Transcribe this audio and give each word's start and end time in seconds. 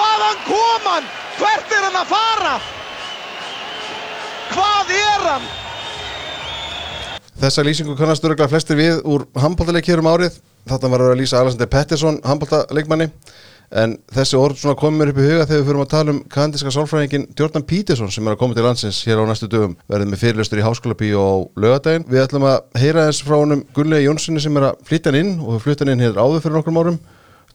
Hvaðan 0.00 0.38
kom 0.46 0.86
hann? 0.88 1.08
Hvert 1.36 1.72
er 1.76 1.82
hann 1.84 1.98
að 2.00 2.12
fara? 2.14 2.54
Hvað 4.50 4.94
er 4.96 5.26
hann? 5.26 5.50
Þessa 7.40 7.64
lýsingu 7.64 7.96
kannast 7.98 8.24
öruglega 8.24 8.48
flestir 8.52 8.78
við 8.80 9.02
úr 9.08 9.26
handbóltaleik 9.40 9.88
hér 9.88 10.00
um 10.00 10.08
árið. 10.08 10.40
Þetta 10.68 10.90
var 10.92 11.04
að 11.04 11.18
lýsa 11.20 11.40
Alexander 11.40 11.68
Pettersson, 11.72 12.20
handbóltaleikmanni. 12.24 13.10
En 13.70 13.94
þessi 14.10 14.34
orð 14.34 14.64
mér 14.96 15.12
upp 15.12 15.20
í 15.20 15.26
huga 15.28 15.46
þegar 15.46 15.60
við 15.60 15.68
fyrir 15.68 15.82
að 15.84 15.92
tala 15.92 16.14
um 16.14 16.24
kanadíska 16.32 16.72
sálfræðingin 16.74 17.28
Jordan 17.38 17.62
Peterson 17.62 18.10
sem 18.10 18.26
er 18.26 18.34
að 18.34 18.40
koma 18.40 18.56
til 18.56 18.64
landsins 18.66 18.98
hér 19.06 19.22
á 19.22 19.24
næstu 19.28 19.46
dögum. 19.52 19.76
Verðið 19.86 20.10
með 20.10 20.22
fyrirlustur 20.24 20.60
í 20.60 20.64
Háskóla 20.64 20.96
Bíó 20.98 21.22
á 21.22 21.34
lögadaginn. 21.60 22.08
Við 22.08 22.24
ætlum 22.24 22.48
að 22.50 22.58
heyra 22.82 23.06
þess 23.06 23.22
frá 23.28 23.36
honum 23.36 23.62
Gunnlegi 23.76 24.08
Jónssoni 24.08 24.42
sem 24.42 24.58
er 24.58 24.72
að 24.72 24.82
flytja 24.90 25.12
hann 25.12 25.20
inn 25.20 25.32
og 25.44 25.62
flytja 25.62 25.86
hann 25.86 25.94
inn 25.94 26.04
hér 26.08 26.18
áður 26.18 26.42
fyrir 26.42 26.58
nokkrum 26.58 26.82
árum. 26.82 27.00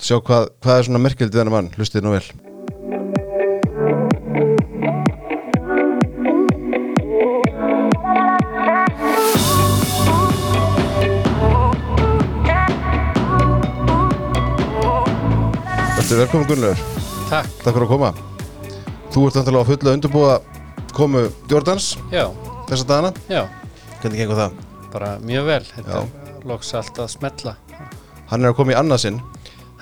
Sjá 0.02 0.18
hvað, 0.27 0.50
hvað 0.64 0.80
er 0.82 0.88
svona 0.88 1.02
merkjöldið 1.05 1.39
þennan 1.41 1.55
mann. 1.57 1.71
Hlustið 1.77 2.05
nú 2.07 2.16
vel. 2.16 2.25
Þetta 15.95 16.14
er 16.14 16.20
velkomin 16.22 16.48
Gunnlaugur. 16.50 16.81
Takk, 17.30 17.48
Takk 17.64 17.72
fyrir 17.75 17.86
að 17.86 17.91
koma. 17.91 18.09
Þú 19.14 19.23
ert 19.30 19.38
náttúrulega 19.39 19.64
á 19.66 19.70
fullu 19.70 19.89
að 19.89 19.95
undirbúa 19.98 20.34
komu 20.95 21.22
Jordans 21.52 21.88
já, 22.12 22.25
þessa 22.70 22.88
dagana. 22.89 23.12
já, 23.31 23.45
Hvernig 24.02 24.20
gengur 24.22 24.39
það? 24.39 24.58
bara 24.95 25.09
mjög 25.27 25.45
vel 25.50 25.64
Þetta 25.75 26.02
er 26.02 26.45
loks 26.48 26.70
allt 26.77 27.00
að 27.03 27.09
smetla 27.12 27.55
Hann 28.30 28.44
er 28.45 28.52
að 28.52 28.55
koma 28.59 28.72
í 28.72 28.77
annað 28.80 29.02
sinn, 29.05 29.17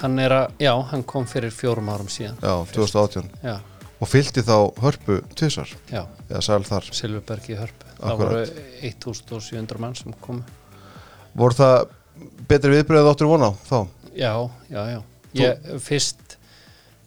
Hann 0.03 0.19
er 0.19 0.33
að, 0.35 0.55
já, 0.59 0.73
hann 0.89 1.03
kom 1.07 1.23
fyrir 1.31 1.53
fjórum 1.55 1.87
árum 1.93 2.09
síðan. 2.11 2.35
Já, 2.43 2.53
2018 2.75 3.29
Já, 3.39 3.53
og 4.03 4.09
fylgdi 4.11 4.43
þá 4.43 4.55
hörpu 4.83 5.21
tvisar 5.31 5.69
já, 5.87 6.01
eða 6.27 6.41
sæl 6.43 6.65
þar. 6.67 6.89
Silfurberg 6.91 7.47
í 7.47 7.55
hörpu. 7.55 7.87
Það 8.01 8.11
Akkúrat. 8.11 8.33
voru 8.33 8.65
1700 8.89 9.79
mann 9.79 9.95
sem 9.95 10.17
komu. 10.25 10.43
Voru 11.39 11.55
það 11.55 11.77
betri 12.51 12.73
viðbröðið 12.75 13.11
áttur 13.13 13.31
vona 13.31 13.49
þá? 13.69 13.77
Já, 14.11 14.33
já, 14.67 14.81
já. 14.91 14.99
Ég 15.39 15.71
fyrst 15.81 16.35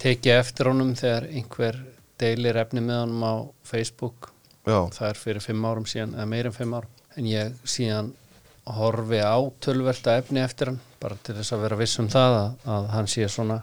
teki 0.03 0.33
eftir 0.38 0.72
honum 0.72 0.97
þegar 0.97 1.28
einhver 1.28 1.78
deilir 2.19 2.56
efni 2.64 2.81
með 2.81 3.03
honum 3.05 3.28
á 3.28 3.34
Facebook. 3.69 4.33
Já, 4.64 4.81
það 4.97 5.10
er 5.12 5.20
fyrir 5.20 5.44
fimm 5.44 5.69
árum 5.69 5.84
síðan 5.86 6.16
eða 6.16 6.31
meir 6.33 6.48
en 6.48 6.56
fimm 6.56 6.75
árum. 6.81 6.97
En 7.20 7.28
ég 7.28 7.53
síðan 7.69 8.14
horfi 8.66 9.20
á 9.20 9.36
tölverta 9.62 10.16
efni 10.19 10.41
eftir 10.42 10.72
hann 10.72 10.81
bara 11.00 11.19
til 11.22 11.36
þess 11.39 11.55
að 11.55 11.64
vera 11.66 11.80
viss 11.80 12.00
um 12.02 12.11
það 12.12 12.36
að, 12.41 12.50
að 12.77 12.89
hann 12.94 13.11
sé 13.11 13.28
svona 13.33 13.61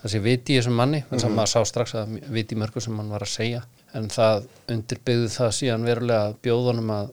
það 0.00 0.12
sé 0.14 0.22
viti 0.24 0.54
í 0.54 0.60
þessum 0.60 0.78
manni 0.80 1.02
þannig 1.08 1.26
að 1.28 1.36
maður 1.36 1.52
sá 1.52 1.68
strax 1.68 1.94
að 1.98 2.16
viti 2.32 2.58
mörgu 2.58 2.82
sem 2.84 2.96
hann 3.00 3.12
var 3.12 3.26
að 3.26 3.34
segja. 3.34 3.60
En 3.96 4.08
það 4.12 4.46
undirbyggði 4.72 5.30
það 5.34 5.52
síðan 5.58 5.86
verulega 5.88 6.34
bjóðunum 6.44 6.92
að, 6.94 7.12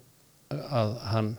að 0.81 0.93
hann 1.11 1.31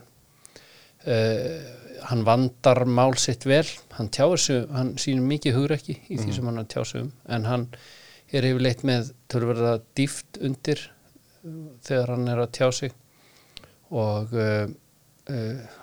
uh, 1.07 1.75
hann 2.09 2.25
vandar 2.27 2.83
mál 2.85 3.15
sitt 3.19 3.45
vel. 3.49 3.65
Hann 3.97 4.11
tjáir 4.13 4.41
sig, 4.41 4.67
hann 4.73 4.93
sýnir 5.01 5.25
mikið 5.27 5.57
hugrekki 5.57 5.97
í 6.07 6.19
því 6.19 6.35
sem 6.35 6.49
hann 6.49 6.61
er 6.61 6.67
að 6.67 6.73
tjá 6.75 6.85
sig 6.91 7.03
um. 7.05 7.11
En 7.27 7.47
hann 7.49 7.65
er 8.29 8.45
yfirleitt 8.45 8.85
með 8.87 9.11
tölverða 9.31 9.79
dýft 9.97 10.39
undir 10.45 10.85
þegar 11.85 12.13
hann 12.13 12.29
er 12.29 12.43
að 12.43 12.53
tjá 12.59 12.69
sig. 12.75 12.95
Og 13.89 14.35
uh, 14.37 14.69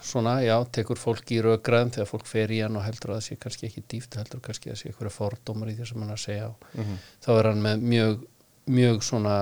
svona, 0.02 0.38
já, 0.42 0.56
tekur 0.74 0.98
fólk 0.98 1.30
í 1.34 1.40
rauðgræðum 1.44 1.92
þegar 1.94 2.08
fólk 2.10 2.26
fer 2.26 2.52
í 2.54 2.60
hann 2.64 2.78
og 2.78 2.82
heldur 2.86 3.12
að 3.14 3.20
það 3.20 3.26
sé 3.28 3.36
kannski 3.42 3.68
ekki 3.68 3.84
dýft, 3.92 4.16
heldur 4.18 4.42
kannski 4.42 4.70
að 4.70 4.74
það 4.74 4.80
sé 4.80 4.90
eitthvað 4.90 5.14
fordómar 5.14 5.70
í 5.70 5.76
því 5.78 5.88
sem 5.90 6.02
hann 6.02 6.14
að 6.14 6.22
segja 6.24 6.48
og 6.50 6.88
þá 7.26 7.30
er 7.36 7.48
hann 7.50 7.62
með 7.66 7.84
mjög, 7.92 8.24
mjög 8.78 9.04
svona 9.06 9.36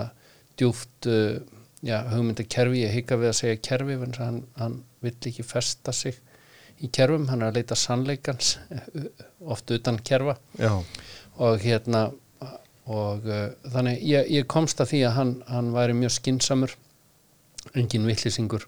djúft 0.61 1.09
uh, 1.11 1.39
já, 1.85 1.97
hugmyndakerfi, 2.13 2.85
ég 2.85 2.95
hika 2.99 3.19
við 3.21 3.33
að 3.33 3.39
segja 3.41 3.63
kerfi, 3.71 3.99
en 4.07 4.19
hann, 4.21 4.43
hann 4.61 4.77
vill 5.05 5.17
ekki 5.17 5.47
festa 5.47 5.95
sig 5.97 6.21
í 6.83 6.91
kerfum, 6.93 7.29
hann 7.31 7.45
er 7.45 7.53
að 7.53 7.61
leita 7.61 7.79
sannleikans 7.79 8.57
uh, 8.75 9.09
oft 9.55 9.73
utan 9.75 10.01
kerfa. 10.05 10.37
Já, 10.59 10.75
og 11.43 11.65
hérna 11.65 12.11
og 12.85 13.25
uh, 13.25 13.49
þannig 13.73 14.03
ég, 14.05 14.29
ég 14.29 14.49
komst 14.51 14.81
að 14.83 14.93
því 14.93 15.03
að 15.09 15.15
hann, 15.19 15.35
hann 15.49 15.73
væri 15.73 15.97
mjög 15.97 16.19
skinsamur 16.19 16.75
engin 17.73 18.05
vitlisingur 18.05 18.67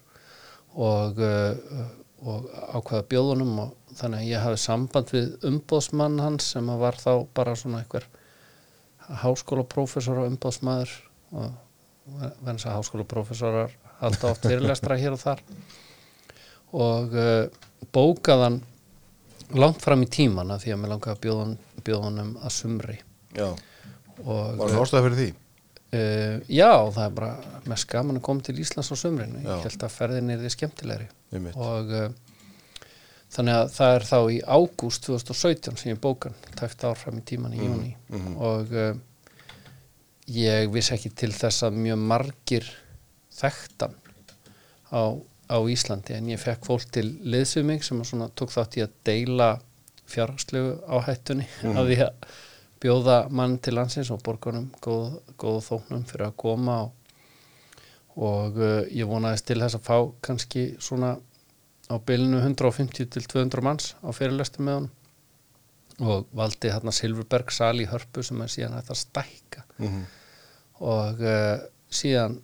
og, 0.76 1.18
uh, 1.18 1.86
og 2.26 2.46
ákvaða 2.76 3.06
bjóðunum 3.10 3.54
og 3.64 3.74
þannig 3.96 4.22
að 4.24 4.30
ég 4.30 4.44
hafi 4.44 4.60
samband 4.60 5.12
við 5.14 5.30
umbóðsmann 5.48 6.18
hans 6.20 6.50
sem 6.52 6.68
að 6.72 6.82
var 6.84 6.98
þá 7.00 7.10
bara 7.36 7.54
svona 7.56 7.80
einhver 7.82 8.04
háskólaprófessor 9.22 10.18
og 10.22 10.30
umbóðsmaður 10.32 10.92
og 11.36 12.32
venns 12.46 12.66
að 12.66 12.76
háskólaprófessorar 12.80 13.74
halda 14.00 14.30
oft 14.32 14.44
fyrirlestra 14.46 14.96
hér 15.00 15.14
og 15.16 15.22
þar 15.22 15.42
og 16.76 17.14
uh, 17.16 17.46
bókaðan 17.94 18.60
langt 19.56 19.80
fram 19.84 20.02
í 20.04 20.08
tímana 20.10 20.58
því 20.60 20.74
að 20.74 20.80
mér 20.82 20.92
langaði 20.96 21.14
að 21.16 21.22
bjóða 21.24 21.44
hon- 21.46 21.58
bjóða 21.86 22.08
honum 22.10 22.32
að 22.42 22.54
sumri 22.56 22.96
já. 23.36 23.48
og 24.24 24.56
Var 24.58 24.72
það 24.74 24.80
ástæða 24.82 25.04
fyrir 25.06 25.18
því? 25.20 25.28
Uh, 25.92 26.36
já, 26.48 26.70
það 26.92 27.02
er 27.04 27.16
bara 27.18 27.60
mest 27.70 27.88
gaman 27.90 28.20
að 28.20 28.24
koma 28.28 28.46
til 28.46 28.58
Íslands 28.62 28.90
á 28.92 28.96
sumrinu 28.98 29.42
Já. 29.42 29.50
ég 29.56 29.66
held 29.68 29.84
að 29.86 29.94
ferðin 29.96 30.30
er 30.34 30.40
því 30.42 30.52
skemmtilegri 30.56 31.08
og 31.54 31.92
uh, 31.92 32.08
þannig 33.36 33.58
að 33.60 33.70
það 33.74 33.94
er 33.96 34.06
þá 34.08 34.18
í 34.30 34.40
ágúst 34.46 35.06
2017 35.08 35.76
sem 35.82 35.92
ég 35.92 36.00
bókan 36.00 36.34
tæft 36.58 36.84
ár 36.86 36.96
fram 36.96 37.18
í 37.18 37.24
tíman 37.26 37.54
í 37.56 37.60
júni 37.62 37.92
og 38.38 38.72
uh, 38.72 38.94
ég 40.30 40.70
vissi 40.72 40.94
ekki 40.96 41.10
til 41.14 41.32
þess 41.34 41.66
að 41.66 41.78
mjög 41.84 41.98
margir 42.02 42.68
þekktan 43.36 43.94
á, 44.90 45.02
á 45.50 45.58
Íslandi 45.70 46.16
en 46.16 46.30
ég 46.32 46.40
fekk 46.40 46.64
fólk 46.66 46.88
til 46.94 47.08
liðsum 47.22 47.66
mig 47.66 47.84
sem 47.84 48.00
tók 48.34 48.50
þátt 48.54 48.78
í 48.78 48.84
að 48.86 48.94
deila 49.06 49.50
fjárhagslegu 50.06 50.76
áhættunni 50.86 51.46
að 51.66 51.90
því 51.90 51.98
að 52.06 52.26
bjóða 52.82 53.18
mann 53.30 53.58
til 53.62 53.76
landsins 53.78 54.10
og 54.14 54.22
borgunum 54.26 54.68
góð, 54.84 55.18
góð 55.40 55.62
þóknum 55.68 56.04
fyrir 56.08 56.28
að 56.28 56.36
koma 56.42 56.80
og, 56.84 57.14
og 58.16 58.60
uh, 58.60 58.82
ég 58.90 59.08
vonaðist 59.08 59.48
til 59.48 59.60
þess 59.62 59.78
að 59.78 59.88
fá 59.88 59.96
kannski 60.28 60.68
svona 60.82 61.16
á 61.86 61.94
bylunu 62.02 62.42
150 62.42 63.10
til 63.14 63.26
200 63.30 63.64
manns 63.64 63.94
á 64.02 64.10
fyrirlestu 64.16 64.62
með 64.62 64.80
honum. 64.80 64.94
Og 65.96 66.26
valdi 66.36 66.68
hérna 66.68 66.92
Silfurberg 66.92 67.48
sal 67.54 67.78
í 67.80 67.86
hörpu 67.88 68.20
sem 68.26 68.40
er 68.44 68.50
síðan 68.52 68.74
hægt 68.76 68.90
að 68.92 68.98
stækka. 69.00 69.62
Mm 69.80 70.02
og 70.84 71.20
uh, 71.24 71.56
síðan 71.88 72.40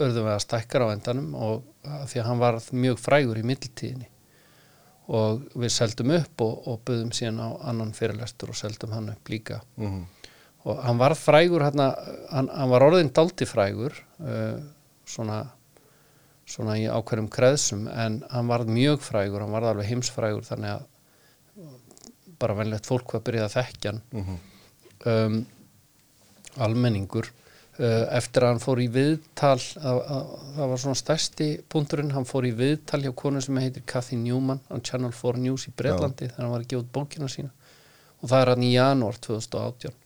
örðum 0.00 0.26
við 0.26 0.34
að 0.34 0.42
stækkar 0.44 0.84
á 0.84 0.92
endanum 0.92 1.34
og 1.36 1.62
uh, 1.86 2.02
því 2.08 2.22
að 2.22 2.26
hann 2.28 2.42
var 2.42 2.58
mjög 2.72 3.00
frægur 3.00 3.40
í 3.40 3.44
middeltíðinni 3.46 4.08
og 5.10 5.46
við 5.58 5.72
seldum 5.74 6.14
upp 6.14 6.44
og, 6.46 6.66
og 6.70 6.82
buðum 6.86 7.12
síðan 7.16 7.40
á 7.42 7.48
annan 7.72 7.94
fyrirlestur 7.96 8.52
og 8.52 8.58
seldum 8.58 8.92
hann 8.94 9.10
upp 9.14 9.32
líka. 9.32 9.60
-hmm. 9.76 10.04
og 10.64 10.82
hann 10.84 10.98
var 10.98 11.14
frægur 11.14 11.62
hann, 11.62 11.80
hann, 12.30 12.48
hann 12.48 12.70
var 12.70 12.82
orðin 12.82 13.12
daldi 13.12 13.46
frægur 13.46 13.92
uh, 14.20 14.60
svona 15.06 15.46
svona 16.50 16.76
í 16.78 16.86
ákveðum 16.90 17.28
kreðsum 17.30 17.88
en 17.88 18.22
hann 18.30 18.48
var 18.50 18.64
mjög 18.66 19.00
frægur, 19.00 19.40
hann 19.40 19.54
var 19.54 19.62
alveg 19.70 19.86
heimsfrægur 19.86 20.46
þannig 20.48 20.70
að 20.70 20.86
bara 22.40 22.56
venlegt 22.58 22.88
fólk 22.88 23.12
var 23.12 23.20
að 23.20 23.26
byrja 23.28 23.44
að 23.44 23.56
þekkja 23.56 23.92
hann. 23.92 24.38
Um, 25.10 25.36
almenningur 26.60 27.30
eftir 27.80 28.44
að 28.44 28.52
hann 28.52 28.62
fór 28.62 28.80
í 28.82 28.86
viðtal 28.92 29.56
að, 29.56 30.00
að, 30.00 30.32
það 30.56 30.72
var 30.72 30.82
svona 30.82 30.98
stærsti 31.00 31.48
punkturinn, 31.72 32.10
hann 32.12 32.28
fór 32.28 32.48
í 32.48 32.52
viðtal 32.56 33.00
hjá 33.04 33.12
konu 33.16 33.42
sem 33.44 33.60
heitir 33.62 33.86
Kathy 33.88 34.18
Newman 34.20 34.60
á 34.68 34.76
Channel 34.84 35.12
4 35.16 35.44
News 35.46 35.68
í 35.70 35.74
Breitlandi 35.76 36.28
þegar 36.28 36.44
hann 36.44 36.54
var 36.54 36.64
að 36.64 36.72
gefa 36.72 36.84
út 36.84 36.92
bókina 36.96 37.30
sína. 37.32 37.52
Og 38.20 38.28
það 38.28 38.42
er 38.42 38.52
hann 38.52 38.66
í 38.66 38.72
janúar 38.74 39.20
2018 39.24 39.96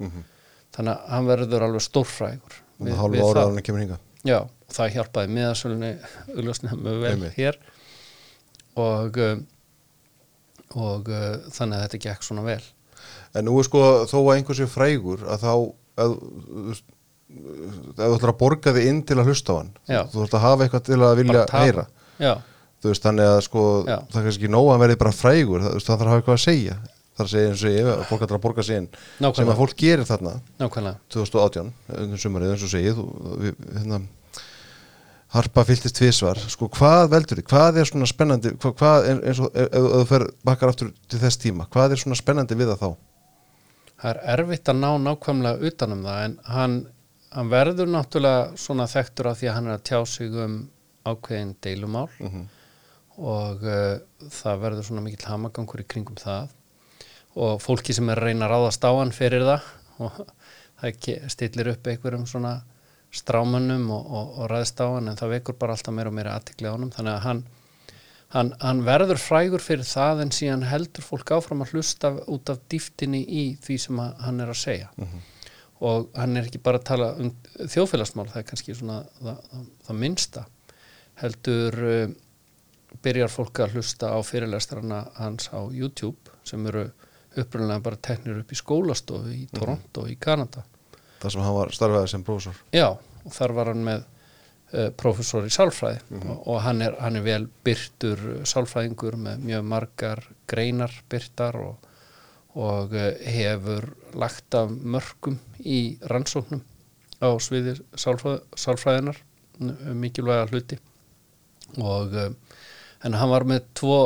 þannig 0.75 0.93
að 0.93 1.09
hann 1.15 1.31
verður 1.31 1.67
alveg 1.69 1.85
stórfrægur 1.87 2.61
Og 2.79 2.89
það 2.89 3.01
hálfa 3.01 3.27
ára 3.29 3.43
að 3.45 3.53
hann 3.53 3.67
kemur 3.67 3.85
hinga. 3.85 3.99
Já, 4.25 4.39
og 4.43 4.75
það 4.75 4.95
hjálpaði 4.97 5.35
miðasölunni 5.37 5.91
augljóslega 6.37 6.79
mjög 6.81 7.03
vel 7.03 7.13
Einmitt. 7.13 7.37
hér. 7.39 7.59
Og 8.81 9.21
um, 9.23 9.45
og 10.75 11.11
uh, 11.13 11.37
þannig 11.55 11.79
að 11.79 11.85
þetta 11.85 12.03
gekk 12.09 12.27
svona 12.27 12.47
vel. 12.47 12.63
En 13.35 13.47
nú 13.47 13.55
er 13.61 13.67
sko 13.69 13.83
þó 14.11 14.17
að 14.25 14.33
einhver 14.37 14.59
sé 14.59 14.67
frægur 14.71 15.23
að 15.31 15.45
þá 15.45 15.53
að, 16.03 16.15
þú 17.35 18.09
ætlar 18.15 18.33
að 18.33 18.41
borga 18.41 18.75
þig 18.77 18.89
inn 18.91 19.03
til 19.07 19.19
að 19.19 19.31
hlusta 19.31 19.55
á 19.55 19.57
hann 19.59 19.71
Já. 19.91 20.01
þú 20.13 20.25
ætlar 20.27 20.41
að 20.41 20.47
hafa 20.49 20.67
eitthvað 20.67 20.89
til 20.89 20.99
að 21.01 21.15
vilja 21.21 21.45
heyra 21.53 21.87
veist 22.85 23.07
þannig 23.07 23.31
að 23.31 23.39
sko 23.47 23.63
Já. 23.89 23.97
það 24.13 24.19
er 24.21 24.27
kannski 24.29 24.51
nóg 24.53 24.73
að 24.75 24.83
verði 24.85 24.99
bara 25.01 25.15
frægur 25.17 25.65
það, 25.65 25.79
það 25.79 25.87
þarf 25.89 26.05
að 26.05 26.11
hafa 26.13 26.21
eitthvað 26.23 26.39
að 26.39 26.45
segja 26.45 26.77
að 27.15 27.31
segja 27.31 27.51
eins 27.53 27.63
og 27.65 27.75
ég 27.77 28.03
fólk 28.11 28.27
ætlar 28.27 28.41
að 28.41 28.45
borga 28.45 28.65
sig 28.67 28.81
inn 28.81 28.89
Nákvæmlega. 28.91 29.39
sem 29.39 29.53
að 29.53 29.61
fólk 29.63 29.77
gerir 29.79 30.09
þarna 30.09 30.35
nákvæmlega 30.61 30.97
2018, 31.15 31.73
undir 32.03 32.23
sumarið 32.25 32.55
eins 32.55 32.67
og 32.67 32.73
segið 32.75 33.01
hérna, 33.79 34.01
Harpa 35.35 35.65
fylltist 35.67 35.97
tvisvar, 35.99 36.39
sko 36.39 36.69
hvað 36.71 37.09
veldur 37.11 37.41
þið, 37.41 37.47
hvað 37.51 37.79
er 37.81 37.89
svona 37.89 38.07
spennandi 38.07 38.53
hvað, 38.63 38.75
hvað 38.79 39.09
eins 39.15 39.41
og 39.43 39.57
ef 39.59 39.73
þú 39.75 40.03
fer 40.11 40.25
bakkar 40.47 40.71
aftur 40.71 40.93
til 41.11 41.23
þess 41.23 41.41
tíma, 41.43 41.67
hvað 41.75 41.95
er 41.97 42.03
svona 42.03 42.19
spennandi 42.19 42.59
við 42.59 42.71
það 42.75 42.85
þá? 42.85 42.91
það 44.05 44.11
er 44.11 44.21
erfitt 44.35 44.71
að 44.71 44.81
ná 44.83 44.91
nákvæmlega 45.07 45.71
utanum 45.71 46.05
það 46.05 46.25
en 46.27 46.37
hann, 46.51 46.77
hann 47.35 47.51
verður 47.51 47.91
náttúrulega 47.91 48.59
svona 48.61 48.87
þekktur 48.91 49.31
af 49.31 49.41
því 49.41 49.49
að 49.51 49.57
hann 49.59 49.71
er 49.71 49.79
að 49.79 49.87
tjá 49.89 49.99
sig 50.07 50.37
um 50.45 50.59
ákveðin 51.05 51.57
deilumál. 51.65 52.09
Og 53.15 53.63
uh, 53.63 53.97
það 54.35 54.61
verður 54.63 54.87
svona 54.89 55.05
mikill 55.05 55.31
hamagangur 55.31 55.83
í 55.83 55.89
kringum 55.89 56.19
það. 56.19 56.55
Og 57.35 57.59
fólki 57.63 57.95
sem 57.95 58.09
er 58.11 58.21
að 58.21 58.31
reyna 58.31 58.47
að 58.47 58.55
ráðast 58.55 58.87
á 58.87 58.91
hann 58.95 59.13
fyrir 59.15 59.45
það 59.47 59.67
og 60.05 60.23
það 60.81 61.11
stillir 61.31 61.73
upp 61.75 61.91
einhverjum 61.91 62.27
svona 62.27 62.55
strámanum 63.15 63.91
og, 63.95 64.07
og, 64.11 64.33
og 64.39 64.49
ræðst 64.51 64.81
á 64.83 64.87
hann 64.91 65.11
en 65.11 65.19
það 65.19 65.37
vekur 65.37 65.59
bara 65.59 65.77
alltaf 65.77 65.95
meira 65.95 66.11
og 66.11 66.17
meira 66.17 66.35
aðtikli 66.39 66.71
á 66.71 66.75
honum. 66.75 66.91
Þannig 66.95 67.15
að 67.15 67.27
hann, 67.27 67.45
hann, 68.35 68.55
hann 68.63 68.83
verður 68.87 69.23
frægur 69.23 69.63
fyrir 69.63 69.87
það 69.87 70.25
en 70.25 70.35
síðan 70.35 70.67
heldur 70.71 71.07
fólk 71.07 71.35
áfram 71.37 71.63
að 71.67 71.75
hlusta 71.75 72.15
út 72.27 72.51
af 72.51 72.63
dýftinni 72.71 73.23
í 73.23 73.45
því 73.63 73.79
sem 73.87 74.03
hann 74.03 74.43
er 74.43 74.51
að 74.55 74.61
segja 74.63 74.91
og 75.83 76.11
hann 76.15 76.37
er 76.39 76.47
ekki 76.47 76.63
bara 76.63 76.79
að 76.81 76.87
tala 76.91 77.09
um 77.21 77.33
þjóðfélagsmál, 77.59 78.29
það 78.31 78.41
er 78.41 78.47
kannski 78.51 78.77
svona 78.79 79.01
það, 79.19 79.41
það, 79.51 79.65
það 79.87 79.99
minnsta. 80.05 80.45
Heldur 81.23 81.81
uh, 81.89 82.15
byrjar 83.05 83.33
fólk 83.33 83.65
að 83.65 83.77
hlusta 83.79 84.13
á 84.15 84.19
fyrirlestrana 84.25 85.01
hans 85.19 85.51
á 85.51 85.61
YouTube 85.75 86.35
sem 86.47 86.63
eru 86.71 86.87
upprunlega 87.35 87.83
bara 87.83 87.99
teknir 87.99 88.43
upp 88.43 88.53
í 88.53 88.59
skólastofu 88.59 89.33
í 89.35 89.45
Toronto 89.53 90.07
í 90.11 90.17
Kanada. 90.21 90.63
Það 91.23 91.35
sem 91.35 91.45
hann 91.45 91.57
var 91.57 91.73
starfaði 91.75 92.11
sem 92.13 92.27
prófessor. 92.27 92.59
Já, 92.75 92.89
og 93.25 93.33
þar 93.35 93.55
var 93.57 93.71
hann 93.73 93.83
með 93.87 94.05
uh, 94.05 94.91
prófessor 95.01 95.49
í 95.49 95.53
sálfræði. 95.55 96.03
Og, 96.21 96.37
og 96.53 96.61
hann, 96.65 96.85
er, 96.85 96.97
hann 97.03 97.19
er 97.19 97.27
vel 97.27 97.49
byrtur 97.67 98.25
uh, 98.37 98.39
sálfræðingur 98.49 99.19
með 99.27 99.45
mjög 99.51 99.67
margar 99.73 100.23
greinar 100.51 100.95
byrtar 101.11 101.59
og, 101.65 101.91
og 102.55 102.95
uh, 102.95 103.11
hefur 103.35 103.91
lagt 104.19 104.55
af 104.59 104.71
mörgum 104.71 105.39
í 105.61 105.97
rannsóknum 106.11 106.63
á 107.23 107.29
sviði 107.41 107.77
sálfræð, 107.99 108.43
sálfræðinar 108.59 109.21
um 109.61 110.01
mikilvæga 110.03 110.49
hluti. 110.51 110.79
Og 111.81 112.15
uh, 112.15 112.31
en 113.05 113.17
hann 113.19 113.31
var 113.31 113.47
með 113.49 113.69
tvo 113.77 113.99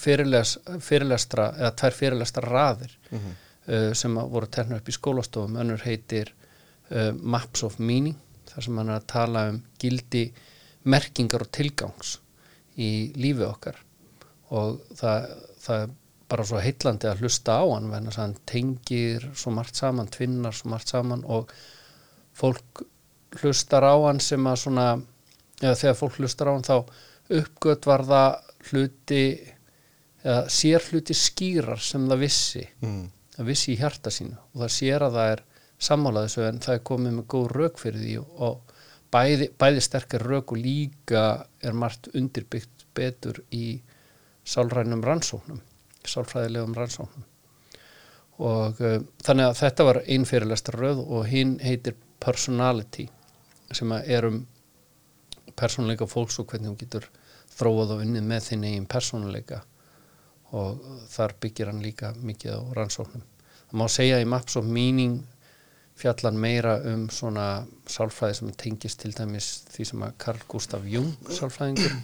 fyrirles, 0.00 0.56
fyrirlestra 0.82 1.50
eða 1.58 1.72
tvær 1.80 1.96
fyrirlestra 1.98 2.50
raðir 2.50 2.94
uh, 3.14 3.92
sem 3.96 4.14
voru 4.14 4.50
tekna 4.50 4.80
upp 4.80 4.90
í 4.90 4.96
skólastofum. 4.96 5.58
Önnur 5.60 5.84
heitir 5.86 6.32
uh, 6.90 7.12
Maps 7.14 7.64
of 7.66 7.78
Meaning 7.78 8.18
þar 8.50 8.66
sem 8.66 8.78
hann 8.78 8.92
er 8.92 9.00
að 9.00 9.10
tala 9.10 9.48
um 9.52 9.62
gildi 9.80 10.28
merkingar 10.84 11.46
og 11.46 11.52
tilgangs 11.54 12.18
í 12.76 13.12
lífi 13.16 13.46
okkar. 13.46 13.78
Og 14.54 14.80
það, 14.98 15.30
það 15.62 15.94
bara 16.30 16.44
svo 16.48 16.60
heitlandi 16.62 17.08
að 17.10 17.24
hlusta 17.24 17.58
á 17.60 17.64
hann 17.68 17.90
þess 17.92 18.18
að 18.18 18.22
hann 18.22 18.36
tengir 18.48 19.26
svo 19.36 19.52
margt 19.54 19.80
saman, 19.80 20.10
tvinnar 20.12 20.56
svo 20.56 20.70
margt 20.72 20.92
saman 20.94 21.24
og 21.24 21.52
fólk 22.34 22.84
hlustar 23.40 23.84
á 23.84 23.94
hann 24.06 24.20
sem 24.22 24.46
að 24.46 24.60
svona 24.64 24.86
eða 25.62 25.74
þegar 25.80 25.98
fólk 25.98 26.20
hlustar 26.20 26.50
á 26.50 26.54
hann 26.54 26.66
þá 26.66 26.76
uppgöt 27.40 27.88
var 27.88 28.04
það 28.08 28.30
hluti 28.70 29.24
eða 30.24 30.44
sér 30.52 30.86
hluti 30.90 31.16
skýrar 31.16 31.82
sem 31.84 32.06
það 32.08 32.22
vissi 32.24 32.62
mm. 32.80 33.02
það 33.36 33.50
vissi 33.50 33.72
í 33.74 33.80
hjarta 33.80 34.12
sínu 34.14 34.38
og 34.38 34.62
það 34.64 34.72
sér 34.78 35.06
að 35.06 35.18
það 35.18 35.32
er 35.34 35.44
sammála 35.84 36.24
þessu 36.24 36.46
en 36.48 36.62
það 36.64 36.78
er 36.78 36.86
komið 36.90 37.16
með 37.18 37.26
góð 37.34 37.50
rauk 37.52 37.82
fyrir 37.82 38.00
því 38.00 38.16
og 38.48 38.74
bæði, 39.14 39.50
bæði 39.60 39.84
sterkar 39.84 40.24
rauk 40.24 40.54
og 40.54 40.62
líka 40.64 41.24
er 41.62 41.76
margt 41.76 42.08
undirbyggt 42.14 42.86
betur 42.96 43.42
í 43.52 43.66
sálrænum 44.48 45.04
rannsóknum 45.04 45.60
sálfræðilegum 46.08 46.76
rannsóknum 46.78 47.26
og 48.44 48.80
uh, 48.82 48.96
þannig 49.22 49.50
að 49.50 49.60
þetta 49.60 49.86
var 49.88 50.00
einn 50.04 50.24
fyrirlestra 50.26 50.80
röð 50.80 51.04
og 51.04 51.28
hinn 51.30 51.58
heitir 51.62 51.94
personality 52.22 53.06
sem 53.74 53.92
er 53.98 54.26
um 54.28 54.40
persónuleika 55.54 56.06
fólks 56.10 56.40
og 56.42 56.48
hvernig 56.50 56.72
hún 56.72 56.80
getur 56.80 57.06
þróað 57.54 57.94
og 57.94 58.02
unnið 58.04 58.26
með 58.26 58.48
þinn 58.48 58.66
eigin 58.68 58.88
persónuleika 58.90 59.60
og 60.54 60.82
þar 61.10 61.34
byggir 61.42 61.70
hann 61.70 61.82
líka 61.82 62.12
mikið 62.22 62.58
á 62.58 62.60
rannsóknum. 62.78 63.22
Það 63.70 63.78
má 63.80 63.86
segja 63.90 64.20
í 64.22 64.26
Maps 64.28 64.58
of 64.58 64.66
Meaning 64.70 65.22
fjallan 65.98 66.38
meira 66.38 66.76
um 66.90 67.06
svona 67.10 67.64
sálfræði 67.90 68.38
sem 68.38 68.52
tengist 68.58 69.02
til 69.02 69.12
dæmis 69.14 69.50
því 69.70 69.86
sem 69.90 70.04
að 70.06 70.16
Carl 70.24 70.42
Gustav 70.50 70.86
Jung 70.90 71.12
sálfræðingur 71.30 71.94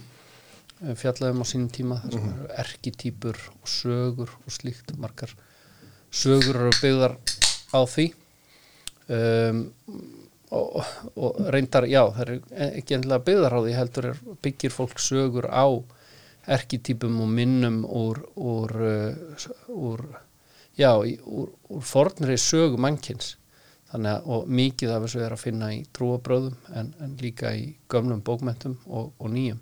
eh, 0.83 0.95
fjallaði 0.97 1.35
um 1.35 1.43
á 1.43 1.47
sínum 1.47 1.69
tíma 1.73 1.99
þar 2.03 2.17
sem 2.17 2.27
eru 2.31 2.49
erkitýpur 2.63 3.39
og 3.53 3.71
sögur 3.75 4.33
og 4.41 4.55
slíkt 4.57 4.95
margar 5.01 5.35
sögur 6.11 6.59
eru 6.59 6.73
byggðar 6.81 7.15
á 7.71 7.81
því. 7.87 8.11
Um, 9.11 9.61
og, 10.51 10.83
og 11.15 11.39
reyndar, 11.51 11.87
já, 11.87 12.03
það 12.15 12.21
er 12.21 12.71
ekki 12.81 12.95
endilega 12.97 13.25
byggðar 13.27 13.55
á 13.55 13.59
því 13.63 13.75
heldur 13.75 14.07
er 14.11 14.21
byggir 14.43 14.73
fólk 14.75 14.99
sögur 14.99 15.47
á 15.47 15.65
erkitýpum 16.51 17.21
og 17.23 17.31
minnum 17.31 17.81
úr 17.85 18.21
úr, 18.35 18.73
uh, 18.75 19.47
úr 19.71 20.03
já, 20.77 20.91
úr, 20.99 21.51
úr 21.69 21.85
fornri 21.85 22.37
sögu 22.39 22.79
mannkins 22.81 23.35
þannig 23.91 24.11
að 24.11 24.29
og 24.35 24.51
mikið 24.59 24.93
af 24.95 25.05
þessu 25.05 25.23
er 25.25 25.35
að 25.35 25.43
finna 25.43 25.71
í 25.75 25.81
trúabröðum 25.95 26.55
en, 26.75 26.93
en 27.03 27.17
líka 27.21 27.53
í 27.55 27.73
gömlum 27.91 28.23
bókmentum 28.23 28.77
og, 28.87 29.11
og 29.19 29.31
nýjum 29.31 29.59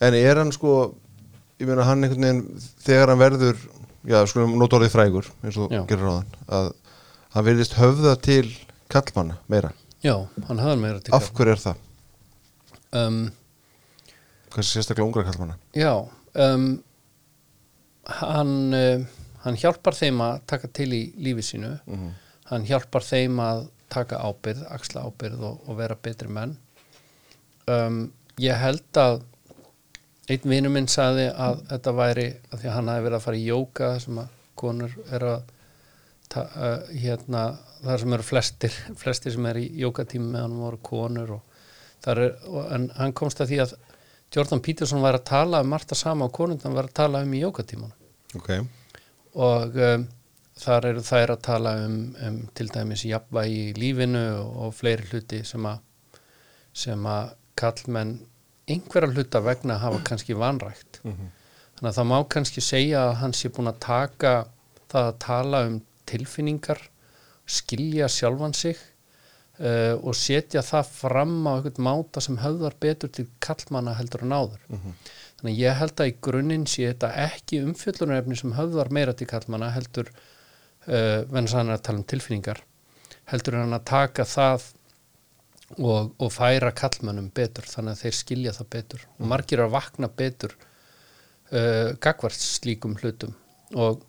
en 0.00 0.14
er 0.18 0.40
hann 0.40 0.52
sko 0.54 0.74
ég 1.60 1.68
meina 1.68 1.84
hann 1.88 2.04
einhvern 2.04 2.26
veginn 2.26 2.66
þegar 2.84 3.12
hann 3.12 3.22
verður 3.22 3.60
já 4.10 4.18
skulum 4.28 4.56
nota 4.60 4.76
orðið 4.78 4.92
frægur 4.94 5.28
eins 5.44 5.56
og 5.60 5.72
Já. 5.72 5.82
gerir 5.88 6.04
ráðan 6.04 6.34
að 6.58 6.70
hann 7.34 7.46
verðist 7.46 7.76
höfða 7.78 8.16
til 8.22 8.48
kallmanna 8.92 9.38
meira. 9.50 9.70
Já, 10.04 10.14
hann 10.48 10.60
hafði 10.60 10.80
meira 10.82 11.00
til 11.00 11.14
af 11.16 11.30
hverju 11.34 11.54
er 11.54 11.62
það? 11.62 11.78
um, 12.94 13.20
kannski 14.54 14.76
sérstaklega 14.76 15.06
ungra 15.08 15.24
kallmanna 15.26 15.56
Já 15.74 15.94
um, 16.34 16.66
hann 18.20 18.52
uh, 18.76 19.06
hann 19.44 19.56
hjálpar 19.60 19.96
þeim 19.96 20.20
að 20.24 20.42
taka 20.48 20.68
til 20.72 20.90
í 20.96 21.02
lífi 21.20 21.42
sínu. 21.44 21.72
Hann 22.48 22.64
hjálpar 22.68 23.04
þeim 23.04 23.40
að 23.44 23.66
taka 23.92 24.16
ábyrð, 24.24 24.62
axla 24.72 25.02
ábyrð 25.08 25.42
og, 25.44 25.58
og 25.68 25.76
vera 25.78 25.96
betri 26.00 26.28
menn. 26.32 26.54
Um, 27.68 27.98
ég 28.40 28.56
held 28.58 29.00
að 29.00 29.20
einn 30.30 30.48
vinur 30.48 30.72
minn 30.72 30.88
sagði 30.88 31.26
að 31.30 31.60
þetta 31.68 31.92
væri 31.98 32.26
að 32.50 32.60
því 32.60 32.68
að 32.68 32.76
hann 32.78 32.90
hafi 32.92 33.04
verið 33.06 33.18
að 33.18 33.26
fara 33.26 33.40
í 33.40 33.44
jóka 33.48 33.90
sem 34.00 34.20
að 34.22 34.30
konur 34.56 34.94
er 35.12 35.26
að 35.28 35.50
ta, 36.32 36.44
uh, 36.44 36.92
hérna, 36.96 37.44
þar 37.84 38.02
sem 38.02 38.16
eru 38.16 38.26
flestir 38.26 38.78
flestir 39.00 39.34
sem 39.34 39.50
er 39.50 39.60
í 39.60 39.66
jókatími 39.82 40.30
með 40.30 40.46
hann 40.46 40.56
voru 40.62 40.80
konur 40.88 41.34
er, 41.36 42.24
og, 42.48 42.64
en 42.74 42.88
hann 42.98 43.14
komst 43.16 43.42
að 43.44 43.52
því 43.52 43.60
að 43.64 43.76
Jordan 44.34 44.62
Peterson 44.64 45.04
var 45.04 45.18
að 45.18 45.28
tala 45.28 45.60
um 45.62 45.70
margt 45.70 45.92
að 45.94 46.00
sama 46.00 46.26
og 46.26 46.34
konundan 46.34 46.74
var 46.74 46.88
að 46.88 46.98
tala 47.02 47.22
um 47.24 47.34
í 47.36 47.42
jókatímanum 47.44 48.40
ok, 48.40 48.50
og 49.44 49.78
um, 49.88 50.06
þar 50.64 50.88
eru 50.90 51.04
þær 51.04 51.34
að 51.36 51.44
tala 51.44 51.74
um, 51.84 51.98
um 52.24 52.40
til 52.56 52.70
dæmis 52.72 53.04
jafnvægi 53.08 53.60
í 53.68 53.72
lífinu 53.78 54.24
og, 54.40 54.54
og 54.66 54.76
fleiri 54.78 55.10
hluti 55.10 55.44
sem 55.46 55.68
að 55.68 55.82
sem 56.74 57.04
að 57.06 57.34
kallmenn 57.58 58.16
einhverja 58.70 59.12
hluta 59.12 59.40
vegna 59.44 59.78
hafa 59.82 60.00
kannski 60.08 60.36
vanrækt. 60.38 61.00
Þannig 61.74 61.90
að 61.90 61.98
það 61.98 62.10
má 62.10 62.18
kannski 62.30 62.62
segja 62.64 63.04
að 63.08 63.14
hann 63.20 63.34
sé 63.36 63.50
búin 63.52 63.70
að 63.70 63.80
taka 63.84 64.34
það 64.92 65.08
að 65.10 65.18
tala 65.24 65.62
um 65.68 65.78
tilfinningar 66.06 66.80
skilja 67.44 68.08
sjálfan 68.08 68.54
sig 68.54 68.76
uh, 69.60 69.96
og 70.00 70.14
setja 70.16 70.62
það 70.64 70.92
fram 70.96 71.34
á 71.44 71.52
einhvern 71.56 71.82
máta 71.84 72.20
sem 72.24 72.38
höfðar 72.40 72.76
betur 72.80 73.10
til 73.12 73.26
kallmanna 73.40 73.96
heldur 73.98 74.24
en 74.24 74.32
áður. 74.32 74.62
Þannig 75.40 75.52
að 75.52 75.60
ég 75.60 75.80
held 75.80 76.00
að 76.00 76.08
í 76.08 76.14
grunninn 76.20 76.66
sé 76.66 76.86
þetta 76.92 77.10
ekki 77.26 77.64
umfjöllunarefni 77.64 78.36
sem 78.36 78.54
höfðar 78.56 78.90
meira 78.90 79.12
til 79.12 79.26
kallmanna 79.26 79.72
heldur 79.74 80.08
uh, 80.88 81.20
venn 81.28 81.44
að 81.44 81.58
hann 81.58 81.68
er 81.68 81.80
að 81.80 81.84
tala 81.88 81.98
um 81.98 82.08
tilfinningar 82.14 82.64
heldur 83.30 83.58
en 83.60 83.72
að 83.72 83.84
taka 83.88 84.24
það 84.28 84.70
og, 85.78 86.14
og 86.18 86.32
færa 86.32 86.70
kallmönnum 86.76 87.30
betur 87.34 87.66
þannig 87.68 87.96
að 87.96 88.02
þeir 88.04 88.16
skilja 88.18 88.54
það 88.56 88.70
betur. 88.76 89.06
Og 89.18 89.28
margir 89.30 89.58
eru 89.58 89.68
að 89.68 89.76
vakna 89.76 90.10
betur 90.22 90.54
uh, 90.54 91.94
gagvart 92.02 92.38
slíkum 92.38 92.96
hlutum. 93.00 93.34
Og 93.74 94.02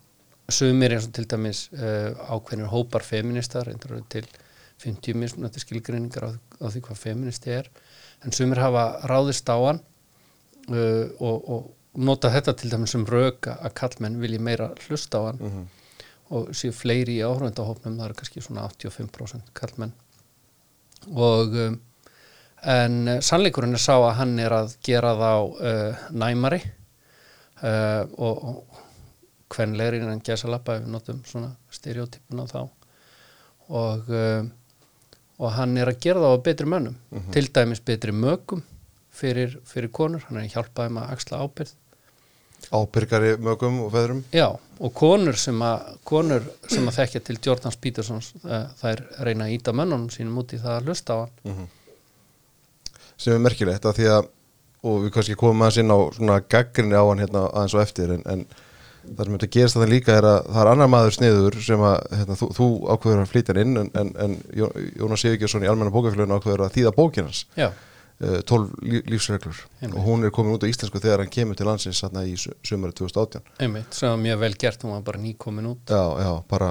sumir 0.52 0.94
eins 0.94 1.08
og 1.08 1.14
til 1.16 1.26
dæmis 1.30 1.66
uh, 1.74 2.12
ákveðnir 2.30 2.70
hópar 2.70 3.06
feministar 3.06 3.70
til 4.12 4.28
50 4.82 5.16
mismunandi 5.16 5.62
skilgreiningar 5.62 6.28
á, 6.28 6.30
á 6.62 6.66
því 6.68 6.84
hvað 6.84 7.00
feministi 7.00 7.54
er 7.56 7.70
en 8.24 8.34
sumir 8.34 8.60
hafa 8.60 8.84
ráðist 9.08 9.48
á 9.48 9.56
hann 9.56 9.80
uh, 10.70 11.06
og, 11.18 11.48
og 11.48 11.72
nota 11.96 12.30
þetta 12.30 12.54
til 12.60 12.70
dæmis 12.74 12.92
sem 12.94 13.06
röka 13.08 13.56
að 13.64 13.74
kallmenn 13.80 14.20
vilji 14.20 14.38
meira 14.42 14.70
hlusta 14.86 15.22
á 15.22 15.22
hann. 15.30 15.66
Og 16.26 16.50
séu 16.58 16.74
fleiri 16.74 17.20
í 17.20 17.22
áhrifendahópnum 17.22 18.00
það 18.00 18.08
eru 18.08 18.16
kannski 18.18 18.40
svona 18.42 18.64
85% 18.66 19.52
kallmenn 19.54 19.94
og 21.12 21.56
um, 21.66 21.78
en 22.66 22.98
uh, 23.06 23.20
sannleikurinn 23.24 23.76
er 23.76 23.82
sá 23.82 23.94
að 23.96 24.16
hann 24.20 24.36
er 24.42 24.54
að 24.56 24.76
gera 24.84 25.14
þá 25.18 25.32
uh, 25.32 26.04
næmari. 26.16 26.62
Uh, 27.62 28.02
og, 28.20 28.82
kvenlegri 29.46 30.00
en 30.02 30.18
gæsa 30.26 30.48
lappa 30.50 30.74
ef 30.74 30.82
við 30.82 30.90
notum 30.90 31.20
svona 31.24 31.52
stereotypuna 31.70 32.48
þá. 32.50 32.64
Og 33.70 34.08
um, 34.10 34.48
og 35.36 35.52
hann 35.52 35.76
er 35.76 35.90
að 35.90 36.00
gera 36.02 36.22
það 36.22 36.34
á 36.34 36.44
betri 36.48 36.68
mönnum. 36.70 36.96
Til 37.34 37.48
dæmis 37.52 37.82
betri 37.84 38.14
mögum 38.16 38.62
fyrir, 39.12 39.58
fyrir 39.68 39.92
konur, 39.92 40.24
hann 40.28 40.40
er 40.40 40.46
að 40.46 40.56
hjálpa 40.56 40.86
þeim 40.86 41.00
að 41.00 41.12
axla 41.12 41.40
ábyrð 41.44 41.74
ábyrgari 42.74 43.34
mögum 43.38 43.80
og 43.86 43.92
feðrum. 43.94 44.22
Já, 44.34 44.48
og 44.82 44.92
konur 44.98 45.36
sem 45.38 45.60
að, 45.62 45.92
konur 46.08 46.46
sem 46.68 46.86
að 46.90 46.96
þekkja 47.00 47.20
til 47.28 47.38
Jordans 47.46 47.78
Petersons 47.80 48.32
uh, 48.44 48.64
þær 48.80 49.04
reyna 49.28 49.46
að 49.48 49.54
íta 49.58 49.74
mönnunum 49.76 50.08
sínum 50.12 50.40
út 50.42 50.52
í 50.56 50.60
það 50.62 50.78
að 50.80 50.88
hlusta 50.90 51.14
á 51.14 51.18
hann. 51.24 51.66
Sem 53.16 53.32
er 53.36 53.42
merkilegt 53.46 53.86
að 53.88 54.00
því 54.00 54.08
að 54.12 54.32
og 54.86 55.00
við 55.06 55.12
kannski 55.16 55.34
komum 55.40 55.62
aðeins 55.64 55.80
inn 55.82 55.90
á 55.94 55.98
svona 56.14 56.36
gaggrinni 56.52 56.94
á 56.94 57.02
hann 57.08 57.22
hérna 57.22 57.46
aðeins 57.48 57.74
og 57.74 57.80
eftir 57.82 58.12
en, 58.14 58.20
en 58.30 58.42
það 59.06 59.22
sem 59.24 59.34
þetta 59.38 59.48
gerist 59.56 59.76
þannig 59.78 59.90
líka 59.94 60.14
er 60.20 60.26
að 60.28 60.36
það 60.52 60.60
er 60.62 60.70
annar 60.72 60.90
maður 60.92 61.14
sniður 61.16 61.56
sem 61.64 61.82
að 61.88 61.96
hérna, 62.20 62.36
þú, 62.38 62.48
þú 62.58 62.66
ákveður 62.94 63.22
að 63.24 63.32
flytja 63.32 63.56
inn 63.62 63.80
en, 63.80 63.90
en, 64.02 64.12
en 64.26 64.36
Jó- 64.60 64.70
Jónas 65.00 65.24
Sigurgjörsson 65.24 65.64
í 65.66 65.70
almenna 65.70 65.94
bókafélaginu 65.94 66.38
ákveður 66.38 66.64
að 66.68 66.76
þýða 66.76 66.92
bókinans 67.00 67.40
Já, 67.58 67.68
12 68.18 68.70
lí, 68.80 69.02
lífsreglur. 69.12 69.58
Einmitt. 69.82 69.98
og 69.98 70.06
hún 70.06 70.24
er 70.24 70.32
komin 70.32 70.56
út 70.56 70.64
á 70.64 70.70
íslensku 70.70 71.00
þegar 71.02 71.20
hann 71.20 71.32
kemur 71.32 71.58
til 71.58 71.66
landsins 71.68 72.00
þarna 72.00 72.24
í 72.24 72.36
sumarið 72.36 73.02
2018 73.02 73.42
einmitt, 73.60 73.92
sem 73.92 74.08
var 74.08 74.20
mjög 74.22 74.38
vel 74.40 74.54
gert 74.56 74.84
hún 74.86 74.94
var 74.96 75.02
bara 75.04 75.20
nýkomin 75.20 75.68
út. 75.68 75.92
Já, 75.92 76.04
já, 76.24 76.32
bara, 76.48 76.70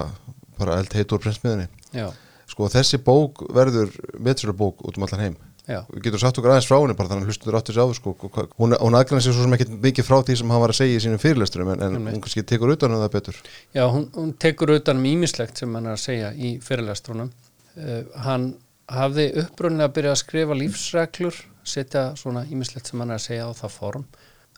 bara 0.58 0.78
eld 0.80 0.96
heitur 0.98 1.22
prinsmiðinni 1.22 1.68
Já, 1.94 2.08
sko 2.50 2.70
þessi 2.72 2.98
bók 2.98 3.46
verður 3.54 3.94
meðsölu 4.18 4.56
bók 4.58 4.82
út 4.82 4.98
um 4.98 5.06
allan 5.06 5.22
heim. 5.22 5.38
Já, 5.66 5.80
við 5.90 6.04
getum 6.04 6.20
sagt 6.22 6.38
okkur 6.38 6.52
aðeins 6.54 6.66
frá 6.70 6.76
henni 6.78 6.94
bara 6.94 7.10
þannig 7.10 7.24
að 7.24 7.30
hlustundur 7.32 7.56
áttu 7.58 7.74
sig 7.74 7.82
á 7.82 7.86
sko, 7.98 8.12
hún, 8.54 8.74
hún 8.78 8.94
aðgræna 8.94 9.22
sér 9.22 9.34
svo 9.34 9.46
sem 9.46 9.56
ekki 9.56 9.66
mikið 9.82 10.06
frá 10.06 10.20
því 10.22 10.36
sem 10.38 10.52
hann 10.54 10.62
var 10.62 10.70
að 10.70 10.78
segja 10.78 10.98
í 10.98 11.00
sínum 11.02 11.18
fyrirlesturum 11.18 11.72
en, 11.72 11.82
en 11.82 11.96
hún 12.06 12.22
kannski 12.22 12.44
tekur 12.46 12.70
utan 12.76 12.94
um 12.94 13.02
það 13.02 13.16
betur. 13.16 13.40
Já 13.74 13.82
hún, 13.90 14.04
hún 14.14 14.30
tekur 14.38 14.76
utan 14.76 15.02
um 15.02 15.08
ímislegt 15.10 15.58
sem 15.58 15.74
hann 15.74 15.88
er 15.90 15.96
að 15.96 16.04
segja 16.04 16.30
í 16.38 16.52
fyrirlestrunum. 16.62 17.32
Uh, 17.74 17.98
hann 18.22 18.46
hafði 18.92 19.26
upprunnilega 19.42 19.90
að 19.90 19.94
byrja 19.96 20.14
að 20.14 20.20
skrifa 20.22 20.56
lífsreglur 20.56 21.38
setja 21.66 22.10
svona 22.18 22.44
ímislegt 22.46 22.88
sem 22.88 23.00
hann 23.02 23.12
er 23.12 23.20
að 23.20 23.26
segja 23.26 23.48
á 23.50 23.52
það 23.58 23.74
form. 23.74 24.04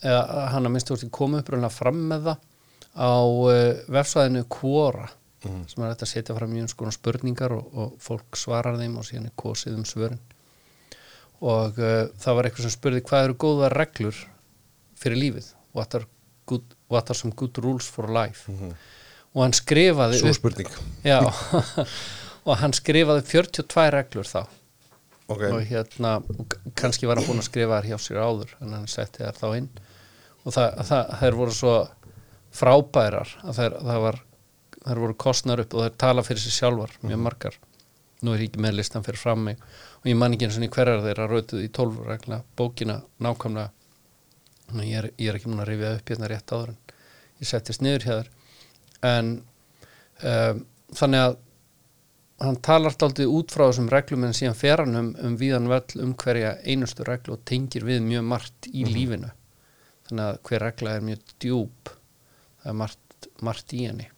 Eða 0.05 0.49
hann 0.53 0.69
að 0.69 0.75
minnst 0.75 0.93
úr 0.95 1.01
til 1.01 1.11
koma 1.15 1.41
upprunnilega 1.43 1.75
fram 1.75 2.03
með 2.11 2.29
það 2.29 2.43
á 2.99 3.15
uh, 3.19 3.53
vefsvæðinu 3.95 4.45
Quora 4.53 5.09
sem 5.39 5.85
er 5.87 5.93
að 5.93 6.09
setja 6.11 6.35
fram 6.35 6.55
í 6.57 6.61
eins 6.61 6.75
konar 6.77 6.95
spurningar 6.97 7.55
og, 7.55 7.69
og 7.79 7.95
fólk 8.03 8.37
svarar 8.37 8.77
þeim 8.81 8.97
og 8.99 9.07
síðan 9.07 9.31
er 9.31 9.37
kosið 9.39 9.79
um 9.79 9.87
svörin. 9.87 10.21
Og 11.39 11.79
uh, 11.79 12.09
það 12.19 12.39
var 12.39 12.49
eitthvað 12.49 12.67
sem 12.67 12.75
spurði 12.75 13.05
hvað 13.07 13.29
eru 13.29 13.39
góða 13.47 13.73
reglur 13.73 14.23
fyrir 14.99 15.23
lífið? 15.23 15.53
What 15.79 15.95
are, 15.95 16.09
good, 16.51 16.75
what 16.91 17.11
are 17.11 17.19
some 17.19 17.35
good 17.39 17.59
rules 17.63 17.87
for 17.87 18.11
life? 18.11 18.51
Og 19.37 19.45
hann 19.45 19.55
skrifaði 19.55 20.19
svo 20.19 20.33
upp 20.33 20.41
spurning. 20.41 20.73
Já, 21.07 21.21
og 22.49 22.57
hann 22.63 22.75
skrifaði 22.77 23.25
42 23.29 23.91
reglur 23.95 24.29
þá. 24.29 24.41
Ok, 25.29 25.43
og 25.53 25.61
hérna, 25.69 26.15
kannski 26.79 27.09
var 27.09 27.21
hann 27.21 27.29
búinn 27.29 27.43
að 27.43 27.51
skrifa 27.51 27.83
þær 27.83 27.91
hjá 27.91 27.99
sér 28.01 28.21
áður 28.25 28.55
en 28.65 28.73
hann 28.79 28.87
setti 28.89 29.21
þær 29.21 29.37
þá 29.37 29.49
inn. 29.59 29.69
Og 30.47 30.55
það, 30.57 30.79
það, 30.89 31.11
þær 31.21 31.37
voru 31.37 31.57
svo 31.57 31.75
frábærar 32.57 33.35
að 33.45 33.59
þær, 33.59 33.77
það 33.91 34.05
var 34.07 34.21
þær 34.87 35.01
voru 35.03 35.17
kostnar 35.21 35.61
upp 35.61 35.75
og 35.77 35.85
þær 35.85 35.99
tala 36.01 36.25
fyrir 36.25 36.41
sér 36.41 36.55
sjálfar 36.57 36.95
mjög 37.05 37.21
margar. 37.27 37.59
Nú 38.25 38.33
er 38.33 38.43
ég 38.43 38.51
ekki 38.51 38.63
með 38.65 38.79
listan 38.79 39.05
fyrir 39.05 39.21
fram 39.21 39.45
mig. 39.51 39.61
Og 40.01 40.09
ég 40.09 40.17
man 40.19 40.33
ekki 40.35 40.49
eins 40.49 40.57
og 40.57 40.65
hverjar 40.79 41.05
þeirra 41.05 41.27
rautuð 41.29 41.67
í 41.67 41.69
12 41.77 42.07
regla 42.09 42.41
bókina 42.57 42.97
nákvæmlega. 43.23 43.69
Ég, 44.81 44.95
er, 44.97 45.11
ég 45.17 45.29
er 45.29 45.37
ekki 45.39 45.53
múin 45.53 45.63
að 45.65 45.71
rifja 45.71 45.93
upp 45.99 46.11
hérna 46.13 46.29
rétt 46.33 46.53
áður 46.53 46.73
en 46.73 46.97
ég 47.41 47.51
settist 47.51 47.85
niður 47.85 48.07
hjá 48.07 48.15
þér. 48.15 48.33
En 49.09 49.31
um, 50.25 50.65
þannig 50.97 51.27
að 51.27 51.39
hann 52.43 52.59
talar 52.63 52.95
daldið 52.99 53.33
út 53.35 53.53
frá 53.55 53.65
þessum 53.67 53.89
reglum 53.91 54.27
en 54.29 54.37
síðan 54.37 54.57
fer 54.59 54.83
hann 54.85 54.99
um, 54.99 55.11
um 55.27 55.35
víðan 55.41 55.69
völl 55.71 56.05
um 56.05 56.15
hverja 56.19 56.55
einustu 56.63 57.07
reglu 57.07 57.35
og 57.35 57.45
tengir 57.49 57.87
við 57.87 58.05
mjög 58.07 58.25
margt 58.31 58.69
í 58.71 58.85
lífinu. 58.87 59.31
Þannig 60.09 60.25
að 60.25 60.41
hver 60.49 60.65
regla 60.65 60.95
er 60.95 61.05
mjög 61.09 61.35
djúp. 61.43 61.93
Það 62.63 62.71
er 62.73 62.79
margt, 62.79 63.29
margt 63.45 63.75
í 63.75 63.83
henni. 63.89 64.09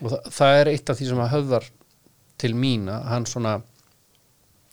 Og 0.00 0.12
það, 0.12 0.30
það 0.36 0.60
er 0.60 0.72
eitt 0.74 0.92
af 0.92 1.00
því 1.00 1.10
sem 1.10 1.24
að 1.24 1.34
höfðar 1.34 1.68
til 2.40 2.52
mín 2.56 2.88
að 2.92 3.08
hann 3.10 3.28
svona 3.28 3.56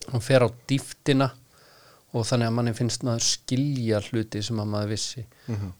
hann 0.08 0.24
fer 0.24 0.44
á 0.44 0.48
dýftina 0.68 1.30
og 2.16 2.24
þannig 2.24 2.48
að 2.48 2.54
manni 2.56 2.76
finnst 2.76 3.04
maður 3.04 3.26
skilja 3.26 4.00
hluti 4.08 4.44
sem 4.44 4.60
að 4.60 4.70
maður 4.74 4.92
vissi. 4.94 5.24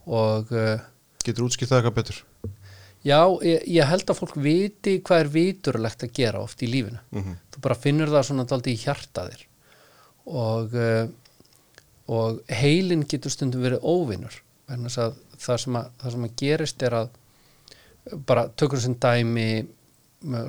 Og 0.07 0.52
uh, 0.57 0.75
getur 1.25 1.49
útskipt 1.49 1.73
það 1.73 1.83
eitthvað 1.83 2.00
betur 2.00 2.25
Já, 3.08 3.20
ég, 3.46 3.62
ég 3.78 3.88
held 3.88 4.10
að 4.10 4.18
fólk 4.20 4.34
viti 4.44 4.98
hvað 5.04 5.22
er 5.22 5.30
viturlegt 5.36 6.04
að 6.04 6.14
gera 6.18 6.42
oft 6.44 6.62
í 6.62 6.68
lífinu. 6.70 7.00
Þú 7.54 7.62
bara 7.64 7.78
finnur 7.78 8.12
það 8.12 8.26
svona 8.28 8.48
daldi 8.50 8.74
í 8.74 8.82
hjartaðir 8.82 9.46
og, 10.28 10.74
uh, 10.76 11.06
og 12.12 12.42
heilin 12.60 13.06
getur 13.08 13.32
stundum 13.32 13.64
verið 13.64 13.86
óvinnur. 13.88 14.42
Það 14.68 15.16
það 15.38 15.62
sem 15.64 16.28
að 16.28 16.36
gerist 16.36 16.82
er 16.84 16.98
að 16.98 17.10
bara 18.28 18.48
tökur 18.48 18.80
sem 18.80 18.96
dæmi 19.00 19.48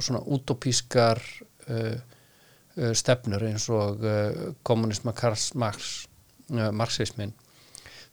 svona 0.01 0.21
utopískar 0.25 1.21
uh, 1.69 1.97
uh, 2.79 2.93
stefnur 2.97 3.43
eins 3.45 3.67
og 3.69 4.03
uh, 4.03 4.53
kommunisma 4.63 5.13
uh, 5.13 6.71
marxismin 6.71 7.35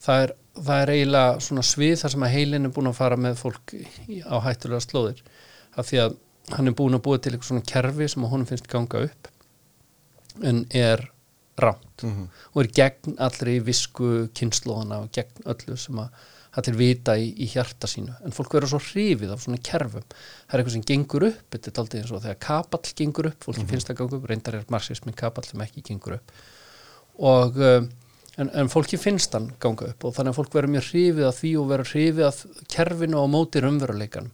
það 0.03 0.23
er, 0.27 0.35
það 0.57 0.83
er 0.83 0.93
eiginlega 0.95 1.41
svona 1.47 1.65
svið 1.67 1.97
þar 2.03 2.15
sem 2.15 2.27
að 2.27 2.35
heilin 2.37 2.69
er 2.69 2.75
búin 2.77 2.91
að 2.91 3.01
fara 3.01 3.19
með 3.21 3.41
fólk 3.41 3.75
á 4.27 4.37
hættulega 4.47 4.85
slóðir. 4.85 5.25
Af 5.77 5.91
því 5.91 6.01
að 6.05 6.17
hann 6.57 6.71
er 6.71 6.77
búin 6.79 6.97
að 6.97 7.05
búa 7.07 7.19
til 7.19 7.33
eitthvað 7.35 7.51
svona 7.51 7.67
kerfi 7.67 8.09
sem 8.13 8.25
að 8.25 8.33
honum 8.33 8.49
finnst 8.49 8.71
ganga 8.71 9.03
upp 9.09 9.31
en 10.47 10.65
er 10.77 11.03
rámt 11.57 12.05
og 12.05 12.59
er 12.61 12.71
gegn 12.77 13.17
allri 13.25 13.59
visku 13.65 14.29
kynnslóðana 14.37 15.03
og 15.07 15.13
gegn 15.17 15.47
öllu 15.49 15.79
sem 15.81 16.01
að 16.03 16.25
allir 16.57 16.77
vita 16.79 17.17
í, 17.21 17.29
í 17.45 17.47
hjarta 17.53 17.89
sínu. 17.91 18.15
En 18.25 18.33
fólk 18.33 18.55
verður 18.57 18.73
svo 18.73 18.81
hrifið 18.81 19.33
af 19.35 19.43
svona 19.45 19.61
kerfum. 19.61 20.05
Það 20.07 20.55
er 20.55 20.63
eitthvað 20.63 20.77
sem 20.77 20.87
gengur 20.89 21.27
upp, 21.29 21.43
þetta 21.53 21.71
er 21.73 21.81
aldrei 21.83 21.99
eins 22.01 22.13
og 22.13 22.23
þegar 22.25 22.39
kapall 22.47 22.93
gengur 23.01 23.29
upp, 23.29 23.45
fólki 23.45 23.67
finnst 23.69 23.91
það 23.91 23.99
ganga 23.99 24.17
upp 24.17 24.29
reyndar 24.31 24.57
er 24.57 24.71
marxismi 24.73 25.13
kapall 25.17 25.45
sem 25.45 25.65
ekki 25.67 25.85
gengur 25.91 26.17
upp. 26.17 26.33
Og 27.29 27.61
um, 27.61 27.91
en, 28.37 28.51
en 28.53 28.71
fólki 28.73 28.99
finnst 29.01 29.35
hann 29.37 29.51
ganga 29.63 29.91
upp 29.91 30.07
og 30.07 30.17
þannig 30.17 30.35
að 30.35 30.39
fólk 30.41 30.57
verður 30.57 30.75
mjög 30.77 30.89
hrifið 30.91 31.29
af 31.29 31.39
því 31.41 31.53
og 31.61 31.69
verður 31.71 31.93
hrifið 31.93 32.27
af 32.29 32.41
kerfinu 32.73 33.21
og 33.21 33.31
móti 33.33 33.63
raunveruleikanum. 33.65 34.33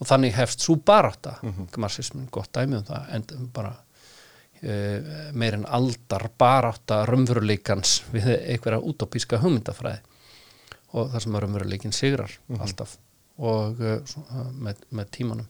Og 0.00 0.08
þannig 0.08 0.32
hefst 0.32 0.64
svo 0.64 0.78
barátta. 0.80 1.34
Marxismin, 1.76 2.28
gott 2.32 2.52
dæmi 2.56 2.78
um 2.78 2.86
það 2.88 3.10
en 3.16 3.50
bara 3.52 3.74
uh, 3.74 5.10
meir 5.36 5.58
en 5.58 5.66
aldar 5.68 6.28
barátta 6.40 7.02
raunveruleikans 7.08 7.98
við 8.14 8.32
einhverja 8.38 8.80
utopíska 8.92 9.40
hugmyndafræði. 9.42 10.00
Og 10.96 11.12
það 11.12 11.24
sem 11.24 11.36
að 11.36 11.44
raunveruleikin 11.44 11.94
sigrar 11.94 12.32
alltaf 12.58 12.96
og 13.40 13.78
svona, 14.08 14.50
með, 14.52 14.80
með 14.92 15.12
tímanum. 15.16 15.46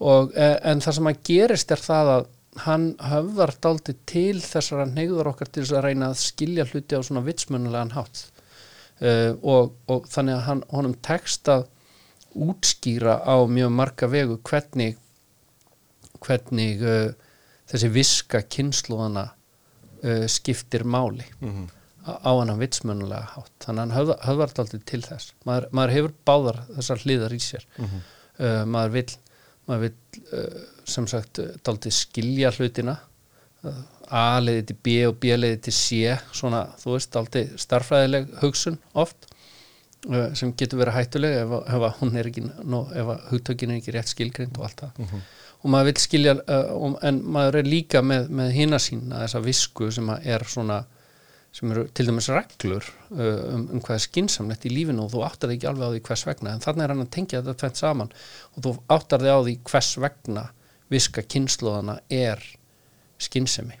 Og, 0.00 0.32
uh, 0.32 0.56
en 0.68 0.80
það 0.84 0.96
sem 0.96 1.08
að 1.08 1.22
gerist 1.28 1.72
er 1.72 1.80
það 1.84 2.14
að 2.16 2.28
hann 2.58 2.94
höfðar 2.98 3.52
daldi 3.62 3.94
til 4.10 4.40
þessara 4.42 4.86
neyður 4.90 5.30
okkar 5.32 5.50
til 5.50 5.62
þess 5.62 5.76
að 5.78 5.84
reyna 5.86 6.10
að 6.10 6.22
skilja 6.24 6.66
hluti 6.66 6.98
á 6.98 7.00
svona 7.06 7.22
vitsmunulegan 7.26 7.94
hátt. 7.94 8.24
Uh, 9.00 9.32
og, 9.40 9.76
og 9.88 10.08
þannig 10.10 10.36
að 10.36 10.46
hann, 10.48 10.64
honum 10.74 10.96
tekst 11.00 11.48
að 11.48 11.68
útskýra 12.36 13.20
á 13.24 13.36
mjög 13.48 13.70
marga 13.72 14.08
vegu 14.10 14.36
hvernig 14.44 14.98
hvernig 16.20 16.82
uh, 16.84 17.12
þessi 17.70 17.88
viska 17.94 18.42
kynnslóðana 18.44 19.30
uh, 19.30 20.26
skiptir 20.28 20.84
máli 20.84 21.24
á, 22.04 22.12
á 22.20 22.30
hann 22.42 22.58
vitsmunulega 22.60 23.24
hátt. 23.36 23.54
Þannig 23.64 23.80
að 23.80 23.80
hann 23.80 23.96
höfðar, 23.96 24.20
höfðar 24.26 24.54
daldi 24.58 24.82
til 24.84 25.02
þess. 25.06 25.32
Maður, 25.48 25.68
maður 25.72 25.94
hefur 25.96 26.14
báðar 26.26 26.60
þessar 26.76 27.04
hliðar 27.06 27.32
í 27.32 27.40
sér. 27.40 27.66
Uh, 28.40 28.64
maður 28.66 28.90
vill 28.98 29.10
maður 29.70 29.86
vill 29.86 30.26
uh, 30.34 30.60
sem 30.90 31.06
sagt 31.10 31.40
uh, 31.42 31.48
daldi 31.66 31.92
skilja 31.94 32.50
hlutina. 32.58 32.98
Uh, 33.64 33.80
A 34.10 34.40
leiði 34.42 34.64
til 34.72 34.76
B 34.82 34.94
og 35.06 35.18
B 35.22 35.30
leiði 35.38 35.60
til 35.68 35.74
C 35.76 35.98
svona, 36.34 36.64
þú 36.82 36.96
veist, 36.96 37.12
daldi 37.14 37.44
starfræðileg 37.62 38.30
hugsun 38.40 38.78
oft 38.98 39.28
uh, 40.08 40.32
sem 40.34 40.50
getur 40.58 40.80
verið 40.82 40.96
hættuleg 40.98 41.36
ef, 41.44 41.52
að- 41.60 41.68
ef 41.76 41.84
að 41.90 41.98
hún 42.00 42.16
er 42.18 42.30
ekki 42.32 42.42
no, 42.48 42.80
ef 42.90 43.12
að 43.14 43.28
hugtökin 43.30 43.70
er 43.74 43.78
ekki 43.82 43.94
rétt 43.94 44.10
skilgrind 44.10 44.58
og 44.58 44.66
allt 44.66 44.82
það. 44.86 45.20
Og 45.60 45.68
maður 45.74 45.90
vill 45.92 46.00
skilja 46.02 46.34
uh, 46.40 46.96
en 47.06 47.20
maður 47.36 47.60
er 47.60 47.68
líka 47.68 48.00
með, 48.02 48.30
með 48.40 48.50
hina 48.56 48.78
sína 48.82 49.22
þessa 49.26 49.42
visku 49.44 49.90
sem 49.94 50.08
að 50.10 50.26
er 50.34 50.46
svona 50.48 50.80
sem 51.54 51.72
eru 51.72 51.84
til 51.90 52.06
dæmis 52.06 52.30
reglur 52.30 52.86
uh, 52.86 53.20
um, 53.56 53.66
um 53.74 53.82
hvað 53.82 53.96
er 53.96 54.04
skinsamlegt 54.04 54.66
í 54.68 54.72
lífinu 54.72 55.04
og 55.04 55.12
þú 55.14 55.24
áttar 55.26 55.50
þig 55.50 55.58
ekki 55.58 55.70
alveg 55.72 55.90
á 55.90 55.92
því 55.94 56.02
hvers 56.06 56.24
vegna 56.28 56.54
en 56.54 56.64
þannig 56.64 56.84
er 56.84 56.94
hann 56.94 57.04
að 57.04 57.12
tengja 57.16 57.42
þetta 57.42 57.60
tvent 57.64 57.82
saman. 57.82 58.14
Og 58.54 58.64
þú 58.66 58.74
áttar 58.96 59.24
þig 59.24 59.34
á 59.34 59.40
því 59.40 59.54
hvers 59.72 59.92
vegna 60.06 60.44
viska 60.90 61.24
kynnslóðana 61.26 62.00
er 62.10 62.42
skinsemi 63.20 63.78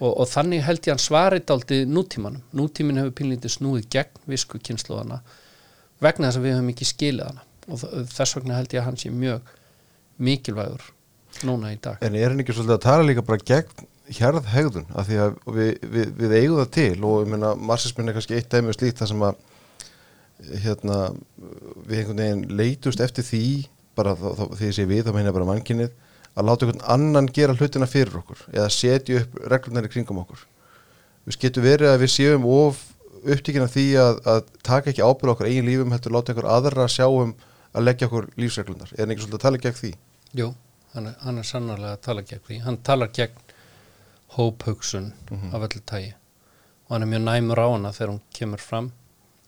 og, 0.00 0.12
og 0.12 0.26
þannig 0.30 0.64
held 0.64 0.86
ég 0.86 0.94
hann 0.94 1.02
svarið 1.02 1.52
aldrei 1.54 1.84
nútímanum. 1.88 2.44
Nútímin 2.56 3.00
hefur 3.00 3.16
pínlítið 3.20 3.56
snúið 3.56 3.88
gegn 3.92 4.24
visku 4.30 4.60
kynnslóðana 4.60 5.20
vegna 6.04 6.28
þess 6.30 6.40
að 6.40 6.46
við 6.46 6.56
höfum 6.56 6.72
ekki 6.72 6.88
skilið 6.88 7.30
hana. 7.30 7.46
Og 7.70 7.84
þess 8.12 8.36
vegna 8.38 8.56
held 8.58 8.74
ég 8.74 8.82
að 8.82 8.88
hann 8.88 9.00
sé 9.00 9.12
mjög 9.12 9.52
mikilvægur 10.20 10.88
núna 11.46 11.72
í 11.74 11.78
dag. 11.80 12.00
En 12.04 12.16
er 12.18 12.32
hann 12.32 12.42
ekki 12.42 12.56
svolítið 12.56 12.76
að 12.76 12.86
tala 12.86 13.06
líka 13.06 13.24
bara 13.26 13.44
gegn 13.52 13.88
hérðhegðun 14.16 14.88
af 14.98 15.06
því 15.08 15.18
að 15.24 15.38
við, 15.54 15.70
við, 15.94 16.12
við 16.18 16.36
eigum 16.38 16.60
það 16.60 16.70
til 16.76 17.04
og 17.06 17.16
ég 17.22 17.30
meina 17.30 17.54
marxismin 17.54 18.10
er 18.10 18.16
kannski 18.16 18.36
eitt 18.38 18.50
dæmi 18.50 18.72
og 18.72 18.76
slíkt 18.78 19.00
það 19.00 19.12
sem 19.12 19.24
að 19.28 19.42
hérna 20.64 20.98
við 21.86 21.98
einhvern 22.00 22.22
veginn 22.22 22.44
leitust 22.60 23.02
eftir 23.04 23.26
því 23.26 23.44
bara 23.98 24.14
þá, 24.16 24.28
þá, 24.38 24.44
því 24.58 24.70
sé 24.76 24.86
við 24.88 25.04
þá 25.06 25.12
meina 25.16 25.34
bara 25.36 25.48
mannkinnið 25.48 25.92
að 26.34 26.48
láta 26.48 26.66
einhvern 26.66 26.86
annan 26.94 27.28
gera 27.34 27.56
hlutina 27.58 27.88
fyrir 27.90 28.20
okkur 28.22 28.46
eða 28.52 28.70
setja 28.72 29.20
upp 29.20 29.36
reglunar 29.52 29.86
í 29.86 29.92
kringum 29.92 30.22
okkur. 30.22 30.46
Við 31.28 31.38
getum 31.44 31.66
verið 31.66 31.92
að 31.92 32.02
við 32.04 32.12
séum 32.14 32.46
of 32.48 32.80
upptíkin 33.20 33.66
af 33.66 33.74
því 33.74 33.86
að, 34.00 34.20
að 34.32 34.50
taka 34.64 34.92
ekki 34.92 35.04
ábyrð 35.04 35.34
okkar 35.34 35.50
eigin 35.50 35.68
lífum 35.68 35.92
heldur 35.92 36.14
láta 36.16 36.32
einhver 36.32 36.48
aðra 36.48 36.88
sjá 36.88 37.06
um 37.10 37.34
að 37.76 37.86
leggja 37.86 38.08
okkur 38.08 38.30
lífsreglunar 38.40 38.94
er 38.94 39.04
hann 39.04 39.14
ekki 39.14 39.26
svolítið 39.26 39.38
að 39.38 39.44
tala 39.44 39.62
gegn 39.64 39.78
því? 39.80 39.90
Jú, 40.40 40.48
hann 40.94 41.10
er, 41.10 41.16
hann 41.26 41.42
er 41.42 41.46
sannarlega 41.46 41.98
að 41.98 42.04
tala 42.06 42.24
gegn 42.26 42.44
því. 42.46 42.60
Hann 42.64 42.78
talar 42.86 43.12
gegn 43.14 43.49
hóphugsun 44.36 45.12
af 45.52 45.66
öllu 45.66 45.82
tægi 45.86 46.14
og 46.90 46.96
hann 46.96 47.06
er 47.06 47.10
mjög 47.12 47.22
næmur 47.22 47.62
á 47.62 47.66
hana 47.70 47.92
þegar 47.94 48.12
hún 48.12 48.22
kemur 48.34 48.62
fram 48.62 48.90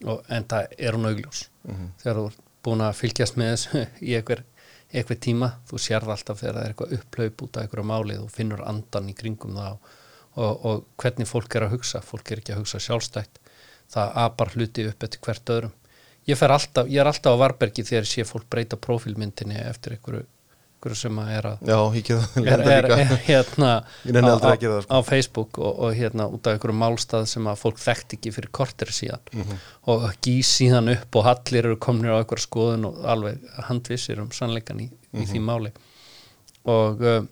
og 0.06 0.22
en 0.28 0.44
það 0.50 0.74
er 0.78 0.96
hún 0.96 1.08
augljós. 1.10 1.40
Þegar 2.02 2.18
þú 2.18 2.26
ert 2.30 2.42
búin 2.62 2.84
að 2.86 2.98
fylgjast 2.98 3.38
með 3.38 3.50
þessu 3.52 3.82
í 4.08 4.14
einhver, 4.18 4.44
einhver 4.92 5.18
tíma 5.26 5.50
þú 5.70 5.80
sérð 5.82 6.14
alltaf 6.14 6.40
þegar 6.40 6.58
það 6.58 6.62
er 6.62 6.72
eitthvað 6.74 6.94
upplaup 6.98 7.44
út 7.46 7.56
af 7.56 7.66
einhverju 7.66 7.88
máli 7.90 8.18
þú 8.20 8.28
finnur 8.36 8.64
andan 8.66 9.10
í 9.10 9.16
kringum 9.18 9.58
það 9.58 9.78
og, 10.32 10.64
og, 10.64 10.84
hvernig 11.02 11.28
fólk 11.28 11.56
er 11.58 11.66
að 11.66 11.74
hugsa 11.76 12.00
fólk 12.06 12.32
er 12.32 12.42
ekki 12.42 12.54
að 12.54 12.62
hugsa 12.62 12.80
sjálfstætt 12.80 13.40
það 13.92 14.18
apar 14.24 14.52
hluti 14.54 14.86
upp 14.88 15.02
eftir 15.04 15.22
hvert 15.26 15.54
öðrum. 15.56 15.74
Ég, 16.30 16.38
alltaf, 16.46 16.86
ég 16.86 17.02
er 17.02 17.08
alltaf 17.10 17.34
á 17.34 17.42
varbergi 17.42 17.82
þegar 17.82 18.06
ég 18.06 18.12
sé 18.12 18.24
fólk 18.24 18.46
breyta 18.48 18.78
prófílmyndinni 18.78 19.58
eftir 19.58 19.96
einhverju, 19.96 20.22
einhverju 20.82 20.98
sem 20.98 21.18
er 21.22 21.46
að 21.46 21.60
Já, 21.68 21.76
ég 21.94 22.10
er, 22.42 23.12
hérna 23.26 23.70
á, 23.82 24.82
sko. 24.82 24.90
á 24.90 24.98
Facebook 25.06 25.58
og, 25.62 25.78
og 25.86 25.94
hérna 25.94 26.26
út 26.32 26.46
af 26.50 26.56
einhverju 26.56 26.74
málstað 26.80 27.26
sem 27.30 27.46
að 27.46 27.60
fólk 27.62 27.78
þekkt 27.78 28.16
ekki 28.18 28.32
fyrir 28.34 28.50
kortir 28.50 28.90
síðan 28.92 29.22
Mhm. 29.32 29.60
og 29.86 30.08
gís 30.26 30.50
síðan 30.58 30.90
upp 30.96 31.16
og 31.16 31.26
allir 31.32 31.64
eru 31.70 31.76
komnir 31.76 32.10
á 32.10 32.18
einhverju 32.22 32.46
skoðun 32.46 32.84
og 32.90 32.98
alveg 33.04 33.38
handvissir 33.68 34.18
um 34.20 34.30
sannleikan 34.34 34.80
í, 34.80 34.88
í 34.90 35.22
Mhm. 35.22 35.30
því 35.30 35.40
máli 35.46 35.72
og 36.66 37.00
uh, 37.02 37.22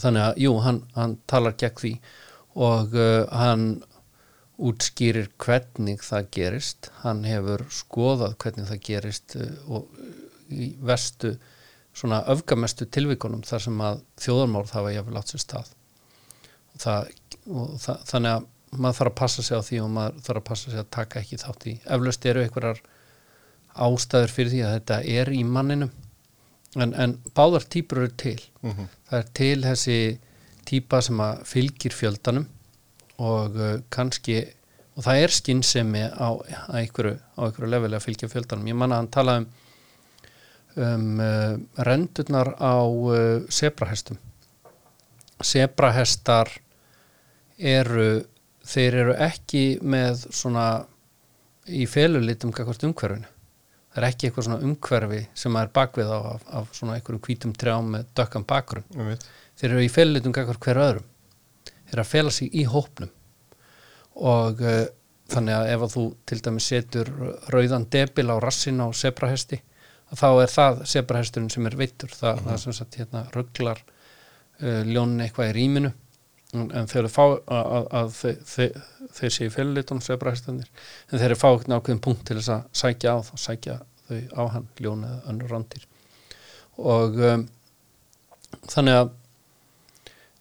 þannig 0.00 0.22
að 0.30 0.34
jú, 0.46 0.56
hann, 0.64 0.82
hann 0.94 1.18
talar 1.26 1.52
gegn 1.52 1.76
því 1.80 1.92
og 2.56 2.94
uh, 2.94 3.26
hann 3.36 3.82
útskýrir 4.60 5.28
hvernig 5.40 6.02
það 6.04 6.26
gerist 6.36 6.90
hann 7.02 7.22
hefur 7.24 7.62
skoðað 7.72 8.34
hvernig 8.42 8.66
það 8.68 8.82
gerist 8.84 9.36
uh, 9.36 9.46
og 9.68 9.86
í 10.50 10.74
vestu 10.84 11.36
svona 11.96 12.22
öfgamestu 12.30 12.86
tilvikunum 12.86 13.42
þar 13.46 13.64
sem 13.66 13.82
að 13.84 14.02
þjóðarmórð 14.22 14.74
hafa 14.76 14.94
jafnvel 14.94 15.20
átt 15.20 15.32
sér 15.32 15.42
stað. 15.44 15.72
Og 16.74 16.84
það, 16.84 17.10
og 17.50 17.72
það, 17.82 18.04
þannig 18.12 18.36
að 18.36 18.48
maður 18.70 18.98
þarf 19.00 19.10
að 19.10 19.18
passa 19.18 19.42
sig 19.42 19.58
á 19.58 19.62
því 19.66 19.80
og 19.82 19.90
maður 19.96 20.22
þarf 20.26 20.40
að 20.40 20.48
passa 20.50 20.70
sig 20.70 20.80
að 20.82 20.92
taka 20.96 21.20
ekki 21.20 21.40
þátt 21.42 21.66
í. 21.66 21.74
Eflaust 21.96 22.28
eru 22.30 22.44
einhverjar 22.44 22.82
ástæður 23.86 24.34
fyrir 24.36 24.52
því 24.54 24.62
að 24.66 24.76
þetta 24.76 25.00
er 25.18 25.32
í 25.34 25.42
manninum. 25.46 25.92
En, 26.78 26.94
en 26.94 27.16
báðar 27.34 27.66
típur 27.66 28.04
eru 28.04 28.14
til. 28.14 28.38
Það 29.10 29.18
er 29.18 29.30
til 29.40 29.56
þessi 29.64 29.98
típa 30.70 31.00
sem 31.02 31.20
að 31.20 31.42
fylgir 31.50 31.96
fjöldanum 31.96 32.46
og 33.20 33.56
uh, 33.58 33.80
kannski 33.90 34.38
og 34.94 35.04
það 35.06 35.22
er 35.24 35.34
skinnsemi 35.34 36.02
á, 36.06 36.28
á 36.38 36.76
einhverju, 36.78 37.16
einhverju 37.40 37.70
leveli 37.72 37.98
að 37.98 38.06
fylgja 38.06 38.30
fjöldanum. 38.30 38.68
Ég 38.70 38.78
manna 38.78 38.98
að 38.98 39.02
hann 39.02 39.12
talaði 39.16 39.42
um 39.42 39.48
um 40.78 41.20
uh, 41.20 41.56
rendurnar 41.86 42.54
á 42.62 42.78
sebrahestum 43.50 44.20
sebrahestar 45.44 46.50
eru 47.58 48.22
þeir 48.66 48.96
eru 49.02 49.16
ekki 49.18 49.64
með 49.82 50.26
svona 50.34 50.66
í 51.70 51.86
felulitum 51.88 52.52
kakvart 52.54 52.84
umhverfinu. 52.88 53.28
Það 53.90 54.02
er 54.02 54.06
ekki 54.06 54.28
eitthvað 54.28 54.46
svona 54.46 54.66
umhverfi 54.66 55.20
sem 55.42 55.56
er 55.58 55.72
bakvið 55.74 56.12
á 56.14 56.18
af, 56.18 56.44
af 56.60 56.74
svona 56.76 56.96
einhverjum 56.96 57.22
hvítum 57.26 57.54
trjám 57.58 57.88
með 57.96 58.12
dökkan 58.18 58.46
bakgrunn. 58.46 58.86
Einmitt. 58.96 59.26
þeir 59.58 59.72
eru 59.72 59.84
í 59.84 59.90
felulitum 59.92 60.34
kakvart 60.36 60.62
hver 60.64 60.82
öðrum. 60.84 61.08
Þeir 61.66 61.96
eru 61.96 62.04
að 62.04 62.12
fela 62.12 62.34
sig 62.34 62.54
í 62.54 62.64
hópnum. 62.70 63.10
Og 64.20 64.62
uh, 64.62 64.84
þannig 65.30 65.56
að 65.56 65.72
ef 65.72 65.84
að 65.86 65.96
þú 65.96 66.04
til 66.26 66.40
dæmis 66.46 66.70
setur 66.70 67.10
rauðan 67.50 67.88
debil 67.90 68.30
á 68.30 68.36
rassin 68.42 68.82
á 68.82 68.86
sebrahesti 68.94 69.60
þá 70.18 70.28
er 70.42 70.52
það 70.52 70.84
sebrahesturinn 70.92 71.50
sem 71.52 71.66
er 71.68 71.76
veittur. 71.78 72.12
Það, 72.14 72.44
það 72.46 72.62
sem 72.64 72.76
sagt 72.76 73.00
hérna 73.00 73.24
rugglar 73.34 73.82
uh, 73.82 74.82
ljónin 74.88 75.24
eitthvað 75.24 75.52
í 75.52 75.56
rýminu 75.58 75.92
en, 76.56 76.66
en 76.74 76.90
þeir 76.90 77.08
fá 77.12 77.22
að, 77.26 77.38
að, 77.60 77.86
að 78.00 78.16
þeir, 78.50 79.30
séu 79.30 79.52
félulitunum 79.54 80.02
sebrahestunir 80.04 80.66
en 81.10 81.22
þeir 81.22 81.36
fá 81.38 81.48
ekki 81.52 81.70
ákveðin 81.76 82.02
punkt 82.02 82.26
til 82.26 82.40
þess 82.40 82.54
að 82.56 82.66
sækja 82.82 83.14
á 83.14 83.18
þá 83.28 83.32
sækja 83.44 83.78
þau 84.10 84.20
á 84.34 84.42
hann 84.56 84.68
ljón 84.82 85.06
eða 85.06 85.20
önnur 85.30 85.54
rándir 85.54 85.86
og 86.80 87.18
um, 87.22 87.46
þannig 88.66 88.98
að 88.98 89.12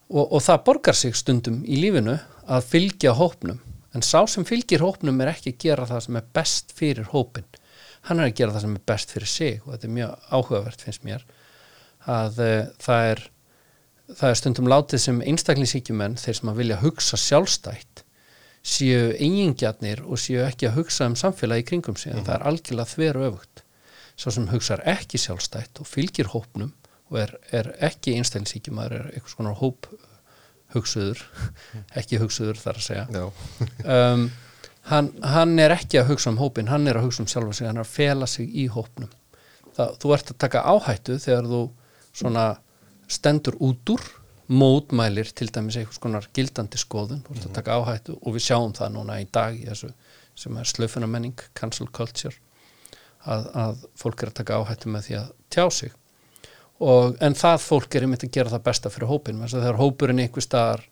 og, 0.10 0.26
og 0.26 0.42
það 0.44 0.64
borgar 0.66 0.98
sig 0.98 1.18
stundum 1.18 1.62
í 1.66 1.80
lífinu 1.80 2.18
að 2.50 2.70
fylgja 2.72 3.14
hópnum. 3.18 3.60
En 3.94 4.06
sá 4.06 4.22
sem 4.30 4.46
fylgir 4.46 4.84
hópnum 4.86 5.18
er 5.22 5.32
ekki 5.32 5.54
að 5.54 5.64
gera 5.64 5.88
það 5.90 6.04
sem 6.06 6.18
er 6.20 6.28
best 6.38 6.74
fyrir 6.78 7.10
hópin 7.14 7.46
hann 8.10 8.20
er 8.20 8.30
að 8.30 8.38
gera 8.42 8.56
það 8.56 8.66
sem 8.66 8.78
er 8.78 8.86
best 8.92 9.16
fyrir 9.16 9.32
sig 9.32 9.60
og 9.64 9.74
þetta 9.74 9.88
er 9.88 9.96
mjög 9.98 10.30
áhugavert 10.34 10.86
finnst 10.86 11.06
mér 11.08 11.26
að 12.10 12.42
uh, 12.44 12.62
það 12.82 13.12
er 13.14 13.26
það 14.10 14.30
er 14.30 14.40
stundum 14.40 14.70
látið 14.70 15.04
sem 15.04 15.24
einstaklingsíkjumenn 15.32 16.18
þeir 16.20 16.40
sem 16.40 16.52
að 16.52 16.62
vilja 16.64 16.80
hugsa 16.82 17.20
sjálfstætt 17.20 18.04
séu 18.66 19.14
eigingjarnir 19.16 20.02
og 20.06 20.20
séu 20.22 20.42
ekki 20.44 20.70
að 20.70 20.82
hugsa 20.82 21.08
um 21.10 21.16
samfélagi 21.20 21.68
kringum 21.70 21.98
sig. 22.00 22.14
En 22.14 22.26
það 22.26 22.36
er 22.36 22.46
algjörlega 22.50 22.94
þveru 22.94 23.26
öfugt 23.30 23.64
sá 24.20 24.28
sem 24.36 24.50
hugsar 24.52 24.84
ekki 24.90 25.20
sjálfstætt 25.22 25.80
og 25.80 25.88
fylgir 25.88 26.32
hópnum 26.34 26.74
og 27.10 27.22
er, 27.22 27.34
er 27.56 27.72
ekki 27.88 28.18
einstaklingsíkjumæður 28.20 28.98
er 28.98 29.14
eitthvað 29.14 29.36
svona 29.36 29.56
hóp 29.58 29.88
hugsuður, 30.76 31.22
ekki 31.98 32.20
hugsuður 32.22 32.60
þar 32.60 32.82
að 32.82 32.86
segja. 32.86 33.06
Um, 33.86 34.28
hann, 34.88 35.12
hann 35.24 35.60
er 35.60 35.74
ekki 35.76 36.00
að 36.02 36.14
hugsa 36.14 36.32
um 36.32 36.40
hópin 36.40 36.72
hann 36.72 36.88
er 36.88 37.00
að 37.00 37.10
hugsa 37.10 37.24
um 37.24 37.30
sjálfa 37.30 37.58
sig, 37.58 37.68
hann 37.68 37.82
er 37.82 37.86
að 37.86 37.94
fela 37.94 38.28
sig 38.30 38.50
í 38.50 38.68
hópnum. 38.72 39.12
Það, 39.76 39.94
þú 40.02 40.14
ert 40.16 40.32
að 40.34 40.40
taka 40.46 40.64
áhættu 40.68 41.20
þegar 41.20 41.50
þú 41.52 41.62
svona 42.20 42.46
stendur 43.10 43.58
út 43.64 43.94
úr 43.96 44.08
mótmælir 44.50 45.30
til 45.38 45.50
dæmis 45.54 45.78
einhvers 45.78 46.02
konar 46.02 46.26
gildandi 46.34 46.80
skoðun. 46.82 47.22
Þú 47.26 47.36
ert 47.36 47.48
að 47.50 47.58
taka 47.60 47.78
áhættu 47.78 48.18
og 48.18 48.36
við 48.36 48.46
sjáum 48.48 48.74
það 48.78 48.96
núna 48.96 49.20
í 49.22 49.28
dag 49.32 49.58
í 49.58 49.68
þessu 49.68 49.92
sem 50.40 50.58
er 50.58 50.70
slöfunamenning 50.70 51.42
cancel 51.58 51.90
culture 51.94 52.36
að, 53.28 53.50
að 53.54 53.88
fólk 54.00 54.24
er 54.24 54.32
að 54.32 54.40
taka 54.42 54.60
áhættu 54.62 54.92
með 54.92 55.10
því 55.10 55.18
að 55.20 55.34
tjá 55.54 55.66
sig. 55.76 55.96
Og, 56.80 57.18
en 57.20 57.36
það 57.36 57.58
fólk 57.66 57.96
er 57.96 58.06
einmitt 58.08 58.24
að 58.24 58.36
gera 58.38 58.54
það 58.54 58.66
besta 58.70 58.92
fyrir 58.94 59.12
hópin 59.12 59.42
þegar 59.44 59.80
hópurinn 59.82 60.22
einhver 60.24 60.46
staðar 60.46 60.86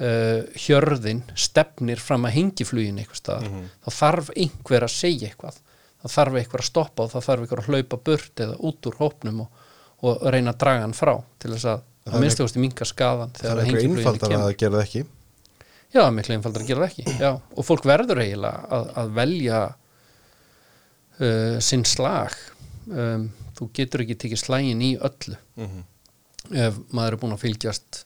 uh, 0.00 0.42
hjörðin 0.58 1.22
stefnir 1.38 2.02
fram 2.02 2.26
að 2.28 2.36
hengiflugin 2.38 2.98
einhver 3.02 3.20
staðar. 3.20 3.64
Þá 3.84 3.90
þarf 4.00 4.30
einhver 4.36 4.86
að 4.88 4.94
segja 4.96 5.30
eitthvað. 5.30 5.60
Það 6.04 6.14
þarf 6.18 6.38
einhver 6.40 6.60
að 6.64 6.68
stoppa 6.68 7.04
og 7.06 7.12
það 7.14 7.26
þarf 7.28 7.44
einhver 7.44 7.62
að 7.62 7.68
hlaupa 7.72 8.00
burt 8.10 8.40
eða 8.44 8.56
út 8.68 8.88
úr 8.90 8.98
hópnum 9.00 9.42
og, 9.46 9.60
og 10.04 10.24
reyna 10.34 10.52
að 10.52 10.58
draga 10.64 10.82
hann 10.84 10.96
frá 10.96 11.14
til 11.40 11.54
þess 11.54 11.68
að 11.72 11.84
Það 12.04 12.12
að 12.12 12.18
er 12.18 12.20
minnstu 12.26 12.44
kosti 12.44 12.60
minka 12.60 12.84
skaðan 12.84 13.30
það 13.32 13.40
þegar 13.40 13.54
er 13.54 13.60
eitthvað 13.62 13.78
hengiflugin 13.80 14.00
einfaldar 14.02 14.32
kemur. 14.34 14.44
að 14.44 14.56
gera 14.60 14.74
það 14.74 14.82
ekki. 14.84 15.04
Já, 15.94 16.02
miklu 16.12 16.34
einfaldar 16.34 16.64
að 16.64 16.68
gera 16.68 16.82
það 16.82 16.90
ekki 16.90 17.14
Já, 17.22 17.30
og 17.32 17.64
fólk 17.64 17.86
verður 17.88 18.20
eiginlega 18.20 18.68
að, 18.76 18.90
að 19.00 19.14
velja 19.16 19.60
uh, 21.20 21.56
sinn 21.64 21.84
slag. 21.88 22.36
Um, 22.90 23.24
þú 23.56 23.68
getur 23.78 24.04
ekki 24.04 24.18
tekið 24.24 24.42
slægin 24.42 24.82
í 24.84 24.90
öllu. 25.08 25.38
Ef 26.52 26.76
maður 26.92 27.16
er 27.16 27.20
búin 27.22 27.36
að 27.38 27.44
fylgjast 27.46 28.02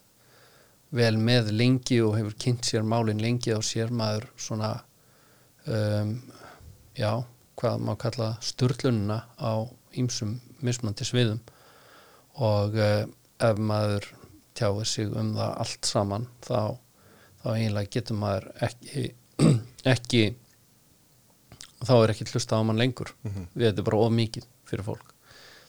vel 0.95 1.15
með 1.21 1.51
lengi 1.53 1.99
og 2.01 2.15
hefur 2.17 2.37
kynnt 2.41 2.65
sér 2.65 2.85
málin 2.85 3.21
lengi 3.21 3.53
og 3.53 3.65
sér 3.65 3.91
maður 3.93 4.29
svona 4.39 4.71
um, 5.69 6.15
já, 6.97 7.11
hvað 7.59 7.85
má 7.85 7.93
kalla 7.99 8.31
sturlunina 8.43 9.21
á 9.37 9.53
ýmsum 9.99 10.37
mismunandi 10.65 11.07
sviðum. 11.07 11.41
Og 12.39 12.77
uh, 12.79 13.05
ef 13.39 13.61
maður 13.61 14.07
tjáir 14.57 14.87
sig 14.87 15.13
um 15.13 15.33
það 15.37 15.55
allt 15.63 15.87
saman 15.87 16.27
þá, 16.43 16.75
þá 17.43 17.47
eiginlega 17.53 17.93
getur 17.95 18.19
maður 18.19 18.49
ekki, 18.65 19.05
ekki 19.93 20.23
þá 21.85 21.93
er 21.99 22.13
ekki 22.15 22.27
hlusta 22.33 22.59
á 22.59 22.65
mann 22.65 22.81
lengur. 22.81 23.13
Við 23.53 23.69
þetta 23.69 23.83
er 23.83 23.89
bara 23.91 24.01
of 24.03 24.15
mikið 24.15 24.49
fyrir 24.67 24.87
fólk. 24.87 25.13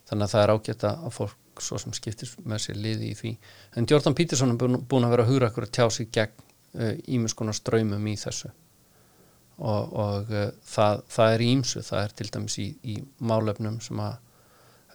Þannig 0.09 0.27
að 0.27 0.33
það 0.33 0.43
er 0.43 0.53
ágætt 0.57 0.89
að 0.89 1.11
fólk 1.15 1.37
svo 1.65 1.79
sem 1.81 1.95
skiptir 1.97 2.31
með 2.45 2.65
sér 2.65 2.79
liði 2.81 3.11
í 3.11 3.17
því. 3.19 3.33
En 3.77 3.87
Jordan 3.91 4.17
Peterson 4.17 4.55
er 4.55 4.59
búin, 4.61 5.05
að 5.07 5.15
vera 5.15 5.27
að 5.27 5.33
hugra 5.33 5.51
okkur 5.51 5.67
að 5.67 5.75
tjá 5.77 5.87
sig 5.95 6.11
gegn 6.15 6.47
ímis 7.11 7.35
uh, 7.35 7.39
konar 7.39 7.57
ströymum 7.57 8.07
í 8.07 8.17
þessu. 8.21 8.51
Og, 9.61 9.93
og 9.93 10.31
uh, 10.33 10.49
það, 10.65 11.03
það 11.11 11.35
er 11.35 11.45
ímsu 11.45 11.83
það 11.85 12.05
er 12.05 12.15
til 12.17 12.29
dæmis 12.37 12.59
í, 12.63 12.69
í 12.87 12.97
málefnum 13.19 13.81
sem 13.85 14.01
að 14.01 14.17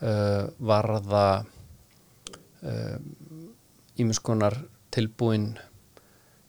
uh, 0.02 0.48
varða 0.72 1.28
ímiskonar 4.00 4.56
tilbúin 4.90 5.52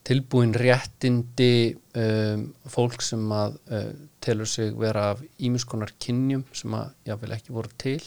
tilbúin 0.08 0.56
réttindi 0.56 1.76
um, 2.00 2.46
fólk 2.72 3.04
sem 3.06 3.22
að 3.36 3.60
telur 4.24 4.50
sig 4.50 4.72
vera 4.80 5.12
af 5.12 5.22
ímiskonar 5.44 5.92
kynjum 6.02 6.46
sem 6.58 6.74
að 6.74 6.96
jáfnvel 7.12 7.36
ekki 7.36 7.54
voru 7.54 7.76
til 7.78 8.00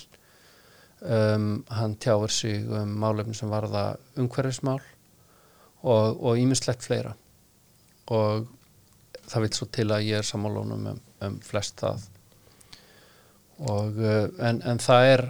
um, 1.01 1.65
hann 1.69 1.97
tjáir 1.97 2.33
sig 2.33 2.65
um 2.69 2.97
málefni 3.03 3.35
sem 3.35 3.51
varða 3.51 3.97
umhverfismál 4.17 4.81
og 5.83 6.37
ímislegt 6.37 6.85
fleira. 6.85 7.15
Og 8.13 8.49
það 9.31 9.47
vil 9.47 9.53
svo 9.57 9.69
til 9.73 9.87
að 9.95 10.09
ég 10.09 10.21
er 10.21 10.27
sammálunum 10.27 10.91
um, 10.93 10.99
um 11.25 11.39
flest 11.45 11.81
það. 11.81 12.03
Og 13.71 14.01
uh, 14.01 14.27
en, 14.45 14.61
en 14.61 14.83
það 14.83 15.07
er 15.15 15.25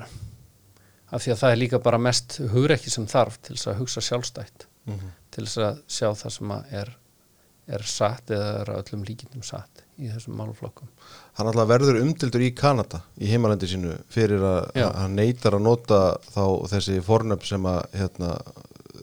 af 1.10 1.22
því 1.22 1.32
að 1.34 1.40
það 1.42 1.52
er 1.52 1.60
líka 1.60 1.82
bara 1.82 2.02
mest 2.02 2.38
hugreikki 2.52 2.92
sem 2.92 3.06
þarf 3.10 3.38
til 3.42 3.56
þess 3.56 3.70
að 3.70 3.78
hugsa 3.82 4.02
sjálfstætt 4.06 4.66
mm 4.86 4.94
-hmm. 4.94 5.14
til 5.30 5.44
þess 5.46 5.58
að 5.66 5.80
sjá 5.86 6.08
það 6.22 6.34
sem 6.36 6.52
er, 6.80 6.92
er 7.66 7.82
satt 7.82 8.30
eða 8.30 8.52
er 8.60 8.72
öllum 8.78 9.04
líkindum 9.08 9.42
satt 9.42 9.84
í 10.00 10.10
þessum 10.10 10.38
máluflokkum 10.38 10.88
Hann 11.38 11.48
alltaf 11.48 11.68
verður 11.70 12.00
umtildur 12.02 12.42
í 12.44 12.50
Kanada 12.56 13.02
í 13.16 13.28
heimalandi 13.30 13.68
sínu 13.70 13.94
fyrir 14.12 14.42
að 14.44 14.80
hann 14.98 15.14
neytar 15.16 15.56
að 15.56 15.64
nota 15.64 16.00
þá 16.34 16.42
þessi 16.74 16.98
fornöfn 17.04 17.48
sem 17.48 17.68
að 17.70 17.78
hérna, 17.96 18.32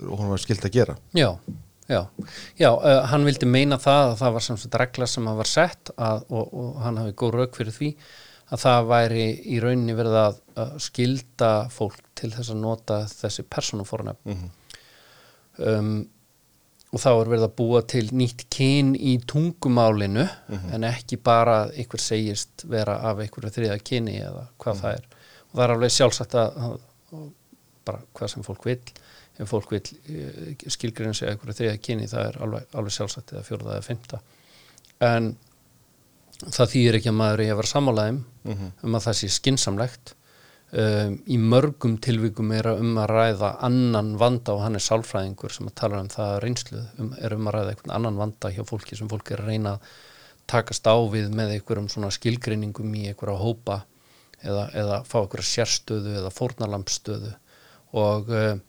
hún 0.03 0.29
var 0.33 0.43
skilt 0.43 0.67
að 0.67 0.75
gera. 0.75 0.97
Já, 1.17 1.29
já, 1.89 2.01
já 2.59 2.69
uh, 2.75 2.99
hann 3.09 3.25
vildi 3.25 3.49
meina 3.49 3.79
það 3.81 4.11
að 4.11 4.15
það 4.21 4.35
var 4.37 4.45
samsett 4.47 4.79
regla 4.83 5.09
sem 5.09 5.31
að 5.31 5.41
var 5.41 5.51
sett 5.53 5.93
að, 5.95 6.27
og, 6.29 6.51
og 6.51 6.81
hann 6.83 7.01
hafi 7.01 7.15
góð 7.23 7.39
rauk 7.39 7.57
fyrir 7.57 7.77
því 7.79 7.93
að 8.47 8.63
það 8.63 8.91
væri 8.91 9.25
í 9.55 9.57
rauninni 9.63 9.95
verið 9.97 10.19
að, 10.21 10.37
að 10.61 10.75
skilda 10.85 11.51
fólk 11.73 12.03
til 12.17 12.29
þess 12.35 12.53
að 12.53 12.61
nota 12.61 13.01
þessi 13.09 13.47
persónufornöfn. 13.49 14.29
Mm 14.29 14.37
-hmm. 14.37 14.53
um, 15.73 15.97
og 16.97 17.03
þá 17.03 17.09
er 17.11 17.29
verið 17.29 17.45
að 17.45 17.55
búa 17.59 17.81
til 17.93 18.05
nýtt 18.17 18.47
kyn 18.53 18.93
í 18.97 19.17
tungumálinu 19.29 20.25
mm 20.25 20.55
-hmm. 20.57 20.73
en 20.73 20.87
ekki 20.87 21.19
bara 21.21 21.57
að 21.65 21.75
ykkur 21.83 22.01
segist 22.01 22.65
vera 22.65 22.97
af 23.09 23.21
ykkur 23.21 23.49
þriða 23.53 23.77
kyni 23.83 24.17
eða 24.17 24.47
hvað 24.57 24.73
mm 24.73 24.79
-hmm. 24.79 24.81
það 24.81 24.93
er 24.93 25.03
og 25.47 25.53
það 25.53 25.63
er 25.63 25.73
alveg 25.75 25.91
sjálfsagt 25.91 26.35
að, 26.35 26.79
bara 27.85 28.01
hvað 28.13 28.31
sem 28.33 28.43
fólk 28.43 28.65
vil 28.65 28.81
ef 29.37 29.49
fólk 29.49 29.71
vil 29.71 29.81
eh, 30.09 30.55
skilgrinn 30.67 31.13
segja 31.13 31.35
ykkur 31.35 31.53
þriða 31.53 31.77
kyni 31.77 32.07
það 32.07 32.27
er 32.27 32.41
alveg, 32.41 32.63
alveg 32.73 32.93
sjálfsagt 32.93 33.33
eða 33.33 33.43
fjórða 33.43 33.75
eða 33.75 33.87
fymta 33.89 34.19
en 34.99 35.35
það 36.47 36.71
þýðir 36.73 36.95
ekki 36.97 37.09
að 37.09 37.19
maður 37.21 37.43
er 37.43 37.51
að 37.51 37.59
vera 37.61 37.73
sammálaðum 37.73 38.23
mm 38.43 38.53
-hmm. 38.53 38.71
um 38.83 38.95
að 38.95 39.05
það 39.05 39.19
sé 39.19 39.29
skinsamlegt 39.29 40.15
um, 40.71 41.15
í 41.27 41.37
mörgum 41.39 41.97
tilvíkum 42.03 42.51
er 42.55 42.71
að 42.73 42.83
um 42.83 42.99
að 43.01 43.11
ræða 43.13 43.53
annan 43.67 44.13
vanda 44.19 44.55
og 44.55 44.65
hann 44.65 44.79
er 44.79 44.83
sálfræðingur 44.83 45.53
sem 45.53 45.69
að 45.69 45.77
tala 45.81 46.01
um 46.03 46.11
það 46.11 46.35
reynslu 46.43 46.83
um, 46.99 47.11
er 47.17 47.35
um 47.37 47.49
að 47.49 47.57
ræða 47.57 47.73
einhvern 47.73 47.95
annan 47.99 48.21
vanda 48.21 48.51
hjá 48.53 48.63
fólki 48.67 48.99
sem 48.99 49.09
fólki 49.11 49.35
er 49.35 49.43
að 49.45 49.51
reyna 49.53 49.75
að 49.77 49.91
takast 50.47 50.87
á 50.87 50.95
við 51.11 51.29
með 51.35 51.57
einhverjum 51.57 51.89
svona 51.91 52.11
skilgreiningum 52.15 52.95
í 52.95 53.09
einhverja 53.11 53.41
hópa 53.41 53.81
eða, 54.43 54.69
eða 54.71 55.01
fá 55.07 55.19
einhverja 55.21 55.49
sérstöðu 55.51 56.15
eða 56.21 56.31
fórnalampstöðu 56.35 57.33
og 57.97 58.31
um, 58.31 58.63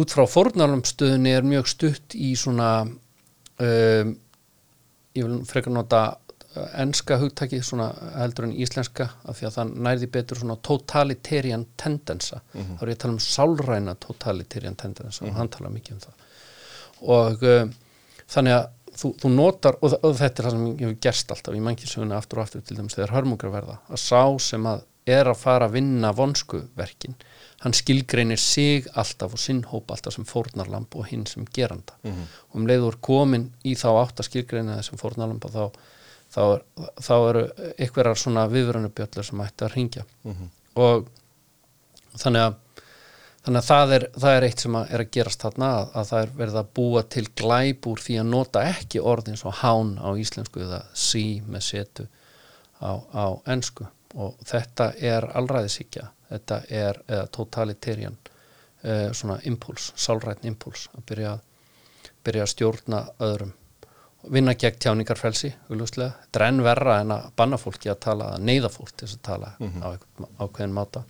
út 0.00 0.14
frá 0.14 0.26
fórnalampstöðunni 0.28 1.32
er 1.34 1.46
mjög 1.46 1.70
stutt 1.72 2.16
í 2.16 2.32
svona 2.38 2.70
um, 2.84 4.12
ég 5.16 5.26
vil 5.26 5.40
frekar 5.48 5.74
nota 5.74 6.02
enska 6.82 7.16
hugtaki 7.20 7.60
svona 7.62 7.92
heldur 8.18 8.48
en 8.48 8.56
íslenska 8.58 9.06
af 9.22 9.38
því 9.38 9.46
að 9.46 9.54
það 9.56 9.76
nærði 9.86 10.08
betur 10.16 10.40
svona 10.40 10.56
totalitarian 10.66 11.66
tendensa 11.78 12.40
mm 12.40 12.60
-hmm. 12.60 12.78
þá 12.78 12.82
er 12.82 12.88
ég 12.88 12.96
að 12.96 13.02
tala 13.04 13.12
um 13.12 13.18
sálræna 13.26 13.94
totalitarian 13.94 14.76
tendensa 14.76 15.24
mm 15.24 15.28
-hmm. 15.28 15.32
og 15.32 15.38
hann 15.38 15.48
tala 15.48 15.70
mikið 15.70 15.92
um 15.92 16.00
það 16.00 16.14
og 17.00 17.42
uh, 17.42 17.70
þannig 18.28 18.52
að 18.52 18.68
þú, 19.00 19.14
þú 19.22 19.28
notar, 19.34 19.76
og, 19.80 19.94
og 20.02 20.16
þetta 20.16 20.42
er 20.42 20.46
það 20.46 20.50
sem 20.50 20.66
ég 20.66 20.88
hef 20.88 21.00
gerst 21.00 21.30
alltaf 21.30 21.54
í 21.54 21.60
mannkísuguna 21.60 22.16
aftur 22.16 22.38
og 22.38 22.42
aftur 22.42 22.60
til 22.60 22.76
dæmis 22.76 22.94
þegar 22.94 23.14
hörmungar 23.16 23.52
verða, 23.52 23.78
að 23.88 23.96
sá 23.96 24.38
sem 24.38 24.66
að 24.66 24.82
er 25.06 25.30
að 25.30 25.38
fara 25.40 25.66
að 25.66 25.76
vinna 25.78 26.12
vonskuverkin 26.12 27.14
hann 27.60 27.76
skilgreinir 27.76 28.40
sig 28.40 28.86
alltaf 28.94 29.34
og 29.36 29.38
sinn 29.38 29.62
hópa 29.68 29.94
alltaf 29.94 30.14
sem 30.14 30.24
fórnarlamp 30.28 30.94
og 30.96 31.06
hinn 31.10 31.26
sem 31.26 31.44
geranda 31.44 31.92
mm 32.02 32.10
-hmm. 32.10 32.26
og 32.50 32.60
um 32.60 32.66
leiður 32.66 32.96
komin 33.00 33.52
í 33.64 33.74
þá 33.74 33.88
átt 34.02 34.20
að 34.20 34.28
skilgreina 34.28 34.76
þessum 34.76 34.98
fórnarlamp 34.98 35.44
og 35.44 35.50
þá 35.50 35.70
þá, 36.30 36.42
þá 37.02 37.14
eru 37.18 37.44
ykkurar 37.86 38.18
svona 38.18 38.46
viðvörunubjöllur 38.50 39.26
sem 39.26 39.44
ætti 39.44 39.66
að 39.66 39.74
ringja 39.74 40.04
mm 40.06 40.34
-hmm. 40.34 40.50
og 40.84 41.08
þannig 42.18 42.48
að 42.48 42.58
þannig 43.40 43.60
að 43.60 43.68
það 43.70 43.92
er, 43.96 44.06
það 44.22 44.36
er 44.36 44.46
eitt 44.46 44.62
sem 44.64 44.74
að 44.76 44.90
er 44.94 45.02
að 45.02 45.12
gerast 45.16 45.44
þarna 45.44 45.68
að, 45.76 45.86
að 45.94 46.08
það 46.10 46.22
er 46.22 46.32
verið 46.40 46.56
að 46.60 46.72
búa 46.76 47.02
til 47.02 47.26
glæbúr 47.40 48.02
því 48.04 48.18
að 48.20 48.32
nota 48.34 48.64
ekki 48.68 49.00
orðin 49.00 49.40
svo 49.40 49.52
hán 49.62 49.94
á 49.96 50.08
íslensku 50.12 50.60
eða 50.60 50.82
sí 50.92 51.24
með 51.46 51.64
setu 51.64 52.06
á, 52.80 52.92
á 53.00 53.26
ennsku 53.46 53.86
og 54.14 54.36
þetta 54.44 54.92
er 55.00 55.24
allræðisíkja 55.38 56.10
þetta 56.30 56.60
er 56.68 57.00
totalitarian 57.32 58.18
uh, 58.84 59.08
svona 59.12 59.38
impuls, 59.48 59.92
sálrætn 59.96 60.50
impuls 60.50 60.88
að 60.94 61.06
byrja, 61.10 61.32
byrja 62.24 62.46
að 62.46 62.52
stjórna 62.54 63.02
öðrum 63.24 63.54
vinna 64.28 64.54
gegn 64.54 64.78
tjáningarfrelsi 64.82 65.52
þetta 65.70 66.40
er 66.40 66.44
enn 66.48 66.60
verra 66.64 66.98
en 67.00 67.14
að 67.14 67.30
banna 67.36 67.58
fólki 67.60 67.90
að 67.90 68.02
tala 68.04 68.34
að 68.34 68.44
neyða 68.44 68.70
fólk 68.72 68.92
til 68.96 69.08
að 69.08 69.22
tala 69.22 69.54
mm 69.58 69.70
-hmm. 69.70 69.82
á 69.84 69.88
ákveðin 70.44 70.76
máta. 70.76 71.02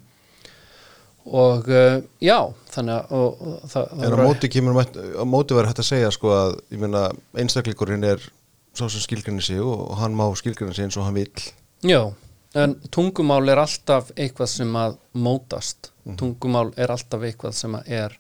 Og 1.25 1.69
uh, 1.69 2.03
já 2.21 2.55
þannig 2.71 2.95
að 2.95 3.13
og, 3.13 3.41
og, 3.41 3.71
það, 3.71 4.05
En 4.05 4.15
á 4.15 4.19
móti 4.25 4.49
kemur 4.49 4.85
á 5.21 5.25
móti 5.25 5.55
verður 5.55 5.69
hægt 5.69 5.83
að 5.83 5.91
segja 5.93 6.11
sko 6.11 6.29
að 6.33 6.61
ég 6.71 6.79
meina 6.79 7.11
einstakleikurinn 7.35 8.05
er 8.05 8.33
svo 8.75 8.89
sem 8.89 9.01
skilgrinni 9.01 9.43
sig 9.43 9.61
og, 9.61 9.91
og 9.91 9.97
hann 9.97 10.15
má 10.15 10.25
skilgrinni 10.35 10.75
sig 10.75 10.85
eins 10.85 10.97
og 10.97 11.05
hann 11.05 11.15
vil 11.15 11.53
Já, 11.83 12.13
en 12.55 12.81
tungumál 12.91 13.49
er 13.49 13.59
alltaf 13.59 14.11
eitthvað 14.17 14.47
sem 14.47 14.77
að 14.77 14.97
mótast. 15.13 15.93
Mm 16.05 16.13
-hmm. 16.13 16.19
tungumál 16.19 16.73
er 16.77 16.91
alltaf 16.91 17.23
eitthvað 17.23 17.53
sem 17.53 17.75
að 17.75 17.83
er 17.87 18.19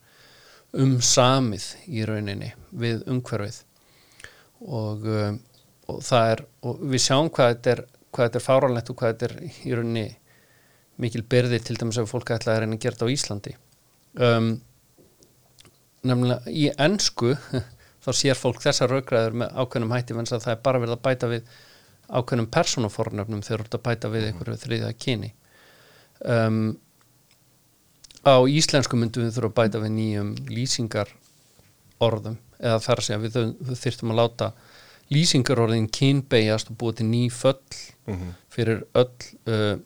umsamið 0.73 1.65
í 1.87 2.05
rauninni 2.07 2.53
við 2.71 3.03
umhverfið 3.07 3.65
og, 4.61 5.07
um, 5.07 5.39
og 5.91 6.03
það 6.05 6.35
er 6.35 6.45
og 6.69 6.85
við 6.93 7.05
sjáum 7.07 7.31
hvað 7.33 7.55
þetta 7.55 7.75
er 7.75 7.85
hvað 8.11 8.27
þetta 8.27 8.41
er 8.41 8.45
fáránlegt 8.45 8.91
og 8.91 8.99
hvað 8.99 9.15
þetta 9.15 9.29
er 9.29 9.37
í 9.49 9.75
rauninni 9.77 10.07
mikil 11.01 11.23
byrði 11.33 11.61
til 11.65 11.79
dæmis 11.81 12.01
ef 12.01 12.11
fólk 12.11 12.33
ætlaði 12.35 12.57
að 12.57 12.63
reyna 12.65 12.77
að 12.77 12.85
gera 12.85 12.97
þetta 12.99 13.09
á 13.09 13.15
Íslandi. 13.15 13.55
Um, 14.21 14.51
nefnilega 16.05 16.53
í 16.53 16.67
ennsku 16.75 17.35
þá 18.05 18.11
sér 18.17 18.39
fólk 18.39 18.61
þessar 18.65 18.93
raugræður 18.93 19.39
með 19.43 19.57
ákveðnum 19.63 19.95
hætti 19.95 20.17
venns 20.19 20.35
að 20.35 20.45
það 20.47 20.57
er 20.57 20.63
bara 20.67 20.83
verið 20.83 20.97
að 20.97 21.05
bæta 21.07 21.31
við 21.31 21.57
ákveðnum 22.11 22.51
persónafornöfnum 22.57 23.43
þegar 23.47 23.63
þú 23.63 23.69
ert 23.69 23.79
að 23.79 23.85
bæta 23.87 24.13
við 24.13 24.29
einhverju 24.29 24.61
þriðja 24.65 24.93
kyni. 24.99 25.33
Um, 26.21 26.61
á 28.27 28.37
íslensku 28.51 28.99
myndum 28.99 29.25
við 29.25 29.37
þurfum 29.39 29.55
að 29.55 29.59
bæta 29.63 29.85
við 29.85 29.95
nýjum 29.97 30.33
lýsingar 30.51 31.15
orðum 32.03 32.41
eða 32.61 32.81
þar 32.85 33.03
segja 33.07 33.21
við, 33.23 33.39
þurftum 33.83 34.15
að 34.15 34.21
láta 34.21 34.51
lýsingarorðin 35.11 35.89
kynbegjast 35.91 36.71
og 36.71 36.79
búið 36.81 37.01
til 37.01 37.07
ný 37.11 37.23
föll 37.35 37.79
mm 38.07 38.15
-hmm. 38.15 38.35
fyrir 38.49 38.85
öll 38.95 39.11
uh, 39.47 39.79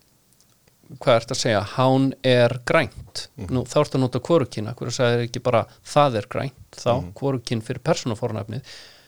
hvað 1.01 1.17
ert 1.17 1.31
að 1.31 1.41
segja, 1.41 1.61
hán 1.77 2.13
er 2.23 2.61
grænt, 2.67 3.29
mm 3.37 3.47
-hmm. 3.47 3.51
nú 3.51 3.65
þá 3.65 3.81
ert 3.81 3.95
að 3.95 4.01
nota 4.01 4.21
kvorukina, 4.21 4.75
hverju 4.75 4.93
sagðir 4.93 5.25
ekki 5.25 5.41
bara 5.41 5.67
það 5.85 6.17
er 6.17 6.27
grænt, 6.29 6.71
þá 6.77 6.95
mm 6.95 7.05
-hmm. 7.05 7.15
kvorukinn 7.15 7.63
fyrir 7.63 7.81
persónafornafnið, 7.81 8.63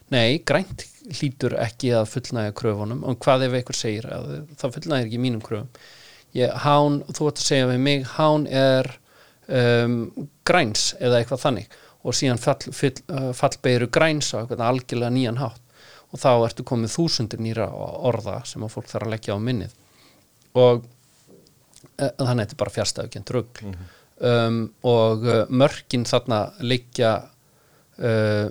nei 0.09 0.39
grænt 0.39 0.87
hlýtur 1.11 1.55
ekki 1.59 1.93
að 1.93 2.07
fullnæga 2.07 2.53
kröfunum 2.53 3.05
og 3.05 3.19
hvað 3.19 3.43
ef 3.47 3.53
einhver 3.53 3.75
segir 3.75 4.05
að 4.07 4.47
það 4.57 4.73
fullnægir 4.75 5.07
ekki 5.07 5.19
mínum 5.19 5.43
kröfum 5.43 5.69
Ég, 6.37 6.53
hán, 6.53 7.01
þú 7.17 7.29
ert 7.31 7.41
að 7.41 7.49
segja 7.49 7.67
við 7.71 7.79
mig, 7.79 8.07
hán 8.19 8.47
er 8.47 8.89
um, 9.49 10.29
græns 10.45 10.95
eða 11.01 11.21
eitthvað 11.21 11.41
þannig 11.41 11.77
og 12.07 12.15
síðan 12.15 12.41
fall, 12.41 12.73
fall, 12.75 12.93
uh, 13.11 13.31
fallbeiru 13.35 13.89
græns 13.93 14.33
á 14.37 14.47
algjörlega 14.47 15.13
nýjan 15.13 15.41
hátt. 15.41 15.63
Og 16.15 16.21
þá 16.23 16.31
ertu 16.47 16.65
komið 16.67 16.93
þúsundir 16.95 17.43
nýra 17.43 17.67
orða 18.07 18.39
sem 18.47 18.63
að 18.63 18.77
fólk 18.77 18.91
þarf 18.93 19.09
að 19.09 19.15
leggja 19.17 19.35
á 19.35 19.39
minnið. 19.43 19.73
Og 20.57 20.85
e, 21.99 22.07
þannig 22.07 22.31
að 22.31 22.43
þetta 22.43 22.55
er 22.55 22.61
bara 22.61 22.75
fjárstæðugjönd 22.77 23.33
rugg 23.35 23.63
mm 23.63 23.73
-hmm. 23.73 23.89
um, 24.31 24.61
og 24.87 25.27
uh, 25.27 25.41
mörkin 25.51 26.07
þarna 26.07 26.39
leggja 26.61 27.11
uh, 27.99 28.47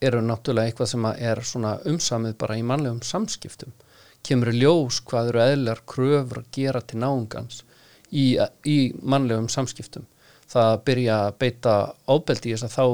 eru 0.00 0.22
náttúrulega 0.22 0.70
eitthvað 0.70 0.92
sem 0.94 1.10
er 1.10 1.42
svona 1.42 1.74
umsamið 1.84 2.38
bara 2.38 2.56
í 2.56 2.62
mannlegum 2.62 3.02
samskiptum. 3.02 3.74
Kemur 4.22 4.54
ljós 4.54 5.02
hvað 5.02 5.32
eru 5.32 5.42
eðlar 5.42 5.82
kröfur 5.86 6.44
að 6.44 6.50
gera 6.54 6.80
til 6.80 7.02
náungans 7.02 7.64
í, 8.10 8.38
í 8.64 8.94
mannlegum 9.02 9.48
samskiptum 9.48 10.06
það 10.52 10.68
að 10.72 10.82
byrja 10.88 11.16
að 11.26 11.38
beita 11.42 11.76
ábeldi 12.06 12.50
í 12.50 12.56
þess 12.56 12.68
að 12.68 12.76
þá 12.76 12.84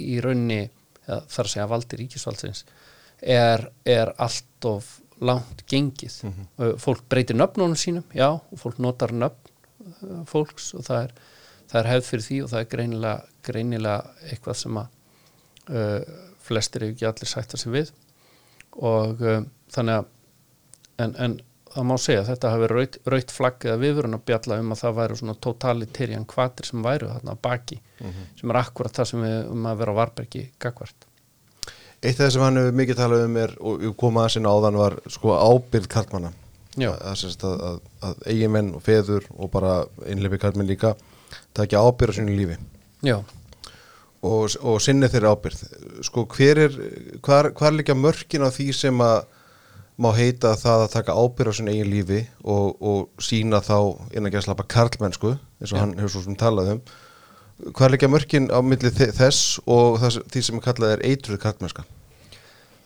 í 0.00 0.16
raunni 0.24 0.62
þar 1.06 1.44
að 1.44 1.52
segja 1.52 1.68
valdi 1.70 1.98
ríkisvaldsins 1.98 2.64
er, 3.22 3.66
er 3.84 4.12
allt 4.22 4.68
of 4.68 4.98
langt 5.22 5.62
gengið. 5.70 6.18
Mm 6.26 6.78
fólk 6.82 7.04
breytir 7.08 7.36
nöfnunum 7.36 7.76
sínum 7.76 8.04
já, 8.14 8.40
fólk 8.56 8.78
notar 8.78 9.12
nöfn 9.12 9.52
uh, 10.02 10.24
fólks 10.26 10.72
og 10.74 10.84
það 10.86 11.04
er, 11.04 11.14
það 11.70 11.80
er 11.80 11.90
hefð 11.90 12.08
fyrir 12.08 12.24
því 12.26 12.40
og 12.42 12.50
það 12.50 12.60
er 12.60 12.70
greinilega, 12.74 13.22
greinilega 13.42 14.30
eitthvað 14.30 14.58
sem 14.62 14.80
að 14.82 14.88
uh, 15.70 16.02
flestir 16.42 16.86
hefur 16.86 16.94
ekki 16.94 17.08
allir 17.10 17.30
sætt 17.30 17.54
að 17.54 17.62
sig 17.62 17.72
við. 17.72 17.92
Og 18.72 19.22
um, 19.22 19.48
þannig 19.74 20.00
að 20.00 20.10
en, 21.04 21.14
en 21.16 21.40
það 21.74 21.86
má 21.88 21.94
segja 22.00 22.22
að 22.22 22.28
þetta 22.32 22.50
hafi 22.54 22.68
raut, 22.72 22.98
raut 23.14 23.32
flagg 23.34 23.66
eða 23.68 23.80
viðvörun 23.82 24.18
að 24.18 24.26
bjalla 24.30 24.58
um 24.62 24.74
að 24.74 24.82
það 24.82 24.98
væru 24.98 25.16
svona 25.20 25.36
totalitarian 25.46 26.28
kvatir 26.28 26.68
sem 26.68 26.84
væru 26.84 27.08
þarna 27.12 27.36
að 27.36 27.40
baki 27.48 27.80
sem 28.40 28.52
er 28.52 28.60
akkurat 28.60 29.00
það 29.00 29.10
sem 29.12 29.24
við 29.26 29.50
um 29.54 29.66
að 29.70 29.82
vera 29.82 29.96
á 29.96 30.00
varbergi 30.02 30.44
gagvart 30.62 31.08
Eitt 32.02 32.18
af 32.18 32.24
það 32.24 32.32
sem 32.34 32.42
hann 32.42 32.58
hefur 32.58 32.78
mikið 32.80 32.98
talað 32.98 33.24
um 33.28 33.36
er 33.38 33.52
og 33.60 33.84
ég 33.86 33.92
kom 33.98 34.16
aðeins 34.18 34.38
inn 34.40 34.48
áðan 34.50 34.80
var 34.80 34.96
sko 35.06 35.36
ábyrð 35.38 35.86
kallmanna 35.92 36.32
Já. 36.74 36.88
að, 36.96 37.04
að, 37.12 37.44
að, 37.46 37.62
að, 37.68 37.78
að 38.08 38.26
eigimenn 38.32 38.72
og 38.74 38.82
feður 38.82 39.28
og 39.36 39.52
bara 39.52 39.76
einleifi 40.08 40.40
kallmenn 40.42 40.70
líka 40.70 40.96
takja 41.54 41.82
ábyrð 41.84 42.16
á 42.16 42.18
sínu 42.18 42.34
lífi. 42.36 42.56
Já, 43.04 43.20
og, 44.22 44.56
og 44.62 44.80
sinni 44.82 45.10
þeirra 45.10 45.34
ábyrð 45.34 45.62
sko 46.06 46.24
hver 46.30 46.60
er, 46.66 46.76
hvar, 47.24 47.50
hvar 47.58 47.74
líka 47.74 47.96
mörkin 47.98 48.46
á 48.46 48.50
því 48.54 48.68
sem 48.76 49.04
að 49.04 49.24
má 50.02 50.10
heita 50.16 50.52
það 50.58 50.84
að 50.86 50.92
taka 50.96 51.14
ábyrð 51.22 51.52
á 51.52 51.58
sínu 51.58 51.72
eigin 51.74 51.90
lífi 51.92 52.20
og, 52.42 52.76
og 52.82 53.22
sína 53.22 53.60
þá 53.64 53.76
innan 54.16 54.32
gæðslapa 54.34 54.66
karlmennsku 54.74 55.32
eins 55.36 55.72
og 55.72 55.78
Já. 55.78 55.80
hann 55.84 55.96
hefur 56.00 56.14
svo 56.16 56.22
sem 56.26 56.36
talað 56.40 56.72
um. 56.76 56.80
Hvar 57.78 57.92
líka 57.94 58.08
mörkin 58.10 58.48
á 58.50 58.58
milli 58.64 58.90
þe- 58.90 59.12
þess 59.14 59.58
og 59.70 60.00
þess, 60.02 60.22
því 60.32 60.40
sem 60.48 60.56
er 60.58 60.64
kallað 60.64 60.94
er 60.96 61.04
eitruð 61.12 61.38
karlmennska? 61.44 61.84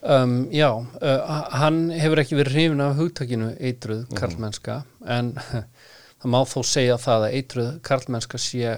Um, 0.07 0.35
já 0.55 0.69
uh, 0.71 1.31
hann 1.59 1.79
hefur 1.97 2.21
ekki 2.23 2.37
verið 2.39 2.55
hrifin 2.59 2.83
af 2.85 2.99
hugtakinu 3.01 3.49
eitruð 3.59 4.05
karlmennska 4.15 4.77
en 5.11 5.33
það 6.21 6.29
má 6.31 6.39
þó 6.47 6.61
segja 6.69 6.99
það 7.03 7.25
að 7.31 7.39
eitruð 7.41 7.71
karlmennska 7.89 8.39
sé 8.39 8.77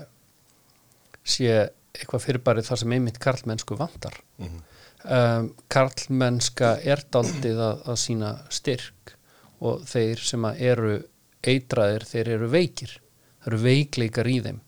sé 1.28 1.50
eitthvað 1.98 2.24
fyrirbærið 2.24 2.68
þar 2.70 2.80
sem 2.84 2.94
einmitt 2.96 3.18
karlmennsku 3.20 3.76
vantar 3.76 4.16
um, 5.04 5.50
karlmennska 5.70 6.76
er 6.82 7.04
daldið 7.12 7.60
að, 7.64 7.84
að 7.90 8.00
sína 8.02 8.32
styrk 8.52 9.14
og 9.58 9.84
þeir 9.88 10.22
sem 10.22 10.48
eru 10.54 10.96
eitraðir, 11.42 12.06
þeir 12.06 12.32
eru 12.36 12.50
veikir. 12.52 12.96
Það 13.38 13.52
eru 13.52 13.60
veikleikar 13.64 14.30
í 14.30 14.40
þeim 14.46 14.60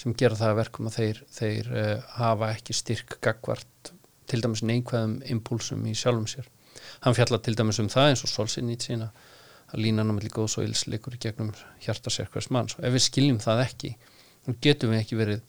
sem 0.00 0.16
gera 0.18 0.36
það 0.36 0.50
að 0.50 0.58
verkum 0.58 0.88
að 0.90 0.96
þeir, 0.98 1.20
þeir 1.30 1.70
uh, 1.70 1.92
hafa 2.16 2.50
ekki 2.56 2.74
styrk 2.74 3.18
gagvart 3.22 3.92
til 4.30 4.40
dæmis 4.42 4.64
neikvæðum 4.66 5.20
impúlsum 5.30 5.84
í 5.86 5.94
sjálfum 5.96 6.26
sér. 6.28 6.48
Hann 7.04 7.14
fjallar 7.14 7.42
til 7.44 7.54
dæmis 7.56 7.78
um 7.78 7.92
það 7.92 8.10
eins 8.10 8.24
og 8.26 8.32
Solzhenitsyn 8.32 9.04
að 9.06 9.22
að 9.74 9.82
línan 9.82 10.12
á 10.12 10.14
milli 10.14 10.30
góðs 10.32 10.58
og 10.58 10.68
ills 10.68 10.84
leikur 10.90 11.16
í 11.16 11.20
gegnum 11.22 11.50
hjarta 11.82 12.12
sér 12.12 12.30
hvers 12.32 12.50
manns. 12.54 12.76
Og 12.78 12.86
ef 12.86 12.94
við 12.94 13.06
skiljum 13.08 13.40
það 13.42 13.64
ekki 13.64 13.90
þá 14.44 14.50
getum 14.66 14.94
við 14.94 15.02
ekki 15.02 15.18
verið 15.18 15.42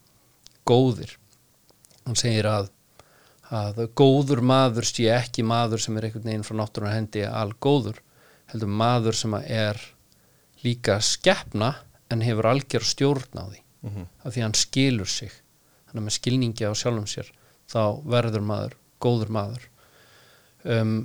góðir. 0.66 1.14
Hann 2.06 2.20
segir 2.20 2.50
að 2.50 2.72
að 3.54 3.84
góður 3.98 4.42
maður 4.42 4.88
sé 4.90 5.10
ekki 5.14 5.44
maður 5.46 5.84
sem 5.84 5.98
er 5.98 6.08
einhvern 6.08 6.30
veginn 6.30 6.46
frá 6.48 6.58
náttúrunar 6.58 6.96
hendi 6.96 7.26
al 7.28 7.52
góður, 7.62 8.00
heldur 8.52 8.72
maður 8.72 9.18
sem 9.20 9.36
er 9.42 9.82
líka 10.66 10.98
skeppna 11.04 11.76
en 12.10 12.24
hefur 12.26 12.50
algjör 12.50 12.86
stjórn 12.86 13.38
á 13.38 13.46
því 13.46 13.62
af 14.26 14.34
því 14.34 14.42
hann 14.42 14.56
skilur 14.58 15.10
sig. 15.10 15.32
Hann 15.86 16.02
er 16.02 16.06
með 16.08 16.18
skilningi 16.18 16.66
á 16.66 16.74
sjálfum 16.74 17.06
sér 17.10 17.30
þá 17.70 18.02
verður 18.06 18.46
maður 18.46 18.78
góður 19.02 19.32
maður. 19.34 19.68
Um, 20.66 20.96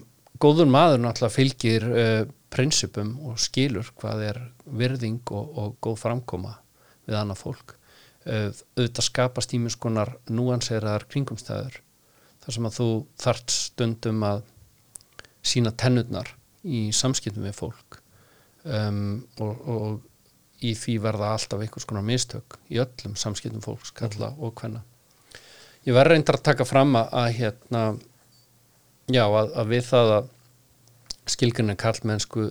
góður 0.40 0.70
maður 0.72 1.02
náttúrulega 1.02 1.34
fylgir 1.36 1.86
uh, 1.90 2.22
prinsipum 2.50 3.12
og 3.28 3.36
skilur 3.40 3.92
hvað 4.00 4.24
er 4.30 4.40
virðing 4.64 5.20
og, 5.28 5.52
og 5.60 5.76
góð 5.84 6.00
framkoma 6.06 6.56
við 7.04 7.20
annað 7.20 7.42
fólk. 7.44 7.76
Uh, 8.24 8.48
auðvitað 8.78 9.08
skapast 9.10 9.54
ímins 9.56 9.76
konar 9.80 10.14
núanseraðar 10.32 11.04
kringumstæður 11.12 11.80
þar 12.44 12.56
sem 12.56 12.68
að 12.68 12.76
þú 12.78 12.90
þart 13.24 13.54
stundum 13.54 14.22
að 14.26 14.44
sína 15.40 15.72
tennurnar 15.72 16.34
í 16.64 16.90
samskiptum 16.92 17.46
við 17.46 17.56
fólk 17.56 18.00
um, 18.64 19.20
og, 19.40 19.68
og 19.74 20.64
í 20.66 20.74
því 20.76 20.98
verða 21.00 21.32
alltaf 21.34 21.62
einhvers 21.64 21.88
konar 21.88 22.04
mistök 22.04 22.58
í 22.68 22.80
öllum 22.82 23.16
samskiptum 23.16 23.64
fólks, 23.64 23.94
kalla 23.96 24.34
og 24.38 24.52
hvenna 24.60 24.82
ég 25.86 25.96
verður 25.96 26.16
reyndar 26.16 26.40
að 26.40 26.48
taka 26.50 26.66
fram 26.68 26.92
að, 27.00 27.08
að 27.22 27.30
hérna 27.38 27.84
já, 29.08 29.24
að, 29.24 29.54
að 29.56 29.72
við 29.72 29.86
það 29.88 30.14
að 30.18 30.30
skilgrunni 31.30 31.76
karlmennsku 31.80 32.50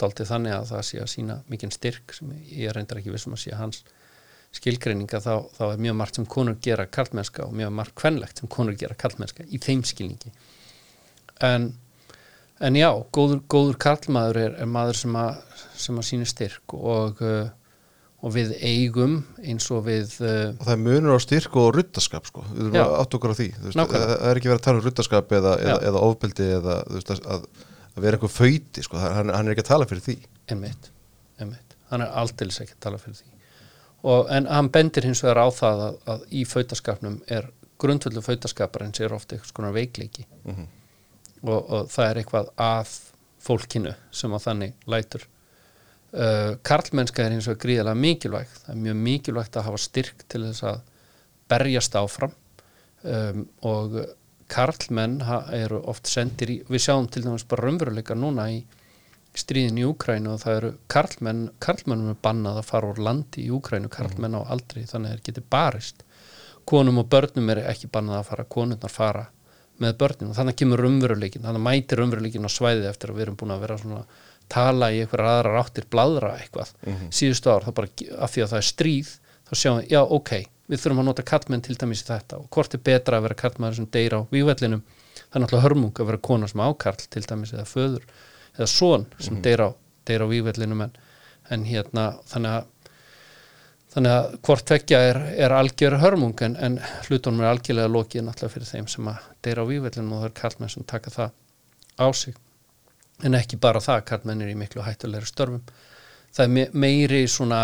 daldi 0.00 0.24
þannig 0.28 0.56
að 0.56 0.68
það 0.70 0.84
sé 0.88 1.00
að 1.02 1.10
sína 1.12 1.40
mikinn 1.50 1.74
styrk 1.74 2.14
sem 2.16 2.32
ég 2.48 2.72
reyndar 2.72 3.00
ekki 3.00 3.12
vissum 3.12 3.36
að 3.36 3.44
sé 3.44 3.56
hans 3.58 3.82
skilgreininga 4.54 5.20
þá, 5.22 5.34
þá 5.54 5.62
er 5.68 5.84
mjög 5.84 5.96
margt 6.00 6.18
sem 6.18 6.26
konur 6.26 6.56
gera 6.62 6.88
karlmennska 6.90 7.46
og 7.46 7.54
mjög 7.56 7.70
margt 7.76 7.94
kvenlegt 7.98 8.42
sem 8.42 8.50
konur 8.50 8.74
gera 8.78 8.96
karlmennska 8.98 9.46
í 9.46 9.60
þeim 9.62 9.84
skilningi 9.86 10.32
en, 11.46 11.70
en 12.58 12.78
já, 12.78 12.90
góður, 13.14 13.44
góður 13.50 13.78
karlmaður 13.80 14.42
er, 14.42 14.58
er 14.64 14.70
maður 14.70 15.00
sem 15.04 15.16
að, 15.20 15.40
sem 15.78 16.02
að 16.02 16.08
sína 16.10 16.28
styrk 16.28 16.74
og, 16.74 17.22
uh, 17.22 17.46
og 18.20 18.34
við 18.34 18.52
eigum 18.58 19.20
eins 19.38 19.70
og 19.70 19.86
við 19.86 20.18
uh, 20.18 20.50
og 20.56 20.66
það 20.66 20.84
munur 20.88 21.16
á 21.16 21.20
styrk 21.22 21.58
og 21.62 21.72
ruttaskap 21.78 22.26
sko. 22.28 22.44
við 22.50 22.82
að 22.82 22.98
átt 22.98 23.18
okkur 23.20 23.34
á 23.34 23.38
því 23.38 23.50
veist, 23.62 23.80
það 23.80 24.14
er 24.18 24.40
ekki 24.40 24.50
verið 24.52 24.60
að 24.60 24.66
tala 24.66 24.82
um 24.82 24.86
ruttaskap 24.88 25.34
eða, 25.38 25.56
eða, 25.62 25.80
eða 25.92 26.06
ofbeldi 26.10 26.52
eða 26.58 26.80
veist, 26.90 27.14
að, 27.14 27.50
að 27.94 28.02
vera 28.02 28.18
eitthvað 28.18 28.38
föyti 28.40 28.86
sko. 28.86 28.98
hann, 28.98 29.30
hann 29.30 29.46
er 29.46 29.54
ekki 29.54 29.68
að 29.68 29.74
tala 29.76 29.90
fyrir 29.90 30.08
því 30.10 30.18
einmitt, 30.50 30.90
einmitt. 31.38 31.82
hann 31.94 32.02
er 32.02 32.18
aldeilis 32.18 32.64
ekki 32.66 32.74
að 32.74 32.88
tala 32.88 32.98
fyrir 32.98 33.22
því 33.22 33.39
og, 34.02 34.28
en 34.32 34.46
hann 34.48 34.70
bendir 34.72 35.06
hins 35.08 35.22
vegar 35.24 35.42
á 35.44 35.48
það 35.52 35.82
að, 35.86 35.98
að 36.14 36.22
í 36.30 36.44
fautaskapnum 36.48 37.18
er 37.28 37.50
grundvöldu 37.80 38.22
fautaskaparins 38.24 39.00
er 39.00 39.14
ofta 39.16 39.36
eitthvað 39.36 39.52
skonar 39.54 39.76
veikleiki. 39.76 40.26
Mhm. 40.44 40.68
og, 41.42 41.60
og 41.72 41.86
það 41.88 42.10
er 42.10 42.20
eitthvað 42.20 42.48
að 42.60 42.96
fólkinu 43.40 43.94
sem 44.12 44.32
að 44.36 44.46
þannig 44.46 44.88
lætur. 44.92 45.26
Uh, 46.10 46.56
karlmennska 46.66 47.22
er 47.22 47.36
hins 47.36 47.46
vegar 47.46 47.62
gríðalega 47.62 48.00
mikilvægt 48.02 48.56
það 48.64 48.72
er 48.72 48.80
mjög 48.82 48.96
mikilvægt 49.04 49.56
að 49.56 49.66
hafa 49.68 49.78
styrk 49.78 50.24
til 50.26 50.40
þess 50.48 50.64
að 50.66 50.80
berjast 51.52 51.96
áfram. 51.96 52.34
Um, 53.00 53.46
og 53.64 53.94
karlmenn 54.50 55.20
eru 55.56 55.78
oft 55.88 56.10
sendir 56.10 56.50
í, 56.52 56.56
við 56.68 56.82
sjáum 56.84 57.06
til 57.08 57.22
dæmis 57.24 57.46
bara 57.48 57.68
raunveruleika 57.68 58.16
núna 58.18 58.48
í 58.52 58.58
stríðin 59.38 59.78
í 59.78 59.86
Úkrænu 59.86 60.34
og 60.34 60.40
það 60.42 60.56
eru 60.56 60.70
karlmenn, 60.90 61.42
karlmennum 61.62 62.12
er 62.12 62.22
bannað 62.22 62.60
að 62.60 62.70
fara 62.70 62.90
úr 62.90 63.02
landi 63.02 63.44
í 63.44 63.50
Úkrænu, 63.54 63.90
karlmenn 63.92 64.38
á 64.38 64.42
aldri 64.42 64.86
þannig 64.88 65.12
að 65.12 65.18
þeir 65.18 65.26
geti 65.28 65.44
barist. 65.54 66.02
Konum 66.68 67.00
og 67.02 67.08
börnum 67.10 67.52
er 67.52 67.62
ekki 67.70 67.90
bannað 67.92 68.20
að 68.20 68.30
fara 68.30 68.48
konurnar 68.56 68.92
fara 68.92 69.24
með 69.80 69.96
börnum. 70.02 70.32
Og 70.32 70.38
þannig 70.38 70.58
kemur 70.60 70.82
raunveruleikin, 70.84 71.44
þannig 71.46 71.64
mætir 71.64 72.02
raunveruleikin 72.02 72.46
á 72.46 72.50
svæðið 72.50 72.90
eftir 72.90 73.12
að 73.12 73.18
við 73.18 73.26
erum 73.26 73.40
búin 73.40 73.54
að 73.54 73.64
vera 73.64 73.78
svona 73.80 74.04
tala 74.50 74.90
í 74.90 75.02
einhverjar 75.04 75.36
aðrar 75.38 75.60
áttir 75.62 75.86
bladra 75.90 76.32
eitthvað 76.36 76.72
síðustu 77.14 77.52
ár, 77.52 77.66
það 77.68 77.76
bara 77.78 77.90
af 78.26 78.32
því 78.34 78.42
að 78.42 78.50
það 78.50 78.60
er 78.60 78.66
stríð 78.66 79.12
þá 79.46 79.52
sjáum 79.60 79.78
við, 79.78 79.92
já 79.94 80.00
ok, 80.02 80.32
við 80.70 80.82
þurfum 80.82 81.02
að 81.02 81.06
nota 81.06 81.26
kallmenn 81.30 81.62
til 81.62 81.76
dæmis 81.78 82.02
í 82.02 82.08
þetta. 82.08 82.40
Og 82.42 82.50
hvort 82.50 82.74
er 82.74 82.82
betra 82.90 83.20
að 83.20 83.28
vera 83.28 83.38
kallmaður 83.44 83.78
sem 83.78 83.88
deyr 83.94 84.18
á 84.18 84.20
vígvellinum? 84.34 84.82
Það 85.20 85.38
er 85.38 85.44
náttúrulega 85.44 85.66
hörmung 85.68 85.94
að 85.94 86.10
vera 86.10 86.22
kona 86.26 86.50
sem 86.50 86.62
ákarl 86.66 87.06
til 87.06 87.22
dæmis 87.30 87.54
eða 87.54 87.66
föður 87.70 88.04
eða 88.60 88.68
son 88.70 89.06
sem 89.18 89.36
mm 89.36 89.42
deyr 89.46 89.64
á, 89.64 89.68
deyr 90.08 90.24
á 90.24 90.26
vígvellinum 90.30 90.84
en, 90.86 90.92
en 91.50 91.64
hérna 91.64 92.04
þannig 92.30 92.58
að 92.58 92.68
þannig 93.90 94.12
að 94.14 94.34
hvort 94.46 94.66
tvekja 94.70 94.98
er, 95.08 95.18
er 95.46 95.54
algjör 95.56 95.96
hörmung 95.98 96.36
en, 96.46 96.54
en 96.56 96.76
hlutunum 97.08 97.42
er 97.42 97.50
algjörlega 97.50 97.90
lokið 97.90 98.26
náttúrulega 98.26 98.54
fyrir 98.54 98.68
þeim 98.70 98.88
sem 98.92 99.08
að 99.10 99.24
deyra 99.42 99.64
á 99.66 99.70
vígvellinu 99.70 100.14
og 100.14 100.20
það 100.22 100.28
er 100.28 100.36
kallmenn 100.42 100.72
sem 100.76 100.86
taka 100.86 101.10
það 101.10 101.32
á 101.98 102.06
sig. 102.14 102.36
En 103.26 103.34
ekki 103.36 103.58
bara 103.60 103.82
það, 103.82 104.04
kallmenn 104.12 104.44
er 104.44 104.52
í 104.52 104.54
miklu 104.56 104.84
hættulegri 104.86 105.26
störfum. 105.28 105.64
Það 106.30 106.44
er 106.44 106.52
me- 106.54 106.70
meiri 106.84 107.24
svona 107.28 107.58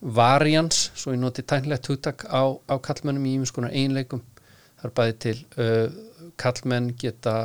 varians, 0.00 0.90
svo 0.96 1.12
ég 1.12 1.20
noti 1.20 1.44
tænlegt 1.44 1.90
hugtak 1.92 2.24
á, 2.32 2.42
á 2.56 2.74
kallmennum 2.80 3.28
í 3.28 3.36
ímiskonar 3.36 3.76
einleikum 3.76 4.24
það 4.80 4.88
er 4.88 4.94
bæði 4.98 5.14
til 5.24 5.36
uh, 5.60 6.00
kallmenn 6.40 6.90
geta 7.00 7.36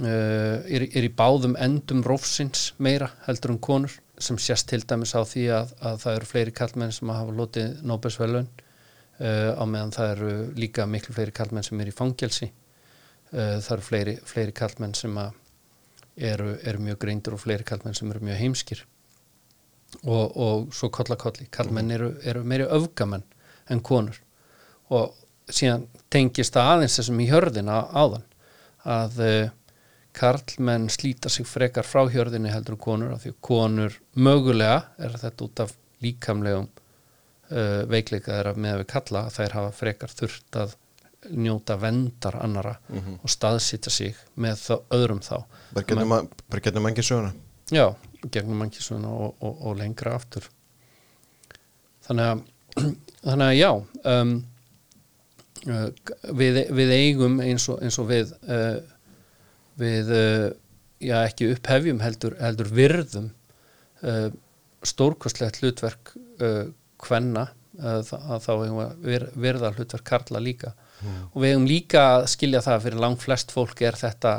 er, 0.00 0.86
er 0.88 1.04
í 1.04 1.12
báðum 1.12 1.52
endum 1.60 2.00
rófsins 2.06 2.70
meira 2.80 3.10
heldur 3.26 3.52
um 3.52 3.58
konur 3.60 3.92
sem 4.22 4.38
sést 4.38 4.68
til 4.70 4.82
dæmis 4.86 5.14
á 5.18 5.22
því 5.26 5.46
að, 5.52 5.72
að 5.82 5.98
það 6.04 6.16
eru 6.16 6.28
fleiri 6.30 6.54
kallmenn 6.56 6.94
sem 6.94 7.10
hafa 7.12 7.34
lotið 7.36 7.82
Nóbelsvelun 7.86 8.48
uh, 8.48 9.52
á 9.58 9.64
meðan 9.66 9.94
það 9.94 10.12
eru 10.14 10.32
líka 10.58 10.86
miklu 10.86 11.14
fleiri 11.16 11.34
kallmenn 11.34 11.66
sem 11.66 11.80
eru 11.80 11.92
í 11.92 11.96
fangelsi. 11.96 12.50
Uh, 13.32 13.58
það 13.64 13.72
eru 13.76 13.86
fleiri, 13.88 14.16
fleiri 14.28 14.56
kallmenn 14.56 14.96
sem 14.98 15.18
eru, 15.18 16.56
eru 16.62 16.84
mjög 16.86 17.00
greindur 17.04 17.36
og 17.36 17.42
fleiri 17.42 17.66
kallmenn 17.66 17.96
sem 17.98 18.10
eru 18.12 18.24
mjög 18.24 18.42
heimskir. 18.42 18.84
Og, 20.02 20.36
og 20.40 20.76
svo 20.76 20.88
kollakolli 20.92 21.48
kallmenn 21.52 21.90
eru, 21.92 22.12
eru 22.24 22.44
meiri 22.48 22.68
öfgamenn 22.68 23.26
en 23.72 23.82
konur. 23.84 24.16
Og 24.92 25.16
síðan 25.52 25.88
tengist 26.12 26.54
það 26.54 26.76
aðeins 26.76 27.00
þessum 27.00 27.20
í 27.20 27.32
hörðina 27.32 27.82
áðan 27.90 28.28
að 28.92 29.18
uh, 29.22 29.50
karlmenn 30.16 30.90
slíta 30.92 31.30
sig 31.32 31.46
frekar 31.48 31.86
frá 31.88 32.04
hjörðinni 32.10 32.52
heldur 32.52 32.76
en 32.76 32.84
konur 32.84 33.14
af 33.14 33.24
því 33.24 33.32
að 33.34 33.40
konur 33.48 33.98
mögulega 34.14 34.78
er 34.98 35.18
þetta 35.22 35.46
út 35.46 35.64
af 35.64 35.74
líkamlegum 36.04 36.68
uh, 36.68 37.82
veikleika 37.90 38.36
þeirra 38.36 38.54
með 38.56 38.76
að 38.76 38.82
við 38.82 38.90
kalla 38.94 39.26
að 39.26 39.38
þær 39.38 39.58
hafa 39.58 39.76
frekar 39.78 40.16
þurft 40.20 40.60
að 40.64 40.76
njóta 41.38 41.76
vendar 41.78 42.34
annara 42.42 42.72
og 43.22 43.30
staðsýta 43.30 43.92
sig 43.94 44.16
með 44.34 44.56
þá, 44.58 44.72
öðrum 44.90 45.20
þá. 45.22 45.36
Bara 46.50 46.64
getum 46.64 46.82
mangi 46.82 47.04
söguna 47.06 47.30
Já, 47.72 47.94
gegnum 48.30 48.58
mannkísuna 48.60 49.08
og, 49.08 49.36
og, 49.40 49.60
og 49.66 49.76
lengra 49.78 50.16
aftur. 50.18 50.48
Þannig 52.04 52.26
að 52.28 52.42
þannig 53.26 53.46
að 53.46 53.56
já 53.56 53.70
um, 54.12 54.32
uh, 55.68 55.86
við, 56.40 56.58
við 56.72 56.92
eigum 56.96 57.38
eins 57.44 57.68
og, 57.72 57.80
eins 57.84 57.98
og 58.02 58.10
við 58.10 58.34
uh, 58.44 58.80
við 59.80 60.12
uh, 60.16 60.50
já 61.02 61.16
ekki 61.22 61.50
upphefjum 61.54 62.02
heldur, 62.02 62.36
heldur 62.40 62.70
virðum 62.74 63.32
uh, 64.02 64.28
stórkostlegt 64.86 65.60
hlutverk 65.62 66.14
uh, 66.42 66.68
kvenna 67.02 67.48
uh, 67.80 67.98
að 68.02 68.46
þá 68.46 68.52
eigum 68.52 68.80
við 69.02 69.26
virða 69.46 69.72
hlutverk 69.76 70.06
karla 70.08 70.42
líka. 70.42 70.76
Og 71.32 71.42
við 71.42 71.50
eigum 71.50 71.66
líka 71.66 72.02
að 72.12 72.28
skilja 72.30 72.60
það 72.62 72.76
að 72.76 72.84
fyrir 72.84 73.02
langt 73.02 73.22
flest 73.24 73.50
fólk 73.50 73.80
er 73.82 73.96
þetta 73.98 74.36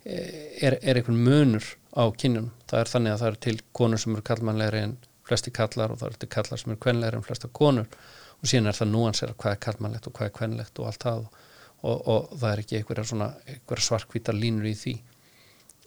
er, 0.00 0.78
er 0.80 0.96
einhvern 0.96 1.18
munur 1.26 1.66
á 1.92 2.08
kynjunum. 2.08 2.48
Það 2.70 2.80
er 2.80 2.90
þannig 2.94 3.12
að 3.12 3.20
það 3.20 3.30
eru 3.30 3.40
til 3.44 3.56
konur 3.76 4.00
sem 4.00 4.14
eru 4.14 4.24
kallmannlegri 4.30 4.80
en 4.86 4.94
flesti 5.28 5.52
kallar 5.52 5.92
og 5.92 6.00
það 6.00 6.08
eru 6.08 6.20
til 6.22 6.30
kallar 6.32 6.62
sem 6.62 6.72
eru 6.72 6.80
kvenlegri 6.86 7.20
en 7.20 7.26
flesta 7.26 7.50
konur. 7.60 8.00
Og 8.40 8.48
síðan 8.48 8.70
er 8.70 8.78
það 8.78 8.92
núansera 8.94 9.36
hvað 9.36 9.58
er 9.58 9.62
kallmannlegt 9.66 10.08
og 10.08 10.16
hvað 10.16 10.30
er 10.30 10.36
kvenlegt 10.38 10.80
og 10.80 10.88
allt 10.88 11.04
það. 11.04 11.26
og, 11.26 11.49
og 11.82 12.34
það 12.36 12.50
er 12.50 12.62
ekki 12.62 12.80
einhverja 12.80 13.84
svarkvítar 13.86 14.36
línur 14.36 14.68
í 14.68 14.74
því. 14.76 14.96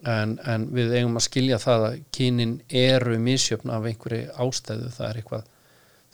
En, 0.09 0.35
en 0.49 0.65
við 0.75 0.97
eigum 0.97 1.19
að 1.19 1.27
skilja 1.29 1.59
það 1.63 1.85
að 1.87 1.99
kynin 2.15 2.55
eru 2.67 3.19
misjöfn 3.23 3.71
af 3.71 3.85
einhverju 3.87 4.33
ástæðu. 4.45 4.89
Það 4.97 5.09
er 5.09 5.19
eitthvað, 5.21 5.45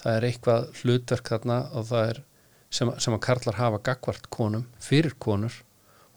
það 0.03 0.17
er 0.17 0.27
eitthvað 0.29 0.67
hlutverk 0.81 1.31
þarna 1.33 1.61
og 1.71 1.87
það 1.89 2.11
er 2.11 2.21
sem, 2.69 2.91
sem 3.01 3.15
að 3.15 3.23
karlar 3.25 3.57
hafa 3.57 3.81
gagvart 3.89 4.29
konum 4.33 4.67
fyrir 4.83 5.15
konur 5.17 5.55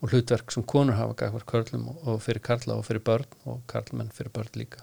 og 0.03 0.11
hlutverk 0.11 0.53
sem 0.53 0.67
konur 0.69 0.99
hafa 0.99 1.17
gagvart 1.23 1.49
körlum 1.49 1.89
og, 1.93 2.03
og 2.05 2.23
fyrir 2.25 2.43
karla 2.45 2.77
og 2.77 2.87
fyrir 2.89 3.05
börn 3.07 3.29
og 3.49 3.63
karlmenn 3.71 4.13
fyrir 4.13 4.35
börn 4.35 4.53
líka. 4.59 4.83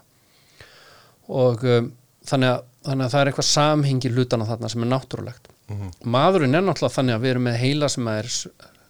Og 1.30 1.62
um, 1.68 1.92
þannig, 2.26 2.56
að, 2.56 2.68
þannig 2.88 3.06
að 3.06 3.14
það 3.14 3.22
er 3.22 3.32
eitthvað 3.32 3.50
samhengi 3.52 4.14
hlutana 4.16 4.48
þarna 4.50 4.72
sem 4.72 4.86
er 4.86 4.94
náttúrulegt 4.96 5.52
maðurinn 6.10 6.56
er 6.58 6.64
náttúrulega 6.66 6.96
þannig 6.98 7.16
að 7.18 7.24
við 7.26 7.32
erum 7.34 7.46
með 7.50 7.58
heila 7.64 7.90
sem 7.94 8.08
er 8.12 8.30
s- 8.30 8.48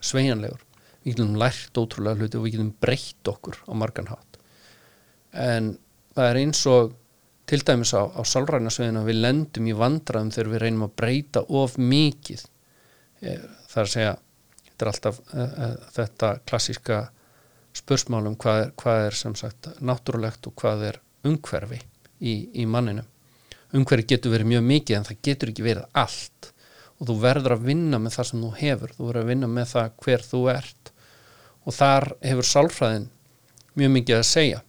sveigjanlegur. 0.10 0.62
Við 1.04 1.14
getum 1.16 1.36
lært 1.40 1.80
ótrúlega 1.82 2.20
hluti 2.22 2.38
og 2.40 2.46
við 2.46 2.56
getum 2.58 2.72
breytt 2.84 3.32
okkur 3.34 3.60
á 3.68 3.72
margan 3.76 4.10
hátt. 4.12 4.40
En 5.34 5.78
það 6.16 6.30
er 6.32 6.40
eins 6.44 6.64
og 6.70 6.94
til 7.50 7.60
dæmis 7.66 7.94
á, 7.98 8.02
á 8.06 8.22
sálræna 8.28 8.70
sveðinu 8.74 9.02
að 9.04 9.10
við 9.10 9.22
lendum 9.24 9.68
í 9.70 9.76
vandræðum 9.78 10.32
þegar 10.36 10.52
við 10.54 10.62
reynum 10.66 10.88
að 10.88 10.96
breyta 11.02 11.44
of 11.50 11.78
mikið. 11.82 12.44
Eh, 13.22 13.40
það 13.72 13.80
er 13.82 13.88
að 13.88 13.94
segja 13.96 14.18
þetta 14.70 14.86
er 14.86 14.92
alltaf 14.94 15.18
uh, 15.34 15.74
þetta 15.96 16.28
klassíska 16.48 17.00
spursmálum 17.76 18.36
hvað 18.40 18.62
er, 18.64 18.70
hvað 18.80 19.06
er 19.10 19.18
sem 19.20 19.36
sagt 19.36 19.68
náttúrulegt 19.84 20.48
og 20.48 20.56
hvað 20.62 20.86
er 20.90 21.00
umhverfi 21.28 21.82
í, 22.24 22.34
í 22.62 22.66
manninu 22.66 23.04
umhverfi 23.76 24.08
getur 24.14 24.32
verið 24.34 24.50
mjög 24.54 24.64
mikið 24.70 24.98
en 24.98 25.08
það 25.10 25.20
getur 25.28 25.52
ekki 25.52 25.66
verið 25.68 26.00
allt 26.00 26.50
og 27.00 27.08
þú 27.08 27.16
verður 27.24 27.56
að 27.56 27.68
vinna 27.70 28.00
með 28.02 28.16
það 28.18 28.30
sem 28.30 28.44
þú 28.44 28.50
hefur. 28.60 28.96
Þú 28.96 29.08
verður 29.08 29.22
að 29.22 29.32
vinna 29.34 29.50
með 29.52 29.68
það 29.74 29.92
hver 30.04 30.26
þú 30.26 30.42
ert. 30.54 30.92
Og 31.66 31.76
þar 31.76 32.08
hefur 32.26 32.50
sálfræðin 32.50 33.08
mjög 33.80 33.94
mikið 33.96 34.18
að 34.18 34.28
segja. 34.30 34.64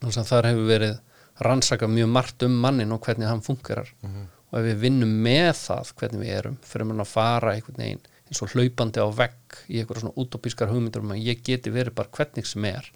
Þannig 0.00 0.20
að 0.22 0.32
þar 0.32 0.50
hefur 0.50 0.70
verið 0.70 0.96
rannsakað 1.46 1.92
mjög 1.92 2.10
margt 2.16 2.46
um 2.46 2.58
mannin 2.64 2.94
og 2.96 3.02
hvernig 3.04 3.30
hann 3.30 3.44
fungerar. 3.44 3.92
Og 4.50 4.58
ef 4.60 4.66
við 4.66 4.82
vinnum 4.86 5.16
með 5.22 5.52
það 5.60 5.94
hvernig 6.00 6.22
við 6.22 6.36
erum, 6.40 6.60
fyrir 6.64 6.88
mann 6.88 7.04
að 7.04 7.12
fara 7.12 7.54
einhvern 7.54 7.82
veginn 7.82 8.04
eins 8.26 8.42
og 8.42 8.54
hlaupandi 8.56 9.02
á 9.02 9.08
vegg 9.14 9.58
í 9.70 9.80
einhverja 9.80 10.02
svona 10.02 10.18
útópískar 10.18 10.70
hugmyndur 10.72 11.04
um 11.04 11.12
að 11.14 11.22
ég 11.28 11.44
geti 11.46 11.70
verið 11.70 11.94
bara 11.94 12.10
hvernig 12.16 12.48
sem 12.48 12.64
er 12.66 12.88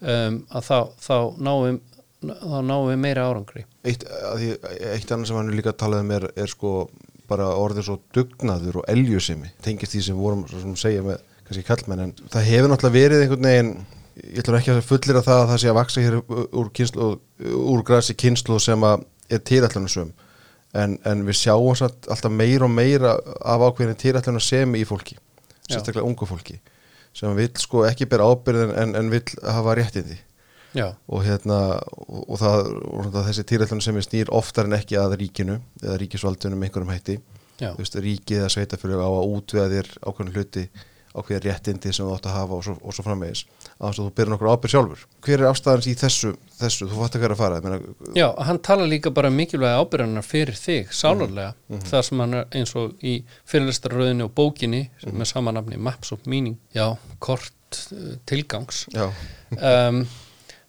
um, 0.00 0.42
að 0.52 0.66
þá, 0.66 0.76
þá 1.00 1.16
náum 1.40 1.78
þá 2.22 2.58
náum 2.62 2.86
við 2.86 2.98
meira 3.02 3.24
árangri. 3.26 3.64
Eitt, 3.88 4.04
eitt 4.06 5.10
annað 5.10 5.30
sem 5.30 5.38
hann 5.40 5.54
líka 5.56 5.72
talað 5.74 6.04
um 6.04 6.12
er, 6.18 6.28
er 6.38 6.50
sko 6.52 6.74
bara 7.32 7.50
orðið 7.58 7.88
svo 7.88 7.98
dugnaður 8.14 8.82
og 8.82 8.88
eljusimi 8.92 9.50
tengist 9.64 9.96
því 9.96 10.04
sem 10.06 10.20
vorum 10.20 10.46
sem 10.52 10.76
segja 10.78 11.04
með 11.06 11.24
kannski 11.48 11.66
kallmenn 11.66 12.06
en 12.06 12.14
það 12.32 12.48
hefur 12.50 12.72
náttúrulega 12.72 12.98
verið 12.98 13.24
einhvern 13.24 13.48
veginn 13.48 13.72
ég 14.22 14.42
ætlum 14.42 14.58
ekki 14.58 14.74
að 14.74 14.82
fullir 14.86 15.18
að 15.18 15.28
það 15.28 15.40
að 15.42 15.50
það 15.50 15.62
sé 15.62 15.70
að 15.70 15.78
vaksa 15.78 16.04
hér 16.04 16.18
úr, 16.20 16.68
kynslu, 16.76 17.08
úr 17.72 17.84
grasi 17.88 18.16
kynslu 18.18 18.58
sem 18.60 18.84
að 18.84 19.06
er 19.32 19.40
týrætlunarsum 19.48 20.12
en, 20.76 20.98
en 21.08 21.24
við 21.26 21.38
sjáum 21.40 21.76
satt 21.78 22.08
alltaf 22.12 22.32
meira 22.32 22.68
og 22.68 22.72
meira 22.72 23.16
af 23.40 23.64
ákveðin 23.68 23.98
týrætlunar 24.00 24.44
sem 24.44 24.76
í 24.76 24.84
fólki 24.88 25.16
sérstaklega 25.68 26.04
ungu 26.04 26.28
fólki 26.28 26.58
sem 27.16 27.32
vil 27.36 27.50
sko 27.60 27.86
ekki 27.88 28.08
bera 28.10 28.28
ábyrðin 28.32 28.74
en, 28.82 28.94
en 28.96 29.10
vil 29.12 29.24
hafa 29.44 29.76
réttindi. 29.76 30.16
já, 30.16 30.31
og 30.80 31.24
hérna 31.26 31.58
og, 32.06 32.22
og 32.32 32.38
það 32.40 33.18
þessi 33.28 33.44
týrætlun 33.50 33.82
sem 33.84 33.98
er 33.98 34.06
snýr 34.06 34.32
oftar 34.32 34.70
en 34.70 34.78
ekki 34.78 34.96
að 35.00 35.18
ríkinu 35.20 35.58
eða 35.82 35.98
ríkisvaldunum 36.00 36.64
einhverjum 36.66 36.94
hætti. 36.94 37.18
Veist, 37.62 37.94
ríkið 37.94 38.40
eða 38.40 38.54
sveitafélög 38.56 39.04
á 39.04 39.10
að 39.10 39.34
útvega 39.36 39.68
þér 39.70 39.92
ákveðin 40.02 40.34
hluti 40.34 40.64
ákveðin 41.12 41.44
réttindi 41.44 41.92
sem 41.92 42.06
þú 42.06 42.14
átt 42.16 42.26
að 42.28 42.36
hafa 42.38 42.56
og 42.56 42.64
svo, 42.64 42.74
og 42.80 42.94
svo 42.96 43.04
framvegis. 43.04 43.44
Að 43.76 43.88
að 43.88 43.98
þú 43.98 44.06
byrjar 44.16 44.32
nokkur 44.32 44.50
ábyrð 44.52 44.72
sjálfur. 44.72 45.02
Hver 45.26 45.42
er 45.42 45.48
afstæðans 45.50 45.88
í 45.90 45.94
þessu, 46.00 46.32
þessu? 46.56 46.88
Þú 46.88 47.00
fattar 47.02 47.22
hver 47.22 47.34
að 47.34 47.40
fara 47.42 47.60
meina, 47.64 47.80
já, 48.16 48.26
hann 48.48 48.60
tala 48.64 48.88
líka 48.88 49.12
bara 49.14 49.28
um 49.32 49.36
mikilvæga 49.36 49.82
ábyrðanar 49.82 50.26
fyrir 50.26 50.58
þig, 50.58 50.92
sálarlega 50.96 51.80
það 51.90 52.06
sem 52.08 52.24
hann 52.24 52.38
er 52.40 52.58
eins 52.58 52.74
og 52.80 53.04
í 53.04 53.14
fyrirlistarröðinu 53.52 54.28
og 54.28 54.34
bókinni 54.38 54.86
með 55.10 55.32
sama 55.34 55.54
nafni 55.54 55.80
Maps 55.80 56.14
of 56.16 56.24
Meaning, 56.24 56.56
já, 56.76 56.86
kort 57.20 57.82
uh, 57.92 58.14
tilgangs. 58.28 58.86
Já, 58.94 59.10
um, 59.58 60.04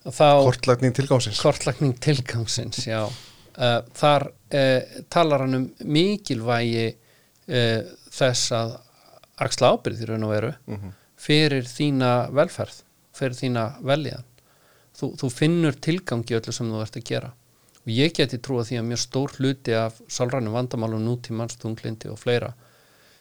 kortlagning 0.04 0.96
tilgámsins 0.96 1.40
kortlagning 1.42 1.94
tilgangsins 2.04 2.88
já. 2.88 3.06
Uh, 3.54 3.80
þar 3.96 4.28
uh, 4.32 5.00
talar 5.14 5.46
hann 5.46 5.60
um 5.60 5.70
mikilvægi 5.86 6.90
uh, 6.90 7.94
þess 8.12 8.52
að 8.58 8.76
axla 9.44 9.74
ábyrð 9.74 10.04
í 10.04 10.10
raun 10.10 10.28
og 10.28 10.34
veru 10.34 10.52
fyrir 11.24 11.66
þína 11.66 12.12
velferð 12.34 12.84
fyrir 13.16 13.38
þína 13.38 13.64
veljan 13.86 14.26
þú, 14.98 15.14
þú 15.20 15.30
finnur 15.34 15.78
tilgangi 15.82 16.38
öllu 16.38 16.54
sem 16.54 16.70
þú 16.70 16.82
ert 16.84 17.00
að 17.00 17.08
gera. 17.10 17.32
Og 17.84 17.92
ég 17.92 18.14
geti 18.16 18.40
trúa 18.40 18.64
því 18.68 18.80
að 18.80 18.86
mjög 18.90 19.02
stór 19.02 19.34
hluti 19.40 19.74
af 19.76 19.98
sálrænum 20.08 20.56
vandamálum 20.56 21.04
nútímans, 21.04 21.58
tunglindi 21.60 22.12
og 22.12 22.20
fleira 22.22 22.54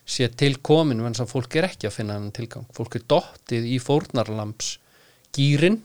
sé 0.06 0.26
til 0.34 0.56
komin 0.62 1.00
en 1.00 1.14
þess 1.14 1.24
að 1.24 1.32
fólk 1.32 1.56
er 1.58 1.68
ekki 1.68 1.88
að 1.88 1.96
finna 1.96 2.18
hann 2.18 2.32
tilgang. 2.34 2.66
Fólk 2.74 2.98
er 2.98 3.06
dottið 3.10 3.68
í 3.70 3.78
fórnarlamps 3.82 4.76
gýrin 5.34 5.80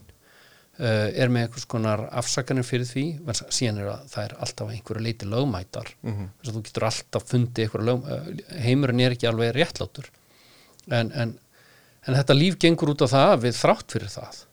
er 0.78 1.32
með 1.34 1.48
einhvers 1.48 1.66
konar 1.66 2.04
afsakanir 2.20 2.66
fyrir 2.68 2.86
því 2.86 3.04
síðan 3.50 3.80
er 3.82 3.88
að 3.96 4.02
það 4.12 4.24
er 4.24 4.34
alltaf 4.46 4.68
að 4.68 4.74
einhverju 4.76 5.04
leiti 5.04 5.26
lögmætar. 5.26 5.88
Mm 6.04 6.14
-hmm. 6.14 6.28
þú 6.46 6.62
getur 6.68 6.86
alltaf 6.86 7.24
fundið 7.32 7.64
einhverju 7.64 7.86
lög, 7.88 8.04
uh, 8.06 8.62
heimurinn 8.62 9.00
er 9.00 9.16
ekki 9.16 9.28
alveg 9.28 9.56
réttlátur. 9.56 10.10
En, 10.88 11.12
en, 11.12 11.40
en 12.06 12.16
þetta 12.16 12.34
líf 12.38 12.60
gengur 12.60 12.94
út 12.94 13.02
á 13.02 13.08
það 13.08 13.32
að 13.32 13.42
við 13.48 13.58
þrátt 13.58 13.92
fyrir 13.92 14.14
það 14.14 14.44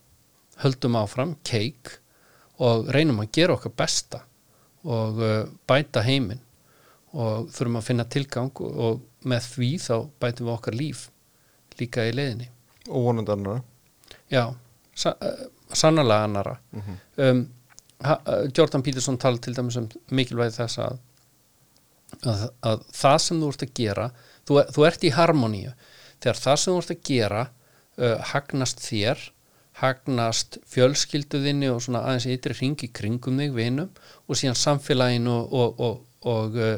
höldum 0.63 0.97
áfram, 0.97 1.37
keik 1.43 1.99
og 2.63 2.89
reynum 2.95 3.21
að 3.21 3.33
gera 3.33 3.55
okkar 3.59 3.75
besta 3.77 4.23
og 4.85 5.19
uh, 5.19 5.45
bæta 5.67 6.03
heiminn 6.05 6.41
og 7.15 7.51
þurfum 7.55 7.79
að 7.79 7.87
finna 7.89 8.05
tilgang 8.05 8.51
og, 8.61 9.03
með 9.25 9.47
því 9.55 9.71
þá 9.81 9.97
bætum 10.21 10.47
við 10.47 10.55
okkar 10.55 10.75
líf 10.77 11.11
líka 11.79 12.05
í 12.05 12.13
leiðinni. 12.13 12.51
Og 12.89 13.07
vonandi 13.07 13.33
annara 13.33 13.63
Já, 14.29 14.53
uh, 14.53 15.47
sannarlega 15.79 16.29
annara 16.29 16.55
um, 17.17 17.43
ha, 18.05 18.19
uh, 18.27 18.47
Jordan 18.57 18.83
Peterson 18.83 19.19
tala 19.19 19.39
til 19.39 19.57
dæmis 19.57 19.77
um 19.81 19.89
mikilvægi 20.11 20.57
þess 20.59 20.79
að, 20.79 20.99
að, 22.23 22.47
að 22.63 22.87
það 22.93 23.19
sem 23.27 23.43
þú 23.43 23.53
ert 23.53 23.67
að 23.67 23.75
gera 23.81 24.09
þú, 24.47 24.63
þú 24.75 24.87
ert 24.89 25.05
í 25.05 25.13
harmoníu. 25.15 25.75
Þegar 26.23 26.41
það 26.41 26.59
sem 26.63 26.73
þú 26.73 26.83
ert 26.83 26.95
að 26.95 27.07
gera 27.11 27.45
uh, 27.45 28.19
hagnast 28.33 28.85
þér 28.85 29.31
hagnast 29.81 30.61
fjölskylduðinni 30.71 31.69
og 31.73 31.81
svona 31.83 32.05
aðeins 32.07 32.29
ytri 32.31 32.55
ringi 32.55 32.89
kringum 32.95 33.41
þig 33.43 33.55
vinum 33.57 33.89
og 34.29 34.39
síðan 34.39 34.59
samfélaginu 34.59 35.33
og, 35.35 35.55
og, 35.59 35.81
og, 35.83 36.05
og 36.31 36.59
uh, 36.63 36.77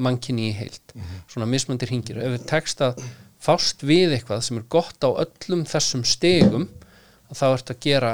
mannkinni 0.00 0.48
í 0.48 0.54
heilt 0.56 0.94
svona 1.28 1.48
mismöndir 1.50 1.90
ringir 1.90 2.22
ef 2.22 2.32
við 2.36 2.46
tekst 2.48 2.80
að 2.84 3.02
fást 3.42 3.82
við 3.84 4.14
eitthvað 4.16 4.44
sem 4.46 4.60
er 4.60 4.68
gott 4.70 5.04
á 5.04 5.10
öllum 5.10 5.66
þessum 5.68 6.06
stegum 6.08 6.68
þá 7.38 7.44
ert 7.56 7.70
að 7.74 7.80
gera 7.84 8.12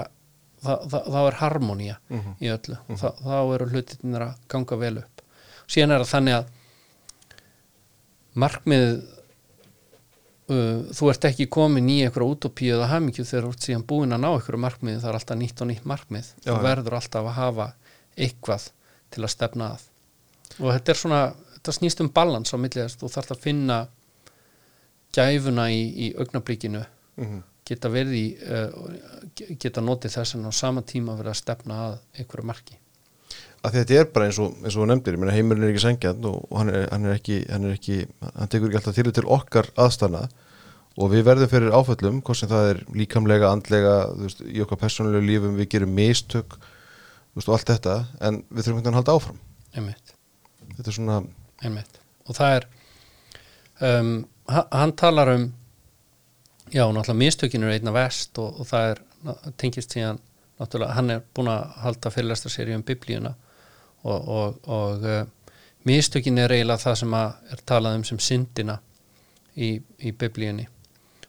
þá, 0.63 1.19
er 1.29 1.37
harmonía 1.41 1.97
í 2.43 2.49
öllu. 2.51 2.77
Þá, 2.99 3.09
þá 3.23 3.35
eru 3.55 3.69
hlutinir 3.73 4.25
að 4.29 4.35
ganga 4.49 4.77
vel 4.81 4.97
upp. 5.05 5.23
Síðan 5.69 5.95
er 5.95 6.03
það 6.05 6.13
þannig 6.15 6.35
að 6.39 6.47
markmiðið 8.39 8.97
uh, 10.53 10.81
þú 10.95 11.11
ert 11.13 11.27
ekki 11.31 11.47
komin 11.53 11.89
í 11.91 11.99
einhverja 12.07 12.33
útopíu 12.35 12.75
eða 12.77 12.89
hamingju 12.93 13.25
þegar 13.27 13.47
þú 13.49 13.53
ert 13.55 13.67
síðan 13.69 13.87
búin 13.91 14.15
að 14.17 14.23
ná 14.25 14.29
einhverju 14.33 14.63
markmið 14.65 14.99
það 15.03 15.11
er 15.13 15.19
alltaf 15.21 15.41
nýtt 15.43 15.63
og 15.65 15.71
nýtt 15.73 15.87
markmið. 15.93 16.31
Já, 16.45 16.51
þú 16.53 16.59
verður 16.65 16.99
alltaf 17.01 17.29
að 17.33 17.39
hafa 17.39 17.69
eitthvað 18.19 18.69
til 19.15 19.25
að 19.25 19.33
stefna 19.35 19.71
að. 19.75 19.87
Og 20.59 20.73
þetta 20.75 20.93
er 20.95 20.99
svona, 21.03 21.21
þetta 21.57 21.75
snýst 21.79 22.03
um 22.05 22.11
balans 22.15 22.55
á 22.55 22.57
millið 22.59 22.85
þess, 22.87 22.99
þú 23.01 23.11
þarft 23.15 23.35
að 23.35 23.43
finna 23.45 23.79
gæfuna 25.19 25.69
í, 25.73 25.83
í 26.09 26.09
augnablíkinu 26.21 26.85
Mhm. 27.19 27.39
Geta 27.69 27.91
verið 27.93 28.17
í 28.19 28.27
uh, 28.49 28.91
geta 29.61 29.83
notið 29.85 30.15
þess 30.19 30.37
en 30.39 30.49
á 30.49 30.53
sama 30.57 30.83
tíma 30.87 31.17
verið 31.19 31.35
að 31.35 31.41
stefna 31.43 31.81
að 31.87 31.97
einhverju 32.19 32.49
marki. 32.49 32.79
Að 33.67 33.75
þetta 33.81 33.97
er 33.99 34.11
bara 34.15 34.29
eins 34.29 34.39
og, 34.41 34.55
eins 34.63 34.77
og 34.79 34.87
nefndir 34.89 35.17
heimurinn 35.19 35.65
er 35.67 35.73
ekki 35.73 35.83
sengjan 35.83 36.27
og, 36.31 36.45
og 36.47 36.61
hann, 36.61 36.69
er, 36.71 36.85
hann 36.93 37.09
er 37.09 37.17
ekki 37.19 37.39
hann 37.51 37.67
er 37.67 37.75
ekki, 37.75 37.97
hann 38.39 38.53
tekur 38.53 38.71
ekki 38.71 38.79
alltaf 38.81 38.99
til 38.99 39.13
til 39.19 39.27
okkar 39.35 39.71
aðstana 39.83 40.29
og 40.99 41.13
við 41.13 41.27
verðum 41.29 41.51
fyrir 41.51 41.75
áföllum, 41.75 42.21
hvort 42.27 42.39
sem 42.41 42.51
það 42.51 42.69
er 42.73 42.79
líkamlega, 42.99 43.51
andlega, 43.55 43.93
veist, 44.19 44.41
í 44.43 44.63
okkar 44.65 44.81
persónulegu 44.81 45.27
lífum 45.29 45.59
við 45.59 45.69
gerum 45.75 45.93
mistök 45.95 46.57
veist, 47.37 47.47
og 47.47 47.55
allt 47.55 47.71
þetta, 47.71 47.95
en 48.27 48.41
við 48.51 48.67
þurfum 48.67 48.81
ekki 48.81 48.91
að 48.91 48.99
halda 48.99 49.15
áfram. 49.19 49.39
Einmitt, 49.79 50.15
þetta 50.75 50.91
er 50.91 50.97
svona, 50.97 51.19
einmitt. 51.63 52.01
Og 52.27 52.39
það 52.39 52.57
er 52.57 52.67
um, 53.91 54.11
ha- 54.51 54.67
hann 54.75 54.95
talar 54.99 55.31
um 55.37 55.47
já, 56.73 56.85
náttúrulega 56.93 57.19
mistökin 57.19 57.63
eru 57.63 57.73
einna 57.73 57.93
vest 57.93 58.39
og, 58.39 58.61
og 58.61 58.69
það 58.69 58.91
er, 58.93 59.03
tengist 59.61 59.95
síðan 59.95 60.21
náttúrulega, 60.59 60.95
hann 60.97 61.11
er 61.15 61.23
búin 61.35 61.51
að 61.53 61.77
halda 61.85 62.13
fyrirlestra 62.13 62.53
séri 62.53 62.77
um 62.77 62.85
biblíuna 62.87 63.35
og, 64.05 64.29
og, 64.29 64.59
og 64.69 65.07
uh, 65.07 65.21
mistökin 65.89 66.39
er 66.39 66.55
eiginlega 66.55 66.85
það 66.85 66.99
sem 67.03 67.19
að 67.19 67.53
er 67.55 67.65
talað 67.73 67.99
um 67.99 68.07
sem 68.07 68.21
syndina 68.23 68.79
í, 69.57 69.77
í 69.99 70.13
biblíunni. 70.13 70.69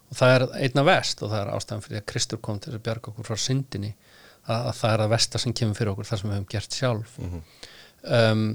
Og 0.10 0.18
það 0.18 0.36
er 0.36 0.46
einna 0.66 0.86
vest 0.88 1.22
og 1.24 1.32
það 1.32 1.42
er 1.44 1.52
ástæðan 1.56 1.86
fyrir 1.86 2.02
að 2.02 2.08
Kristur 2.12 2.42
kom 2.42 2.62
til 2.62 2.74
að 2.74 2.84
bjarga 2.86 3.12
okkur 3.12 3.28
frá 3.28 3.38
syndinni 3.38 3.92
að, 4.48 4.58
að 4.58 4.74
það 4.80 4.96
er 4.96 5.04
að 5.04 5.14
vesta 5.14 5.42
sem 5.42 5.54
kemur 5.54 5.78
fyrir 5.78 5.94
okkur 5.94 6.10
það 6.10 6.22
sem 6.22 6.30
við 6.30 6.38
höfum 6.38 6.50
gert 6.54 6.78
sjálf. 6.80 7.16
Um, 8.00 8.48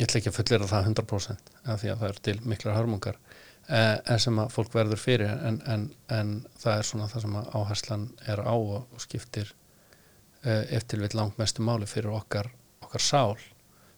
ég 0.00 0.08
ætla 0.08 0.22
ekki 0.22 0.32
að 0.32 0.38
fullera 0.38 0.70
það 0.70 0.88
100% 0.92 1.52
af 1.62 1.82
því 1.82 1.92
að 1.92 2.00
það 2.02 2.08
er 2.08 2.20
til 2.28 2.36
miklar 2.48 2.78
hörmungar 2.78 3.18
en 3.68 4.20
sem 4.20 4.38
að 4.42 4.52
fólk 4.52 4.74
verður 4.74 5.00
fyrir 5.00 5.30
en, 5.32 5.60
en, 5.70 5.86
en 6.10 6.34
það 6.58 6.78
er 6.78 6.88
svona 6.88 7.08
það 7.12 7.24
sem 7.24 7.36
að 7.38 7.50
áherslan 7.58 8.06
er 8.34 8.42
á 8.42 8.54
og, 8.54 8.78
og 8.90 9.02
skiptir 9.02 9.52
eh, 10.42 10.64
eftir 10.76 11.02
við 11.02 11.16
langmestu 11.18 11.64
máli 11.64 11.86
fyrir 11.86 12.12
okkar, 12.16 12.50
okkar 12.82 13.04
sál. 13.04 13.36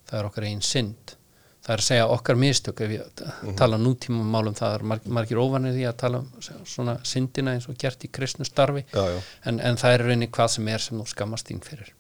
Það 0.05 0.19
er 0.19 0.29
okkar 0.29 0.47
einn 0.51 0.61
synd. 0.65 1.17
Það 1.65 1.73
er 1.73 1.81
að 1.81 1.87
segja 1.87 2.09
okkar 2.12 2.37
mistök 2.37 2.81
ef 2.85 2.91
ég 2.93 3.21
tala 3.57 3.79
nútíma 3.81 4.21
málum 4.29 4.57
það 4.57 4.75
er 4.77 4.83
marg, 4.91 5.07
margir 5.17 5.41
óvanir 5.41 5.73
því 5.73 5.87
að 5.89 6.01
tala 6.03 6.21
um 6.21 6.65
svona 6.69 6.99
syndina 7.09 7.55
eins 7.57 7.71
og 7.73 7.79
gert 7.81 8.05
í 8.05 8.11
kristnu 8.12 8.45
starfi. 8.45 8.85
Já, 8.93 9.05
já. 9.15 9.21
En, 9.49 9.62
en 9.65 9.81
það 9.81 9.97
er 9.97 10.05
rauninni 10.05 10.29
hvað 10.29 10.51
sem 10.59 10.69
er 10.69 10.85
sem 10.85 11.01
þú 11.01 11.09
skammast 11.09 11.49
þín 11.49 11.65
fyrir. 11.65 11.95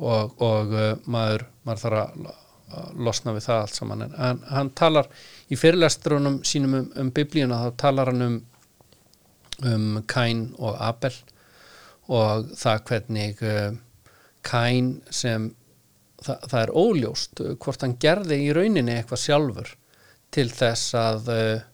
Og, 0.00 0.34
og 0.42 0.74
uh, 0.74 0.90
maður, 1.06 1.46
maður 1.62 1.84
þarf 1.84 2.02
að 2.02 2.34
losna 2.96 3.34
við 3.36 3.46
það 3.48 3.64
allt 3.64 3.78
saman. 3.78 4.06
En 4.06 4.14
hann, 4.18 4.40
hann 4.50 4.70
talar 4.78 5.10
í 5.50 5.58
fyrirlestrunum 5.58 6.40
sínum 6.46 6.78
um, 6.78 6.88
um 7.02 7.12
biblíuna 7.14 7.64
þá 7.64 7.76
talar 7.84 8.12
hann 8.12 8.26
um 8.26 8.40
um 9.64 10.02
Kain 10.08 10.50
og 10.58 10.76
Abel 10.80 11.14
og 12.10 12.52
það 12.58 12.84
hvernig 12.88 13.42
uh, 13.44 13.72
Kain 14.46 14.94
sem 15.12 15.50
það, 16.22 16.46
það 16.48 16.60
er 16.62 16.72
óljóst 16.82 17.42
uh, 17.44 17.56
hvort 17.60 17.84
hann 17.84 17.98
gerði 18.00 18.40
í 18.46 18.54
rauninni 18.56 18.96
eitthvað 18.96 19.24
sjálfur 19.24 19.74
til 20.34 20.48
þess 20.54 20.94
að 20.98 21.32
uh, 21.34 21.66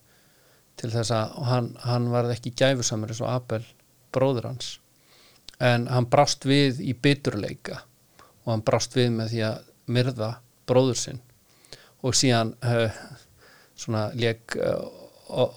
til 0.77 0.91
þess 0.93 1.13
að 1.15 1.37
hann, 1.49 1.71
hann 1.87 2.11
varð 2.13 2.35
ekki 2.35 2.53
gæfusamur 2.59 3.13
eins 3.13 3.23
og 3.25 3.31
Abel 3.33 3.63
bróður 4.13 4.51
hans. 4.51 4.75
En 5.57 5.87
hann 5.89 6.09
brást 6.13 6.45
við 6.45 6.83
í 6.85 6.93
biturleika 6.93 7.81
og 8.45 8.51
hann 8.53 8.65
brást 8.67 8.97
við 8.97 9.15
með 9.15 9.33
því 9.33 9.41
að 9.47 9.71
myrða 9.97 10.31
bróður 10.69 10.99
sinn. 11.01 11.23
Og 12.05 12.15
síðan 12.17 12.53
uh, 12.67 12.93
svona 13.77 14.09
leik 14.17 14.57
uh, 14.61 14.85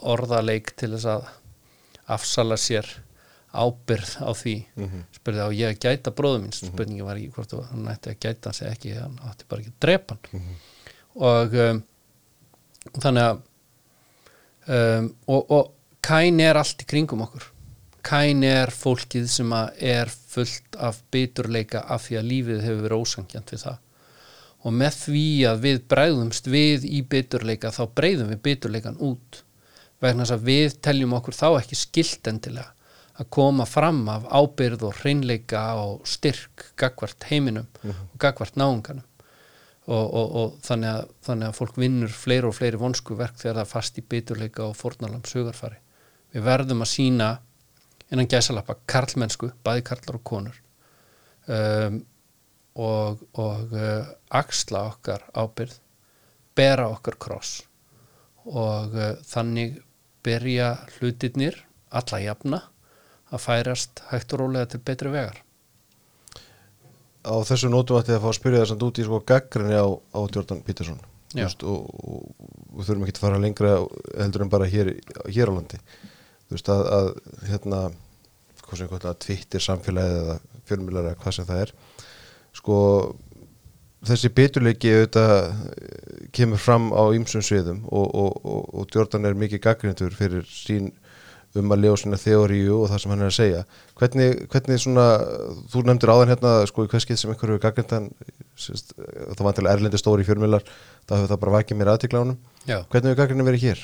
orðaleik 0.10 0.74
til 0.80 0.94
þess 0.96 1.10
að 1.14 1.28
afsala 2.10 2.58
sér 2.58 2.88
ábyrð 3.54 4.16
á 4.22 4.32
því. 4.38 4.56
Spurði 5.18 5.46
á 5.46 5.50
ég 5.54 5.74
að 5.74 5.84
gæta 5.86 6.14
bróður 6.14 6.44
mín 6.44 6.54
spurningi 6.54 7.06
var 7.06 7.18
ekki 7.18 7.34
hvort 7.36 7.54
hann 7.72 7.90
ætti 7.90 8.14
að 8.14 8.20
gæta 8.26 8.50
hans 8.50 8.62
eða 8.62 8.74
ekki 8.76 8.96
hann 8.98 9.20
átti 9.30 9.50
bara 9.50 9.64
ekki 9.64 9.74
að 9.74 9.80
drepa 9.86 10.18
hann. 10.18 10.50
Og 11.30 11.56
um, 11.66 11.84
þannig 13.02 13.24
að 13.26 13.42
um, 14.70 15.14
og, 15.28 15.52
og 15.58 15.76
Kain 16.06 16.40
er 16.40 16.56
allt 16.58 16.86
í 16.86 16.88
kringum 16.88 17.26
okkur. 17.26 17.50
Kain 18.06 18.46
er 18.48 18.72
fólkið 18.72 19.26
sem 19.30 19.52
að 19.54 19.82
er 19.84 20.10
fullt 20.10 20.78
af 20.80 21.02
biturleika 21.12 21.84
af 21.92 22.06
því 22.08 22.20
að 22.22 22.30
lífið 22.30 22.62
hefur 22.66 22.86
verið 22.86 23.04
ósangjant 23.04 23.52
við 23.54 23.66
það 23.66 23.82
og 24.66 24.76
með 24.76 24.98
því 25.04 25.28
að 25.50 25.62
við 25.66 25.80
bregðumst 25.92 26.50
við 26.52 26.88
í 26.90 27.02
biturleika 27.08 27.72
þá 27.76 27.84
breyðum 27.96 28.34
við 28.34 28.42
biturleikan 28.48 29.00
út. 29.00 29.44
Vegna 30.04 30.26
þess 30.26 30.36
að 30.36 30.46
við 30.50 30.78
teljum 30.84 31.16
okkur 31.18 31.36
þá 31.36 31.48
ekki 31.52 31.80
skilt 31.80 32.30
endilega 32.32 32.74
að 33.20 33.28
koma 33.36 33.66
fram 33.68 34.06
af 34.12 34.28
ábyrð 34.32 34.86
og 34.88 35.02
hreinleika 35.02 35.64
og 35.82 36.08
styrk 36.08 36.70
gagvart 36.80 37.28
heiminum 37.32 37.68
og 37.84 38.16
gagvart 38.20 38.56
náunganum. 38.60 39.04
Og, 39.90 40.06
og, 40.06 40.34
og 40.38 40.58
þannig, 40.62 40.90
að, 41.00 41.14
þannig 41.26 41.48
að 41.50 41.56
fólk 41.58 41.78
vinnur 41.82 42.12
fleiri 42.14 42.46
og 42.46 42.54
fleiri 42.54 42.78
vonsku 42.78 43.16
verk 43.18 43.40
þegar 43.42 43.56
það 43.58 43.64
er 43.64 43.70
fast 43.72 43.96
í 43.98 44.04
biturleika 44.06 44.68
og 44.68 44.76
fórnalam 44.78 45.24
sugarfari 45.26 45.80
við 46.34 46.46
verðum 46.46 46.84
að 46.86 46.92
sína 46.92 47.30
innan 48.10 48.30
gæsalappa 48.30 48.78
karlmennsku, 48.90 49.52
bæði 49.66 49.86
karlar 49.90 50.18
og 50.18 50.26
konur. 50.26 50.58
Um, 51.50 52.02
og, 52.80 53.24
og 53.40 53.76
uh, 53.76 54.08
axla 54.40 54.86
okkar 54.94 55.26
ábyrð 55.36 55.76
bera 56.58 56.88
okkar 56.94 57.18
kross 57.20 57.60
og 58.46 58.96
uh, 58.96 59.14
þannig 59.28 59.80
byrja 60.26 60.74
hlutirnir 60.98 61.60
alla 61.90 62.20
jafna 62.24 62.64
að 63.30 63.44
færast 63.44 64.04
hægt 64.10 64.34
og 64.34 64.44
rólega 64.44 64.72
til 64.72 64.82
betri 64.86 65.12
vegar. 65.14 65.38
Á 67.26 67.36
þessu 67.46 67.70
nótum 67.70 68.00
ætti 68.00 68.16
að 68.16 68.24
fá 68.24 68.30
að 68.32 68.38
spyrja 68.40 68.62
þess 68.64 68.76
að 68.76 68.86
út 68.88 69.00
í 69.00 69.06
sko 69.06 69.20
gaggrinni 69.32 69.78
á, 69.78 69.86
á 69.86 70.20
Jordan 70.34 70.62
Peterson. 70.66 71.00
Veist, 71.36 71.62
og, 71.62 71.90
og, 71.94 72.80
þurfum 72.82 73.04
ekki 73.06 73.20
að 73.20 73.22
fara 73.22 73.42
lengra 73.42 73.74
heldur 74.18 74.46
en 74.46 74.50
bara 74.50 74.70
hér, 74.70 74.96
hér 75.28 75.52
á 75.52 75.54
landi. 75.54 75.78
Þú 76.48 76.56
veist 76.56 76.72
að, 76.74 76.82
að 76.96 77.10
hérna 77.52 77.82
hvað 78.64 78.82
sem 78.82 78.90
hvað 78.90 79.20
Twitter 79.26 79.66
samfélagið 79.66 80.22
eða 80.24 80.40
fjölmjölar 80.70 81.12
eða 81.12 81.22
hvað 81.22 81.38
sem 81.38 81.50
það 81.50 81.64
er 81.66 81.76
sko 82.58 82.78
þessi 84.08 84.32
biturleiki 84.36 84.94
auðvitað 84.96 85.36
eh, 85.44 86.24
kemur 86.36 86.62
fram 86.62 86.90
á 86.96 87.04
ýmsum 87.16 87.44
sviðum 87.44 87.84
og, 87.90 88.08
og, 88.08 88.42
og, 88.46 88.66
og 88.80 88.96
Jordan 88.96 89.28
er 89.28 89.38
mikið 89.40 89.64
gaggrindur 89.66 90.16
fyrir 90.16 90.48
sín 90.48 90.92
um 91.58 91.74
að 91.74 91.82
lega 91.82 91.98
sína 91.98 92.20
þeoríu 92.22 92.76
og 92.84 92.92
það 92.92 93.02
sem 93.02 93.12
hann 93.14 93.24
er 93.24 93.32
að 93.32 93.38
segja 93.40 93.62
hvernig, 93.98 94.44
hvernig 94.54 94.82
svona 94.84 95.06
þú 95.74 95.82
nefndir 95.88 96.12
áðan 96.14 96.34
hérna 96.36 96.52
sko 96.70 96.86
í 96.86 96.92
hverskið 96.92 97.20
sem 97.20 97.32
einhverju 97.34 97.62
gaggrindan 97.64 98.10
það 98.60 99.46
var 99.48 99.58
til 99.58 99.70
erlendi 99.72 100.02
stóri 100.02 100.28
fjölmjölar 100.28 100.66
þá 101.10 101.16
hefur 101.16 101.32
það 101.32 101.42
bara 101.46 101.56
vakið 101.58 101.80
mér 101.82 101.92
Já. 102.70 102.86
hvernig 102.86 103.10
hefur 103.10 103.20
gaggrindan 103.24 103.50
verið 103.50 103.66
hér? 103.66 103.84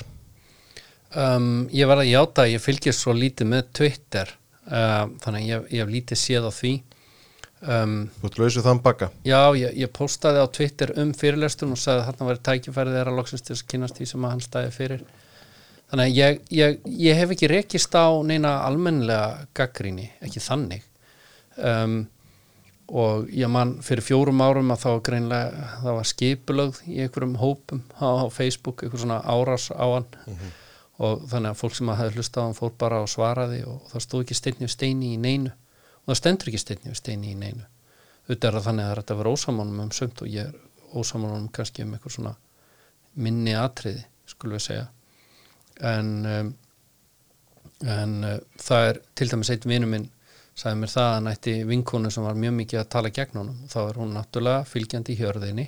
um, 1.16 1.66
Ég 1.74 1.90
var 1.90 1.98
að 2.04 2.12
játa 2.12 2.46
ég 2.46 2.62
fylgist 2.62 3.02
svo 3.02 3.16
lítið 3.16 3.50
með 3.50 3.72
Twitter 3.80 4.30
uh, 4.70 5.10
þannig 5.24 5.50
ég, 5.50 5.66
ég 5.74 5.82
hef 5.82 5.90
lítið 5.90 6.22
séð 6.22 6.46
á 6.46 6.52
því 6.54 6.74
um, 7.64 7.94
Þú 8.20 8.28
ert 8.28 8.40
lausið 8.40 8.66
þann 8.66 8.80
bakka 8.84 9.10
Já, 9.26 9.40
ég, 9.58 9.76
ég 9.80 9.92
postaði 9.94 10.42
á 10.42 10.46
Twitter 10.52 10.92
um 11.00 11.12
fyrirlestun 11.16 11.74
og 11.74 11.80
sagði 11.80 12.02
að 12.02 12.08
þarna 12.10 12.28
væri 12.30 12.42
tækifærið 12.48 12.98
þeirra 12.98 13.14
loksins 13.16 13.46
til 13.46 13.56
að 13.56 13.62
kynast 13.72 14.00
því 14.00 14.08
sem 14.10 14.26
að 14.26 14.34
hann 14.34 14.44
stæði 14.44 14.74
fyrir. 14.74 15.06
Þannig 15.86 16.10
að 16.10 16.18
ég, 16.18 16.42
ég, 16.58 16.76
ég 17.06 17.20
hef 17.20 17.32
ekki 17.36 17.50
rekist 17.50 17.94
á 17.94 18.10
neina 18.26 18.58
almennilega 18.66 19.46
gaggríni, 19.54 20.10
ekki 20.24 20.42
þannig. 20.42 20.86
Um, 21.56 21.98
og 22.86 23.30
ég 23.34 23.50
man 23.50 23.76
fyrir 23.82 24.04
fjórum 24.06 24.42
árum 24.42 24.70
að 24.74 24.82
þá 24.84 24.90
greinlega 25.08 25.70
það 25.82 25.96
var 25.96 26.08
skipulögð 26.10 26.80
í 26.86 27.00
einhverjum 27.02 27.38
hópum 27.40 27.82
á, 27.98 28.06
á 28.22 28.26
Facebook, 28.30 28.82
einhver 28.82 29.02
svona 29.02 29.20
árás 29.22 29.70
á 29.74 29.86
hann. 29.86 30.10
Og 30.96 31.26
þannig 31.30 31.52
að 31.52 31.60
fólk 31.60 31.76
sem 31.76 31.90
að 31.92 31.98
hafði 32.00 32.18
hlustað 32.18 32.42
á 32.42 32.46
hann 32.46 32.58
fór 32.58 32.74
bara 32.78 33.00
og 33.04 33.10
svaraði 33.10 33.62
og 33.68 33.80
það 33.90 34.04
stóð 34.06 34.22
ekki 34.24 34.38
steinni 34.38 34.66
við 34.66 34.74
steini 34.74 35.14
í 35.14 35.20
neinu. 35.20 35.54
og 35.54 35.65
það 36.06 36.18
stendur 36.20 36.50
ekki 36.50 36.62
steinni 36.62 36.92
við 36.92 36.98
steini 37.00 37.32
í 37.32 37.38
neinu. 37.38 37.64
Auðvitað 38.26 38.48
er 38.48 38.56
það 38.56 38.66
þannig 38.68 38.90
að 38.90 39.00
að 39.02 39.20
vera 39.20 39.32
ósamánum 39.36 39.84
um 39.84 39.94
sömt 39.94 40.22
og 40.22 40.30
ég 40.30 40.50
er 40.50 40.96
ósamánum 40.96 41.48
kannski 41.54 41.84
um 41.84 41.94
eitthvað 41.94 42.16
svona 42.16 42.34
minni 43.26 43.54
atriði 43.58 44.04
skulum 44.26 44.58
við 44.58 44.66
segja. 44.66 44.86
En 45.86 46.12
um, 46.32 46.52
en 47.86 48.18
uh, 48.24 48.36
það 48.62 48.90
er 48.90 49.00
til 49.14 49.30
dæmis 49.30 49.52
eitt 49.52 49.66
vinur 49.68 49.90
minn 49.92 50.10
sagði 50.56 50.80
mér 50.80 50.88
það 50.88 51.06
að 51.06 51.14
hann 51.14 51.30
ætti 51.34 51.54
vinkonu 51.68 52.10
sem 52.10 52.24
var 52.24 52.38
mjög 52.40 52.54
mikið 52.56 52.80
að 52.80 52.92
tala 52.94 53.10
gegn 53.12 53.40
honum. 53.42 53.56
Og 53.66 53.72
þá 53.74 53.80
er 53.82 53.98
hún 54.00 54.14
náttúrulega 54.16 54.68
fylgjandi 54.70 55.12
í 55.12 55.18
hjörðinni 55.20 55.66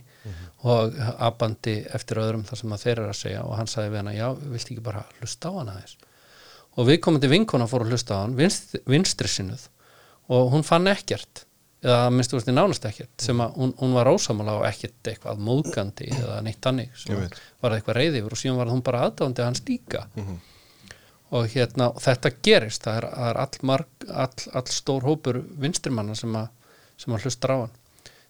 og 0.64 0.96
abandi 1.28 1.74
eftir 1.94 2.22
öðrum 2.22 2.46
þar 2.48 2.62
sem 2.62 2.72
að 2.72 2.84
þeir 2.86 2.94
eru 2.94 3.10
að 3.10 3.18
segja. 3.18 3.42
Og 3.44 3.58
hann 3.58 3.68
sagði 3.68 3.92
við 3.92 4.00
hana, 4.00 4.14
já, 4.16 4.28
viltu 4.54 4.72
ekki 4.72 4.86
bara 4.86 5.04
hlusta 5.18 5.52
á 5.52 5.58
hana 5.60 5.76
þess 5.82 6.08
og 6.78 6.86
við 6.86 7.00
komandi 7.02 7.30
vinkona 7.30 7.66
fór 7.70 7.84
að 7.84 7.94
hlusta 7.94 8.18
á 8.18 8.22
hann 8.22 8.36
vinst, 8.38 8.76
vinstri 8.86 9.30
sinnuð 9.30 9.66
og 10.28 10.50
hún 10.52 10.66
fann 10.66 10.90
ekkert. 10.90 11.44
Eða 11.78 12.08
að 12.08 12.14
minnstu 12.16 12.34
veist 12.34 12.48
nánast 12.50 12.86
ekkert 12.88 13.22
sem 13.22 13.38
að 13.38 13.58
hún, 13.60 13.72
hún 13.78 13.92
var 13.94 14.08
ósamála 14.10 14.56
og 14.58 14.64
ekkert 14.66 15.10
eitthvað 15.12 15.42
móðgandi 15.46 16.08
eða 16.10 16.40
neitt 16.42 16.58
þannig. 16.64 16.90
Ég 16.90 17.02
sem 17.04 17.36
var 17.62 17.76
eitthvað 17.76 17.98
reyði 18.00 18.22
yfir 18.22 18.34
og 18.34 18.40
síðan 18.40 18.58
var 18.58 18.72
hún 18.72 18.82
bara 18.86 19.04
aðdáðandi 19.06 19.44
hans 19.46 19.62
líka. 19.68 20.02
Og 21.38 21.46
hérna 21.52 21.90
og 21.92 22.02
þetta 22.02 22.32
gerist, 22.42 22.82
það 22.82 22.98
er, 22.98 23.06
það 23.14 23.30
er 23.30 23.40
all, 23.44 23.62
marg, 23.70 24.06
all, 24.10 24.46
all 24.58 24.70
stór 24.74 25.06
hópur 25.06 25.38
vinstrimanna 25.60 26.16
sem 26.18 26.34
að, 26.40 26.48
sem 26.98 27.14
að 27.14 27.28
hlustar 27.28 27.54
á 27.54 27.58
hann. 27.62 27.76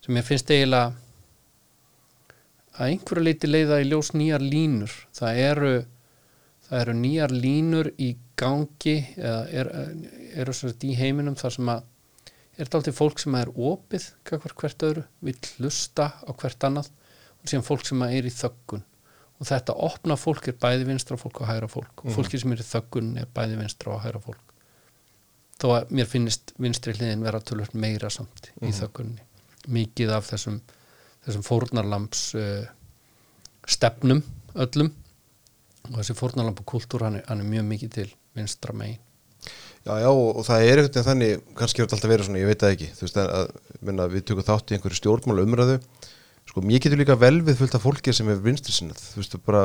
Sem 0.05 0.19
ég 0.21 0.29
finnst 0.29 0.51
eiginlega 0.53 0.93
að 2.79 2.93
einhverju 2.93 3.25
leiti 3.25 3.49
leiða 3.51 3.81
í 3.81 3.89
ljós 3.89 4.13
nýjar 4.13 4.45
línur. 4.45 4.93
Það 5.17 5.41
eru 5.47 5.73
það 6.69 6.83
eru 6.83 6.97
nýjar 7.01 7.35
línur 7.35 7.91
í 7.97 8.13
gangi 8.39 8.97
eða 9.17 9.41
er, 9.51 9.71
eru 10.39 10.55
sagt 10.57 10.85
í 10.87 10.95
heiminum 10.99 11.37
þar 11.39 11.57
sem 11.57 11.73
að 11.73 11.87
er 12.59 12.67
þetta 12.67 12.79
alltaf 12.81 12.99
fólk 12.99 13.23
sem 13.23 13.37
er 13.39 13.51
opið 13.55 14.07
hvert, 14.27 14.55
hvert 14.59 14.85
öðru, 14.89 15.05
vill 15.23 15.39
hlusta 15.59 16.11
á 16.19 16.31
hvert 16.35 16.67
annað 16.67 16.91
og 17.39 17.51
síðan 17.51 17.67
fólk 17.67 17.87
sem 17.87 18.03
er 18.09 18.27
í 18.27 18.35
þöggun. 18.35 18.83
Og 19.39 19.47
þetta 19.47 19.77
opna 19.87 20.17
fólk 20.19 20.49
er 20.51 20.57
bæði 20.59 20.89
vinstra 20.89 21.19
fólk 21.21 21.45
og 21.45 21.47
hægra 21.47 21.69
fólk. 21.71 22.03
Og 22.03 22.15
fólki 22.17 22.41
sem 22.43 22.55
er 22.55 22.63
í 22.63 22.67
þöggun 22.67 23.13
er 23.23 23.29
bæði 23.35 23.61
vinstra 23.61 23.95
og 23.95 24.03
hægra 24.03 24.23
fólk. 24.25 24.43
Þó 25.63 25.69
að 25.77 25.95
mér 25.95 26.11
finnist 26.11 26.51
vinstri 26.59 26.95
hliðin 26.97 27.23
vera 27.27 27.39
tölvöld 27.43 27.77
meira 27.79 28.11
samt 28.11 28.51
í 28.59 28.73
þöggunni. 28.75 29.23
Mikið 29.71 30.15
af 30.17 30.27
þessum 30.33 30.59
þessum 31.29 31.45
fórnarlamps 31.47 32.23
uh, 32.39 32.65
stefnum 33.69 34.23
öllum. 34.59 34.91
Og 35.89 36.01
þessi 36.01 36.17
fórnarlampa 36.19 36.65
kultúr 36.69 37.07
hann, 37.07 37.21
hann 37.29 37.45
er 37.45 37.49
mjög 37.49 37.69
mikið 37.69 37.95
til 37.95 38.09
vinstra 38.39 38.75
megin. 38.77 39.03
Já, 39.89 39.95
já, 40.03 40.09
og, 40.11 40.43
það 40.45 40.63
er 40.63 40.81
einhvern 40.83 40.91
veginn 40.91 41.07
þannig, 41.07 41.43
kannski 41.57 41.81
hefur 41.81 41.89
þetta 41.89 41.97
alltaf 41.97 42.11
verið 42.13 42.27
svona, 42.27 42.41
ég 42.43 42.49
veit 42.51 42.63
það 42.63 42.73
ekki, 42.75 42.89
þú 42.99 43.05
veist, 43.07 43.19
að, 43.23 43.53
minna, 43.89 44.07
við 44.13 44.25
tökum 44.29 44.45
þátt 44.45 44.73
í 44.73 44.77
einhverju 44.77 44.99
stjórnmála 44.99 45.45
umræðu, 45.47 45.77
sko, 46.51 46.65
mér 46.69 46.83
getur 46.85 47.01
líka 47.01 47.17
vel 47.17 47.39
við 47.47 47.57
fullt 47.61 47.77
af 47.79 47.85
fólki 47.87 48.13
sem 48.17 48.29
er 48.29 48.43
vinstri 48.45 48.75
sinnað, 48.75 49.01
þú 49.15 49.23
veist, 49.23 49.37
bara, 49.47 49.63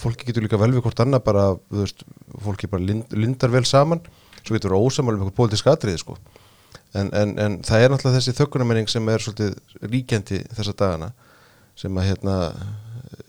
fólki 0.00 0.30
getur 0.30 0.46
líka 0.46 0.60
vel 0.62 0.70
við 0.72 0.84
hvort 0.86 1.02
annað, 1.04 1.24
bara, 1.26 1.44
þú 1.68 1.82
veist, 1.82 2.06
fólki 2.46 2.70
bara 2.72 2.86
lind, 2.86 3.12
lindar 3.12 3.52
vel 3.52 3.64
saman, 3.68 4.00
svo 4.40 4.56
getur 4.56 4.76
það 4.76 4.86
ósamal 4.86 5.18
um 5.18 5.26
eitthvað 5.26 5.38
pólitísk 5.42 5.68
atriði, 5.74 6.00
sko, 6.00 6.16
en, 6.94 7.12
en, 7.12 7.36
en 7.44 7.58
það 7.66 7.84
er 7.84 7.92
náttúrulega 7.92 8.20
þessi 8.22 8.36
þökkunamenning 8.38 8.88
sem 8.94 9.12
er 9.12 9.26
svolítið 9.26 9.84
ríkjandi 9.90 10.40
þessa 10.54 10.78
dagana, 10.78 11.12
sem 11.76 12.00
að, 12.00 12.12
hérna, 12.14 12.38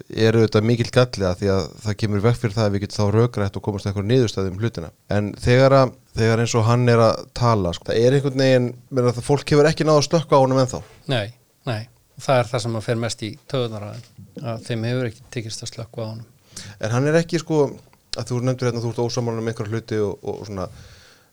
er 0.09 0.37
auðvitað 0.37 0.67
mikill 0.69 0.91
galli 0.93 1.25
að 1.25 1.39
því 1.39 1.49
að 1.55 1.63
það 1.85 1.97
kemur 2.01 2.23
vekk 2.25 2.39
fyrir 2.41 2.55
það 2.55 2.67
að 2.67 2.75
við 2.75 2.83
getum 2.83 2.99
þá 2.99 3.15
rökrætt 3.15 3.57
og 3.57 3.65
komast 3.65 3.89
eitthvað 3.89 4.07
niðurstæði 4.11 4.51
um 4.51 4.59
hlutina. 4.61 4.91
En 5.15 5.31
þegar, 5.41 5.77
að, 5.79 5.95
þegar 6.19 6.43
eins 6.43 6.55
og 6.59 6.67
hann 6.67 6.85
er 6.93 7.01
að 7.07 7.23
tala 7.37 7.73
sko, 7.73 7.89
það 7.89 8.01
er 8.03 8.17
einhvern 8.17 8.43
veginn 8.43 8.69
menn 8.89 9.09
að 9.09 9.17
það 9.17 9.27
fólk 9.31 9.55
hefur 9.55 9.69
ekki 9.71 9.87
náða 9.87 10.03
að 10.03 10.07
slökka 10.09 10.37
á 10.37 10.43
honum 10.43 10.61
ennþá. 10.61 10.81
Nei, 11.11 11.25
nei, 11.65 11.81
það 12.21 12.43
er 12.43 12.51
það 12.51 12.65
sem 12.67 12.77
að 12.77 12.87
fer 12.89 13.01
mest 13.01 13.25
í 13.25 13.31
töðunar 13.51 13.89
að 13.89 14.65
þeim 14.69 14.87
hefur 14.91 15.09
ekki 15.09 15.27
tekist 15.39 15.65
að 15.65 15.73
slökka 15.73 16.05
á 16.05 16.09
honum. 16.11 16.31
En 16.79 16.93
hann 16.93 17.09
er 17.09 17.19
ekki 17.23 17.41
sko 17.41 17.63
að 18.15 18.29
þú 18.29 18.43
nefndir 18.45 18.69
hérna 18.69 18.83
þú 18.83 18.91
ert 18.93 19.01
ósamálan 19.03 19.41
um 19.41 19.49
einhver 19.51 19.71
hluti 19.71 19.97
og, 19.99 20.21
og, 20.23 20.43
svona 20.47 20.69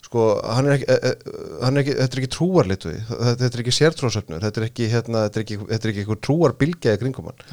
sko 0.02 0.24
hann 0.42 0.68
er 0.68 0.76
ekki, 0.76 0.86
e, 0.90 1.10
e, 1.12 1.34
hann 1.62 1.76
er 1.76 1.84
ekki 1.84 1.94
þetta 2.00 2.16
er 2.16 2.22
ekki 2.22 2.30
trúarlitu 2.34 2.94
þetta, 3.08 3.48
er 3.48 3.62
ekki 3.62 3.74
sértrósöfnur 3.76 4.42
þetta 4.42 4.60
er 4.60 4.66
ekki, 4.66 4.88
hérna, 4.90 5.24
þetta 5.28 5.38
er 5.38 5.44
ekki, 5.46 5.58
þetta 5.68 5.88
er 5.88 5.92
ekki 5.92 6.02
einhver 6.02 6.20
trúarbilgja 6.26 6.96
í 6.96 7.00
kringum 7.04 7.30
hann. 7.30 7.44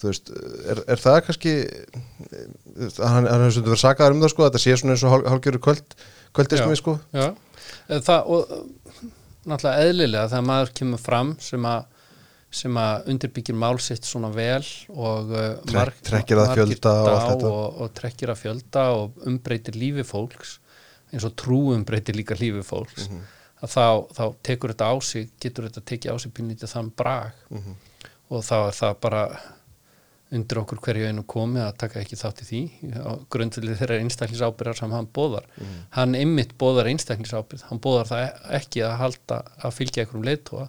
Þú 0.00 0.08
veist, 0.10 0.30
er, 0.72 0.82
er 0.94 1.00
það 1.02 1.18
kannski 1.26 1.54
hann, 2.98 3.28
hefur 3.28 3.54
stundu 3.54 3.72
verið 3.72 3.82
sakaður 3.84 4.16
um 4.16 4.22
það 4.24 4.32
sko, 4.34 4.46
þetta 4.48 4.62
sé 4.64 4.76
svona 4.80 4.94
eins 4.96 5.04
og 5.06 5.14
hál- 5.14 5.28
hálfgerður 5.34 5.62
kvöld 5.66 5.96
kvöldismi 6.36 6.76
sko 6.80 6.94
Já, 7.16 7.26
það 7.90 8.30
og 8.36 8.54
náttúrulega 9.50 9.86
eðlilega 9.88 10.28
þegar 10.32 10.46
maður 10.50 10.72
kemur 10.80 11.02
fram 11.02 11.34
sem 11.42 11.66
að 11.70 11.88
sem 12.60 12.74
að 12.82 13.04
undirbyggir 13.12 13.54
mál 13.54 13.76
sitt 13.78 14.02
svona 14.08 14.26
vel 14.34 14.64
og 14.90 15.28
uh, 15.30 15.52
Trek- 15.70 16.00
trekkir 16.02 16.40
að 16.42 16.48
fjölda 16.56 16.94
og 17.06 17.44
og, 17.46 17.76
og 17.84 17.92
trekkir 17.94 18.32
að 18.32 18.40
fjölda 18.40 18.86
og 18.96 19.20
umbreytir 19.30 19.76
lífi 19.78 20.02
fólks 20.08 20.56
eins 21.12 21.26
og 21.28 21.36
trú 21.38 21.60
umbreytir 21.76 22.16
líka 22.18 22.34
lífi 22.40 22.64
fólks 22.66 23.06
Mhm. 23.06 23.20
að 23.62 23.70
þá, 23.76 23.86
þá 24.16 24.24
tekur 24.42 24.72
þetta 24.74 24.88
á 24.90 24.94
sig 25.04 25.30
getur 25.40 25.68
þetta 25.68 25.84
tekið 25.92 26.10
á 26.10 26.16
sig 26.18 26.32
pínlítið 26.34 26.72
þann 26.74 26.90
brag 26.96 27.32
Mhm. 27.54 27.74
og 28.30 28.42
þá 28.42 28.54
er 28.66 28.74
það 28.80 28.94
bara 29.06 29.22
undir 30.30 30.60
okkur 30.60 30.78
hverju 30.84 31.08
einu 31.10 31.24
komi 31.26 31.58
að 31.58 31.72
taka 31.82 32.00
ekki 32.00 32.18
þátt 32.20 32.44
í 32.44 32.46
því. 32.46 32.60
Á 33.02 33.10
grundvöldi 33.34 33.74
þeirra 33.80 33.98
einstaklisábyrðar 34.04 34.78
sem 34.78 34.92
hann 34.94 35.08
bóðar 35.10 35.48
hann 35.96 36.14
ymmit 36.14 36.54
bóðar 36.60 36.86
einstaklisábyrð 36.92 37.66
hann 37.70 37.82
bóðar 37.82 38.06
það 38.12 38.24
ekki 38.60 38.84
að 38.86 38.96
halda 39.00 39.40
að 39.58 39.76
fylgja 39.80 40.04
einhverjum 40.04 40.28
leiðtóa 40.28 40.68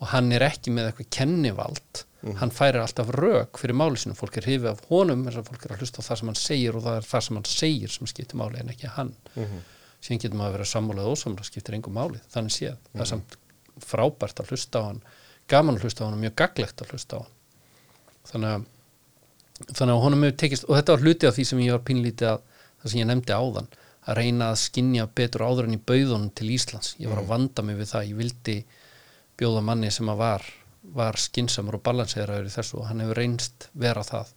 og 0.00 0.06
hann 0.12 0.32
er 0.32 0.44
ekki 0.44 0.72
með 0.76 0.90
eitthvað 0.90 1.10
kennivald. 1.16 2.04
Hann 2.36 2.52
færir 2.52 2.82
alltaf 2.82 3.08
rök 3.16 3.56
fyrir 3.56 3.76
máli 3.80 3.96
sinu 3.96 4.12
fólk 4.16 4.36
er 4.36 4.44
hrifið 4.44 4.68
af 4.74 4.80
honum 4.90 5.22
þess 5.24 5.40
að 5.40 5.46
fólk 5.48 5.62
er 5.64 5.72
að 5.72 5.80
hlusta 5.80 6.02
á 6.04 6.06
það 6.10 6.18
sem 6.20 6.28
hann 6.28 6.40
segir 6.40 6.76
og 6.76 6.82
það 6.84 6.96
er 7.00 7.06
það 7.08 7.22
sem 7.24 7.36
hann 7.38 7.48
segir 7.48 7.92
sem 7.94 8.10
skiptir 8.12 8.36
máli 8.40 8.60
en 8.60 8.72
ekki 8.74 8.90
hann. 8.98 9.14
Síðan 10.00 10.20
getur 10.20 10.36
maður 10.36 10.50
að 10.50 10.56
vera 10.58 10.68
sammálað 10.68 11.08
ósamlega 11.14 11.48
skiptir 11.48 11.76
engum 11.76 11.96
máli, 11.96 12.20
þannig 12.32 12.52
séð. 12.52 12.76
Það 12.92 13.00
er 13.04 13.08
samt 13.14 13.38
frábært 13.84 14.40
að 14.40 14.52
hlusta 14.52 14.80
á 14.80 14.84
hann. 14.90 15.00
Gaman 15.48 15.76
að 15.80 15.86
hlusta 15.88 16.04
á 16.04 16.06
hann 16.06 16.16
og 16.18 16.22
mjög 16.26 16.36
gaglegt 16.40 16.84
að 16.84 16.92
hlusta 16.92 17.16
á 17.16 17.20
hann. 17.24 17.34
Þannig 18.30 18.54
að 18.58 18.68
þannig 19.68 19.94
að 19.94 20.02
honum 20.04 20.24
hefur 20.26 20.38
tekist 20.42 20.66
og 20.68 20.76
þetta 20.78 20.96
var 20.96 21.04
hluti 21.04 21.28
af 21.28 21.36
því 21.36 21.46
sem 21.50 21.62
ég 21.64 21.76
var 21.76 21.86
pínlítið 21.86 22.32
að 22.32 22.42
það 22.80 22.92
sem 22.92 23.00
ég 23.00 23.08
nefndi 23.10 23.36
áðan 23.36 23.70
að 24.10 24.16
reyna 24.16 24.50
að 24.50 24.60
skinja 24.62 25.08
betur 25.20 25.44
áður 25.44 25.68
en 25.68 25.76
í 25.76 25.82
bauðunum 25.90 26.30
til 26.34 26.48
Íslands. 26.54 26.94
Ég 26.98 27.10
var 27.12 27.20
að 27.20 27.28
vanda 27.30 27.64
mig 27.66 27.76
við 27.78 27.90
það, 27.92 28.06
ég 28.08 28.20
vildi 28.20 28.56
bjóða 29.38 29.64
manni 29.64 29.90
sem 29.92 30.08
að 30.10 30.22
var 30.22 30.46
var 30.96 31.18
skinsamur 31.20 31.76
og 31.76 31.82
balanseraður 31.84 32.48
í 32.48 32.54
þessu 32.54 32.78
og 32.80 32.86
hann 32.88 33.02
hefur 33.04 33.20
reynst 33.20 33.68
vera 33.78 34.00
það. 34.06 34.32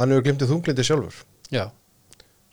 Hann 0.00 0.14
hefur 0.14 0.24
glimtið 0.24 0.50
þunglindi 0.54 0.86
sjálfur. 0.88 1.20
Já, 1.52 1.66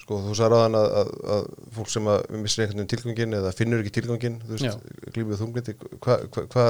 sko 0.07 0.21
þú 0.23 0.35
sagði 0.39 0.55
ráðan 0.55 0.77
að, 0.79 0.93
að, 1.01 1.09
að 1.35 1.47
fólk 1.75 1.89
sem 1.91 2.05
að 2.07 2.21
missir 2.39 2.63
einhvern 2.63 2.79
veginn 2.79 2.91
tilgangin 2.93 3.37
eða 3.41 3.53
finnur 3.55 3.81
ekki 3.83 3.95
tilgangin 3.97 4.37
glímið 4.47 5.41
þunglindi 5.41 5.75
hvað 5.81 6.23
hva, 6.31 6.45
hva, 6.53 6.65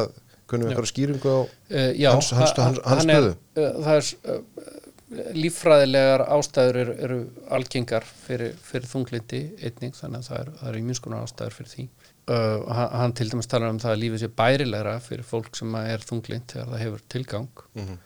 kunum 0.48 0.68
við 0.68 0.74
eitthvað 0.76 0.92
skýringu 0.94 1.34
á 1.34 1.40
Uh, 1.68 1.92
já, 2.00 2.10
Hans- 2.14 2.32
hans- 2.32 2.54
ha- 2.56 2.64
hans- 2.64 2.84
hans 2.88 3.04
stöðu? 3.04 3.32
uh, 3.58 3.72
það 3.84 3.96
er 3.98 4.36
uh, 4.36 5.32
líffræðilegar 5.38 6.24
ástæður 6.36 6.78
eru, 6.82 6.94
eru 7.08 7.18
algengar 7.56 8.04
fyrir, 8.08 8.54
fyrir 8.64 8.88
þunglindi 8.90 9.40
einnig, 9.64 9.96
þannig 9.96 10.20
að 10.24 10.28
það 10.30 10.40
er, 10.42 10.50
það 10.60 10.70
er 10.72 10.80
ímjömskonar 10.82 11.24
ástæður 11.28 11.56
fyrir 11.58 11.72
því. 11.74 11.86
Hann, 12.28 13.14
til 13.16 13.30
dæmis 13.32 13.48
talar 13.48 13.72
um 13.72 13.78
það 13.80 13.94
að 13.94 14.02
lífið 14.02 14.24
sé 14.26 14.28
bærilegra 14.36 14.96
fyrir 15.00 15.24
fólk 15.30 15.56
sem 15.56 15.76
er 15.80 16.04
þunglind 16.04 16.50
þegar 16.52 16.72
það 16.74 16.82
hefur 16.84 17.04
tilgang 17.14 17.62
Mhm. 17.78 17.98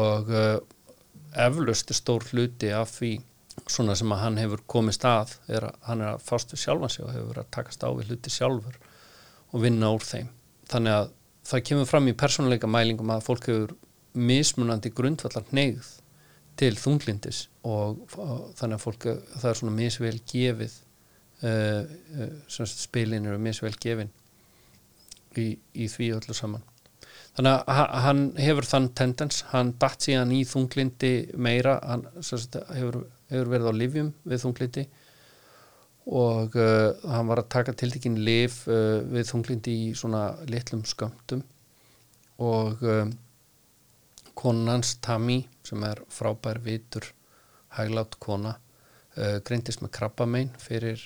og 0.00 0.30
uh, 0.32 0.60
eflust 1.44 1.90
er 1.92 1.98
stór 1.98 2.24
hluti 2.30 2.70
af 2.72 2.88
því 2.96 3.10
svona 3.68 3.94
sem 4.00 4.08
að 4.16 4.22
hann 4.24 4.38
hefur 4.40 4.62
komist 4.66 5.04
að 5.04 5.34
er 5.52 5.66
að 5.68 5.74
hann 5.90 6.00
er 6.00 6.14
að 6.14 6.22
fást 6.24 6.54
við 6.54 6.62
sjálfan 6.64 6.90
sig 6.94 7.04
og 7.04 7.12
hefur 7.12 7.28
verið 7.34 7.44
að 7.44 7.50
takast 7.58 7.84
á 7.84 7.88
við 7.92 8.08
hluti 8.08 8.30
sjálfur 8.32 8.78
og 9.52 9.60
vinna 9.62 9.92
úr 9.92 10.00
þeim 10.08 10.28
þannig 10.72 10.96
að 10.96 11.10
það 11.46 11.64
kemur 11.70 11.88
fram 11.88 12.08
í 12.10 12.16
persónuleika 12.18 12.68
mælingum 12.70 13.10
að 13.14 13.24
fólk 13.26 13.48
hefur 13.50 13.74
mismunandi 14.14 14.90
grundvallar 14.94 15.46
neyð 15.54 15.86
til 16.60 16.74
þunglindis 16.76 17.44
og, 17.64 18.00
þannig 18.58 18.76
að 18.76 18.82
fólk 18.84 19.06
það 19.38 19.50
er 19.52 19.58
svona 19.60 19.76
misvel 19.76 20.16
gefið 20.32 20.74
uh, 21.46 21.84
uh, 22.20 22.64
spilin 22.68 23.28
eru 23.30 23.38
misvel 23.40 23.72
gefin 23.80 24.10
í, 25.38 25.54
í 25.78 25.86
því 25.88 26.10
öllu 26.18 26.34
saman. 26.36 26.64
Þannig 27.38 27.54
að 27.54 27.76
ha- 27.78 28.00
hann 28.04 28.22
hefur 28.42 28.66
þann 28.66 28.88
tendens 28.98 29.44
hann 29.52 29.70
datt 29.80 30.02
síðan 30.02 30.34
í 30.34 30.42
þunglindi 30.48 31.12
meira 31.38 31.78
hann 31.86 32.02
sagt, 32.26 32.58
hefur, 32.74 33.04
hefur 33.30 33.52
verið 33.54 33.70
á 33.70 33.74
livjum 33.78 34.10
við 34.26 34.42
þunglindi 34.44 34.86
og 36.10 36.56
uh, 36.58 36.90
hann 37.06 37.28
var 37.30 37.42
að 37.42 37.50
taka 37.54 37.74
tiltekin 37.78 38.18
liv 38.26 38.56
uh, 38.66 38.98
við 39.06 39.28
þunglindi 39.30 39.74
í 39.86 39.90
svona 39.94 40.24
litlum 40.50 40.82
skömmtum. 40.88 41.44
Og 42.42 42.82
um, 42.82 43.12
konan 44.34 44.72
hans 44.74 44.96
Tammy 45.04 45.44
sem 45.66 45.82
er 45.86 46.00
frábær 46.10 46.58
vitur 46.64 47.06
hæglátt 47.76 48.18
kona 48.22 48.56
uh, 48.56 49.38
greindist 49.46 49.84
með 49.84 49.94
krabbamein 50.00 50.50
fyrir 50.58 51.04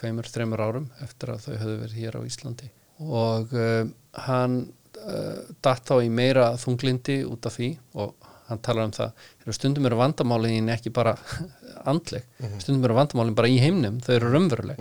tveimur, 0.00 0.26
þreimur 0.26 0.64
árum 0.64 0.90
eftir 1.04 1.34
að 1.34 1.46
þau 1.46 1.54
höfðu 1.54 1.78
verið 1.84 2.00
hér 2.00 2.18
á 2.18 2.20
Íslandi. 2.26 2.70
Og 3.06 3.54
uh, 3.54 3.84
hann 4.26 4.58
uh, 5.04 5.46
datt 5.62 5.86
þá 5.86 6.00
í 6.02 6.10
meira 6.10 6.50
þunglindi 6.58 7.20
út 7.28 7.46
af 7.46 7.60
því 7.60 7.70
og 8.02 8.30
hann 8.50 8.62
talar 8.66 8.88
um 8.88 8.94
það, 8.94 9.26
stundum 9.56 9.86
eru 9.88 9.98
vandamáliðin 10.00 10.70
ekki 10.74 10.92
bara 10.94 11.16
andleg 11.90 12.26
stundum 12.60 12.84
eru 12.88 12.96
vandamálin 12.98 13.36
bara 13.38 13.50
í 13.50 13.60
heimnum 13.62 14.00
þau 14.04 14.14
eru 14.16 14.32
raunveruleg. 14.34 14.80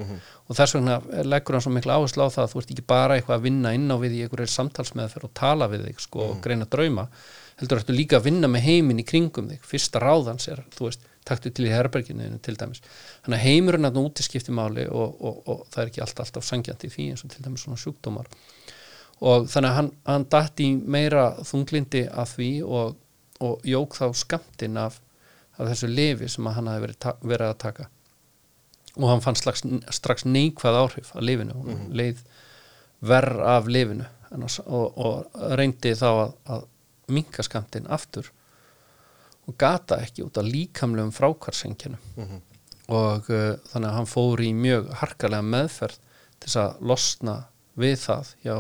Og 0.49 0.57
þess 0.57 0.75
vegna 0.75 0.97
leggur 1.27 1.57
hann 1.57 1.65
svo 1.65 1.73
mikla 1.75 1.99
áherslu 1.99 2.25
á 2.25 2.33
það 2.33 2.45
að 2.45 2.53
þú 2.53 2.63
ert 2.63 2.73
ekki 2.73 2.87
bara 2.89 3.19
eitthvað 3.19 3.37
að 3.37 3.45
vinna 3.45 3.75
inn 3.77 3.93
á 3.93 3.97
við 4.01 4.17
í 4.17 4.23
einhverjir 4.25 4.51
samtalsmeðferð 4.55 5.29
og 5.29 5.35
tala 5.37 5.69
við 5.69 5.85
þig 5.89 6.01
sko, 6.07 6.25
og 6.33 6.41
greina 6.43 6.65
drauma 6.69 7.05
heldur 7.59 7.81
ertu 7.81 7.95
líka 7.95 8.19
að 8.19 8.29
vinna 8.29 8.49
með 8.51 8.65
heiminn 8.65 9.01
í 9.01 9.05
kringum 9.07 9.49
þig. 9.51 9.63
Fyrsta 9.67 10.01
ráðans 10.01 10.47
er, 10.51 10.61
þú 10.75 10.87
veist, 10.87 11.03
taktu 11.27 11.51
til 11.53 11.67
í 11.67 11.73
herberginu 11.73 12.29
til 12.45 12.55
dæmis. 12.57 12.81
Þannig 13.25 13.39
að 13.39 13.45
heimurinn 13.45 13.89
að 13.89 13.99
úti 14.01 14.25
skipti 14.25 14.55
máli 14.55 14.87
og, 14.87 15.19
og, 15.19 15.41
og 15.45 15.65
það 15.73 15.83
er 15.83 15.91
ekki 15.91 16.03
alltaf, 16.05 16.29
alltaf 16.29 16.47
sangjant 16.47 16.85
í 16.87 16.91
því 16.93 17.09
eins 17.11 17.25
og 17.25 17.33
til 17.33 17.43
dæmis 17.45 17.65
svona 17.65 17.81
sjúkdómar. 17.81 18.31
Og 19.19 19.49
þannig 19.51 19.69
að 19.69 19.77
hann, 19.77 19.91
hann 20.07 20.27
datt 20.31 20.63
í 20.63 20.69
meira 20.79 21.25
þunglindi 21.43 22.05
af 22.07 22.37
því 22.37 22.51
og, 22.63 22.95
og 23.39 23.63
jók 23.67 23.95
þá 23.99 24.05
skamtinn 24.17 24.79
af, 24.79 24.99
af 25.57 25.71
þessu 25.71 25.89
lifi 25.91 26.29
sem 26.31 26.49
hann 26.51 26.67
hafi 26.71 26.85
verið, 26.87 27.07
verið 27.21 27.47
að 27.47 27.61
taka. 27.63 27.87
Og 28.97 29.07
hann 29.11 29.23
fann 29.23 29.37
strax, 29.39 29.63
strax 29.95 30.25
neikvæð 30.27 30.79
áhrif 30.81 31.13
af 31.15 31.23
lifinu 31.23 31.55
og 31.55 31.95
leið 31.95 32.23
verð 33.05 33.45
af 33.47 33.69
lifinu 33.71 34.07
og, 34.65 34.97
og 34.99 35.55
reyndi 35.57 35.95
þá 35.95 36.09
að, 36.09 36.35
að 36.51 36.67
minka 37.09 37.45
skamtinn 37.45 37.87
aftur 37.89 38.27
og 39.49 39.55
gata 39.57 39.97
ekki 40.03 40.25
út 40.27 40.37
af 40.37 40.45
líkamlegum 40.45 41.13
frákvarsenkjunum 41.15 42.41
og 42.89 43.29
uh, 43.29 43.55
þannig 43.69 43.87
að 43.87 43.95
hann 43.95 44.09
fór 44.09 44.43
í 44.43 44.51
mjög 44.57 44.91
harkalega 44.99 45.45
meðferð 45.45 45.97
til 46.41 46.53
að 46.61 46.85
losna 46.91 47.35
við 47.79 47.97
það 48.03 48.31
hjá 48.43 48.55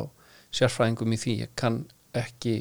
sérfræðingum 0.55 1.13
í 1.13 1.19
því. 1.19 1.35
Ég 1.45 1.53
kann 1.59 1.79
ekki 2.17 2.55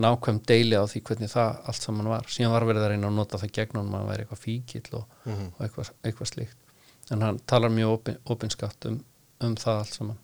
nákvæm 0.00 0.40
deili 0.48 0.78
á 0.78 0.84
því 0.90 1.02
hvernig 1.06 1.30
það 1.30 1.58
allt 1.70 1.86
saman 1.86 2.10
var. 2.10 2.28
Síðan 2.30 2.54
var 2.54 2.66
verið 2.68 2.84
að 2.84 2.92
reyna 2.92 3.10
að 3.10 3.18
nota 3.18 3.40
það 3.40 3.54
gegn 3.58 3.80
hann 3.80 4.08
væri 4.08 4.24
eitthvað 4.24 4.42
fíkill 4.42 4.98
og, 4.98 5.18
og 5.30 5.64
eitthvað, 5.64 5.90
eitthvað 6.02 6.30
slíkt. 6.32 6.60
En 7.12 7.22
hann 7.22 7.40
talar 7.46 7.72
mjög 7.72 7.98
opin, 7.98 8.20
opinskatt 8.32 8.88
um, 8.90 9.00
um 9.44 9.56
það 9.60 9.80
allt 9.82 9.98
saman. 9.98 10.20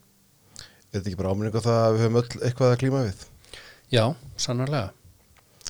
Er 0.90 0.98
þetta 0.98 1.10
ekki 1.10 1.20
bara 1.20 1.34
áminningu 1.34 1.62
það 1.62 1.82
að 1.84 1.92
við 1.94 2.04
höfum 2.04 2.20
öll 2.20 2.46
eitthvað 2.48 2.72
að 2.74 2.80
klíma 2.82 3.02
við? 3.06 3.26
Já, 3.94 4.04
sannarlega. 4.40 4.90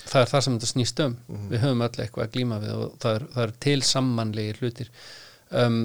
Það 0.00 0.20
er 0.22 0.30
það 0.30 0.44
sem 0.44 0.54
þetta 0.56 0.70
snýst 0.70 1.02
um. 1.04 1.16
Við 1.50 1.64
höfum 1.64 1.82
öll 1.84 2.04
eitthvað 2.04 2.26
að 2.26 2.36
glíma 2.36 2.60
við 2.62 2.76
og 2.76 2.94
það 3.02 3.18
er, 3.18 3.26
það 3.34 3.42
er 3.44 3.56
til 3.66 3.80
samanlegir 3.90 4.60
hlutir. 4.62 4.92
Um, 5.50 5.80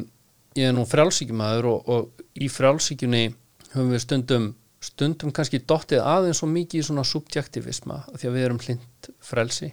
ég 0.56 0.70
er 0.70 0.78
nú 0.78 0.86
frjálsíkjumæður 0.88 1.68
og, 1.74 1.90
og 1.92 2.24
í 2.40 2.48
frjálsíkjunni 2.52 3.26
höfum 3.74 3.92
við 3.92 4.04
stundum 4.06 4.48
stundum 4.86 5.34
kannski 5.36 5.64
dottið 5.68 6.04
aðeins 6.06 6.42
svo 6.42 6.50
mikið 6.52 6.82
í 6.82 6.86
svona 6.90 7.06
subjektivisma 7.08 8.04
því 8.14 8.30
að 8.30 8.38
við 8.38 8.46
erum 8.48 8.62
hlind 8.62 9.10
frelsi. 9.24 9.72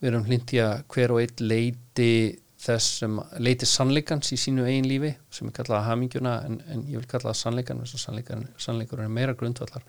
Við 0.00 0.10
erum 0.10 0.26
hlind 0.28 0.52
í 0.52 0.60
að 0.64 0.82
hver 0.92 1.14
og 1.14 1.22
einn 1.22 1.46
leiti 1.46 2.10
þess 2.66 3.00
sem 3.02 3.18
leiti 3.42 3.68
sannleikans 3.68 4.32
í 4.32 4.38
sínu 4.40 4.64
eigin 4.66 4.88
lífi 4.88 5.12
sem 5.32 5.48
er 5.48 5.56
kallað 5.56 5.86
hamingjuna 5.90 6.36
en, 6.48 6.60
en 6.72 6.84
ég 6.88 7.02
vil 7.02 7.08
kalla 7.10 7.30
það 7.30 7.40
sannleikan 7.42 7.82
þess 7.84 7.98
að 7.98 8.46
sannleikur 8.64 9.02
er 9.04 9.12
meira 9.12 9.36
grundvallar 9.38 9.84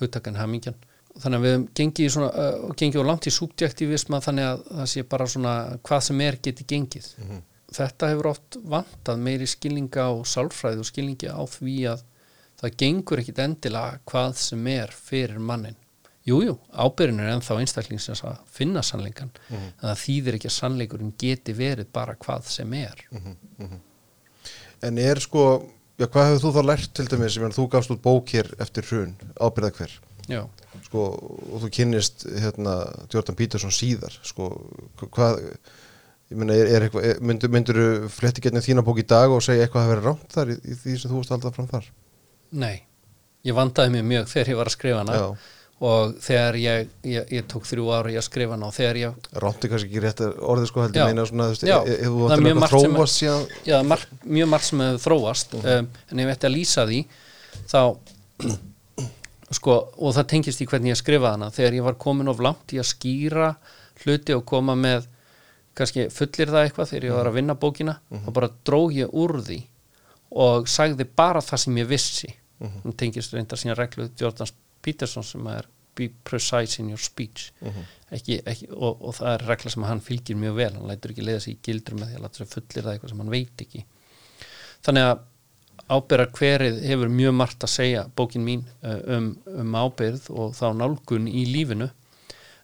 hugtakan 0.00 0.40
hamingjan. 0.40 0.76
Þannig 1.22 1.38
að 1.38 1.46
við 1.46 1.64
gengið, 1.76 2.10
svona, 2.14 2.28
uh, 2.32 2.74
gengið 2.78 3.02
og 3.02 3.08
langt 3.10 3.28
í 3.28 3.32
subjektivisma 3.34 4.20
þannig 4.24 4.48
að 4.48 4.62
það 4.68 4.86
sé 4.94 5.02
bara 5.14 5.26
svona 5.28 5.56
hvað 5.84 6.06
sem 6.08 6.22
er 6.24 6.38
geti 6.44 6.68
gengið. 6.68 7.08
Þetta 7.72 8.08
hefur 8.12 8.30
oft 8.32 8.56
vantað 8.68 9.20
meiri 9.26 9.48
skilninga 9.48 10.08
og 10.12 10.24
sálfræði 10.28 10.82
og 10.82 10.88
skilningi 10.88 11.28
á 11.32 11.42
því 11.48 11.76
að 11.92 12.02
það 12.62 12.76
gengur 12.84 13.22
ekkit 13.22 13.42
endilega 13.42 14.02
hvað 14.08 14.36
sem 14.40 14.68
er 14.72 14.94
fyrir 14.94 15.42
mannin 15.42 15.78
Jújú, 16.22 16.54
ábyrðin 16.70 17.18
er 17.18 17.32
ennþá 17.32 17.56
einstaklingsins 17.58 18.20
að 18.22 18.42
finna 18.54 18.82
sannleikan 18.86 19.32
en 19.50 19.72
það 19.80 20.02
þýðir 20.04 20.36
ekki 20.38 20.50
að 20.52 20.54
sannleikurinn 20.56 21.14
geti 21.18 21.54
verið 21.58 21.88
bara 21.94 22.14
hvað 22.14 22.46
sem 22.46 22.74
er. 22.78 23.02
En 24.86 25.00
er 25.02 25.18
sko, 25.22 25.46
já 25.98 26.06
hvað 26.06 26.28
hefur 26.28 26.42
þú 26.44 26.52
þá 26.54 26.62
lært 26.68 26.92
til 26.94 27.08
dæmis, 27.10 27.34
ég 27.34 27.42
meina 27.42 27.56
þú 27.56 27.66
gafst 27.74 27.94
út 27.94 28.04
bók 28.04 28.30
hér 28.36 28.52
eftir 28.62 28.86
hrun, 28.86 29.16
ábyrða 29.34 29.72
hver? 29.80 29.96
Já, 30.30 30.44
sko, 30.86 31.08
og 31.50 31.64
þú 31.64 31.72
kynnist 31.74 32.26
hérna 32.30 32.76
Jordan 33.10 33.38
Peterson 33.38 33.74
síðar 33.74 34.14
sko, 34.22 34.52
hvað 35.02 35.42
meina, 36.30 36.54
er, 36.54 36.70
er 36.70 36.86
eitthvað, 36.86 37.18
myndur, 37.18 37.50
myndur 37.50 37.82
fletti 38.14 38.46
getnið 38.46 38.68
þína 38.68 38.86
bók 38.86 39.02
í 39.02 39.08
dag 39.10 39.34
og 39.34 39.42
segja 39.42 39.66
eitthvað 39.66 39.88
að 39.88 39.92
vera 39.96 40.06
rámt 40.06 40.38
þar 40.38 40.54
í, 40.54 40.58
í 40.62 40.78
því 40.84 40.96
sem 41.00 41.10
þú 41.10 41.18
varst 41.18 41.34
alltaf 41.34 41.58
fram 41.58 41.70
þar 41.74 41.90
nei 42.52 42.82
Ég 43.42 43.56
vandaði 43.58 43.90
mig 43.96 44.04
mjög 44.06 44.28
þegar 44.30 44.48
ég 44.52 44.58
var 44.60 44.68
að 44.70 44.74
skrifa 44.76 44.98
hana 45.00 45.14
Já. 45.18 45.24
og 45.82 46.12
þegar 46.22 46.58
ég, 46.62 46.90
ég, 47.10 47.30
ég 47.34 47.46
tók 47.50 47.64
þrjú 47.66 47.88
ára 47.90 48.12
í 48.12 48.18
að 48.20 48.26
skrifa 48.28 48.54
hana 48.54 48.68
og 48.68 48.74
þegar 48.76 48.98
ég 49.00 49.16
er 49.32 49.46
kannski 49.48 49.88
ekki 49.88 50.02
rétt 50.04 50.20
orðið 50.22 50.68
sko 50.70 50.84
heldur 50.84 51.08
meina 51.10 51.24
svona, 51.26 51.48
þú 51.48 51.56
veist, 51.56 51.64
Já. 51.66 51.78
ef 51.82 51.96
ef 51.96 52.12
þú 52.12 52.52
margt 52.60 52.76
sem- 52.76 52.94
þróast 52.94 53.18
síðan? 53.18 53.46
Já, 53.66 53.76
marg, 53.82 54.04
mjög 54.38 54.50
margt 54.52 54.68
sem 54.68 54.82
hefur 54.84 55.02
þróast 55.08 55.56
um, 55.58 55.88
en 56.12 56.22
ef 56.22 56.28
ég 56.28 56.36
ætti 56.36 56.48
að 56.50 56.54
lýsa 56.54 56.84
því 56.86 57.00
þá 57.72 57.80
sko, 59.58 59.74
og 59.98 60.14
það 60.16 60.28
tengist 60.32 60.62
í 60.62 60.66
hvernig 60.70 60.92
ég 60.94 61.00
skrifaði 61.00 61.34
hana. 61.36 61.48
Þegar 61.52 61.74
ég 61.80 61.84
var 61.88 61.98
komin 62.00 62.30
of 62.30 62.38
langt 62.46 62.72
í 62.72 62.78
að 62.80 62.86
skýra 62.92 63.48
hluti 64.04 64.36
og 64.36 64.44
koma 64.48 64.76
með 64.78 65.08
kannski 65.78 66.06
fullir 66.12 66.52
það 66.52 66.68
eitthvað 66.68 66.90
þegar 66.92 67.08
ég 67.08 67.16
var 67.18 67.30
að 67.30 67.36
vinna 67.40 67.54
bókina 67.58 67.96
þá 68.12 68.30
bara 68.38 68.48
dró 68.66 68.80
ég 68.92 69.10
úr 69.12 69.38
því 69.44 69.58
og 70.42 70.68
sagði 70.70 71.06
bara 71.16 71.42
það 71.44 71.62
sem 71.66 71.78
ég 71.82 71.90
vissi 71.90 72.30
hún 72.84 72.96
tengist 72.98 73.34
reyndar 73.34 73.60
sína 73.60 73.76
reglu 73.78 74.08
Jordan 74.18 74.50
Peterson 74.82 75.26
sem 75.26 75.46
er 75.52 75.68
be 75.94 76.08
precise 76.24 76.80
in 76.80 76.88
your 76.88 77.00
speech. 77.00 77.50
Ekki, 78.12 78.38
ekki, 78.48 78.68
og, 78.72 79.02
og 79.02 79.16
það 79.18 79.34
er 79.34 79.44
regla 79.50 79.72
sem 79.74 79.84
hann 79.84 80.00
fylgir 80.00 80.38
mjög 80.40 80.54
vel. 80.56 80.70
Hann 80.78 80.88
lætur 80.88 81.12
ekki 81.12 81.26
leiða 81.26 81.42
sig 81.44 81.58
í 81.58 81.60
gildur 81.66 81.98
með 81.98 82.12
því 82.12 82.18
að 82.18 82.24
láta 82.24 82.40
sig 82.40 82.50
fullir 82.52 82.86
það 82.86 82.92
eitthvað 82.94 83.12
sem 83.12 83.22
hann 83.22 83.34
veit 83.34 83.64
ekki. 83.66 83.84
Þannig 84.86 85.08
að 85.10 85.22
ábyrðar 85.92 86.32
hverið 86.38 86.78
hefur 86.88 87.12
mjög 87.12 87.34
margt 87.36 87.66
að 87.66 87.74
segja 87.74 88.06
bókin 88.16 88.46
mín 88.46 88.62
uh, 88.80 89.00
um, 89.16 89.32
um 89.52 89.76
ábyrð 89.76 90.30
og 90.32 90.54
þá 90.56 90.66
nálgun 90.78 91.28
í 91.28 91.44
lífinu. 91.50 91.90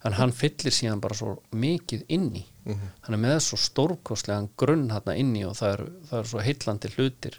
En 0.07 0.15
hann 0.17 0.33
fyllir 0.33 0.73
síðan 0.73 1.03
bara 1.03 1.17
svo 1.19 1.37
mikið 1.53 2.07
inni 2.15 2.47
hann 2.75 3.17
er 3.17 3.21
með 3.21 3.39
svo 3.45 3.59
stórkostlegan 3.61 4.51
grunn 4.61 4.89
hann 4.93 5.13
inni 5.17 5.45
og 5.49 5.57
það 5.59 5.75
er, 5.75 5.85
það 6.11 6.19
er 6.21 6.31
svo 6.33 6.43
heillandi 6.45 6.91
hlutir 6.97 7.39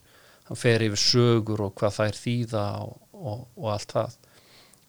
hann 0.49 0.57
fer 0.57 0.83
yfir 0.85 1.01
sögur 1.01 1.67
og 1.67 1.75
hvað 1.77 1.95
það 1.99 2.11
er 2.11 2.19
þýða 2.19 2.65
og, 2.81 2.97
og, 3.13 3.41
og 3.59 3.71
allt 3.75 3.95
það. 3.95 4.17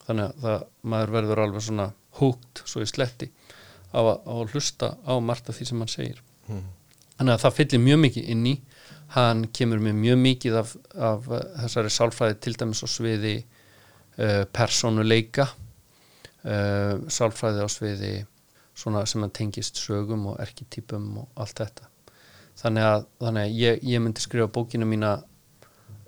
Þannig 0.06 0.26
að 0.26 0.44
það, 0.44 0.66
maður 0.92 1.14
verður 1.18 1.42
alveg 1.44 1.66
svona 1.66 1.88
húgt 2.20 2.62
svo 2.66 2.82
í 2.82 2.88
sletti 2.88 3.28
á 3.92 4.00
að, 4.00 4.54
hlusta 4.54 4.94
á 5.04 5.12
margt 5.20 5.50
af 5.50 5.58
því 5.58 5.68
sem 5.68 5.82
hann 5.82 5.92
segir. 5.92 6.22
Þannig 7.18 7.34
að 7.34 7.42
það 7.44 7.56
fyllir 7.58 7.84
mjög 7.84 8.02
mikið 8.06 8.32
inn 8.32 8.46
í. 8.48 8.56
Hann 9.10 9.44
kemur 9.52 9.82
með 9.82 9.96
mjög 10.00 10.18
mikið 10.24 10.58
af, 10.60 10.74
af 10.94 11.28
uh, 11.28 11.40
þessari 11.64 11.92
sálfræði 11.92 12.36
til 12.40 12.54
dæmis 12.56 12.82
á 12.86 12.88
sviði 12.88 13.36
uh, 13.42 14.44
persónuleika 14.54 15.48
uh, 15.50 16.94
sálfræði 17.10 17.66
á 17.66 17.68
sviði 17.68 18.12
svona 18.78 19.02
sem 19.10 19.26
að 19.26 19.34
tengist 19.36 19.80
sögum 19.82 20.28
og 20.30 20.38
erkitypum 20.40 21.08
og 21.24 21.42
allt 21.42 21.58
þetta. 21.60 21.90
Þannig 22.60 22.86
að, 22.86 23.04
þannig 23.20 23.48
að 23.48 23.58
ég, 23.58 23.82
ég 23.90 24.02
myndi 24.04 24.22
skrifa 24.24 24.50
bókina 24.54 24.88
mína 24.88 25.18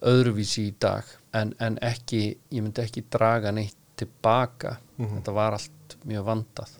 öðruvísi 0.09 0.68
í 0.70 0.74
dag 0.82 1.07
en, 1.36 1.55
en 1.62 1.78
ekki, 1.82 2.22
ég 2.53 2.62
myndi 2.64 2.82
ekki 2.84 3.05
draga 3.12 3.53
neitt 3.55 3.76
tilbaka. 3.96 4.76
Þetta 4.98 5.34
var 5.36 5.55
allt 5.59 5.96
mjög 6.09 6.24
vandað. 6.26 6.72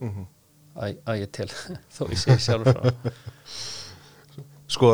Að, 0.73 0.97
að 1.07 1.19
ég 1.21 1.31
til 1.37 1.49
þó 1.97 2.03
ég 2.11 2.19
sé 2.23 2.37
sjálfur 2.41 2.79
frá. 2.81 2.93
Sko, 4.73 4.89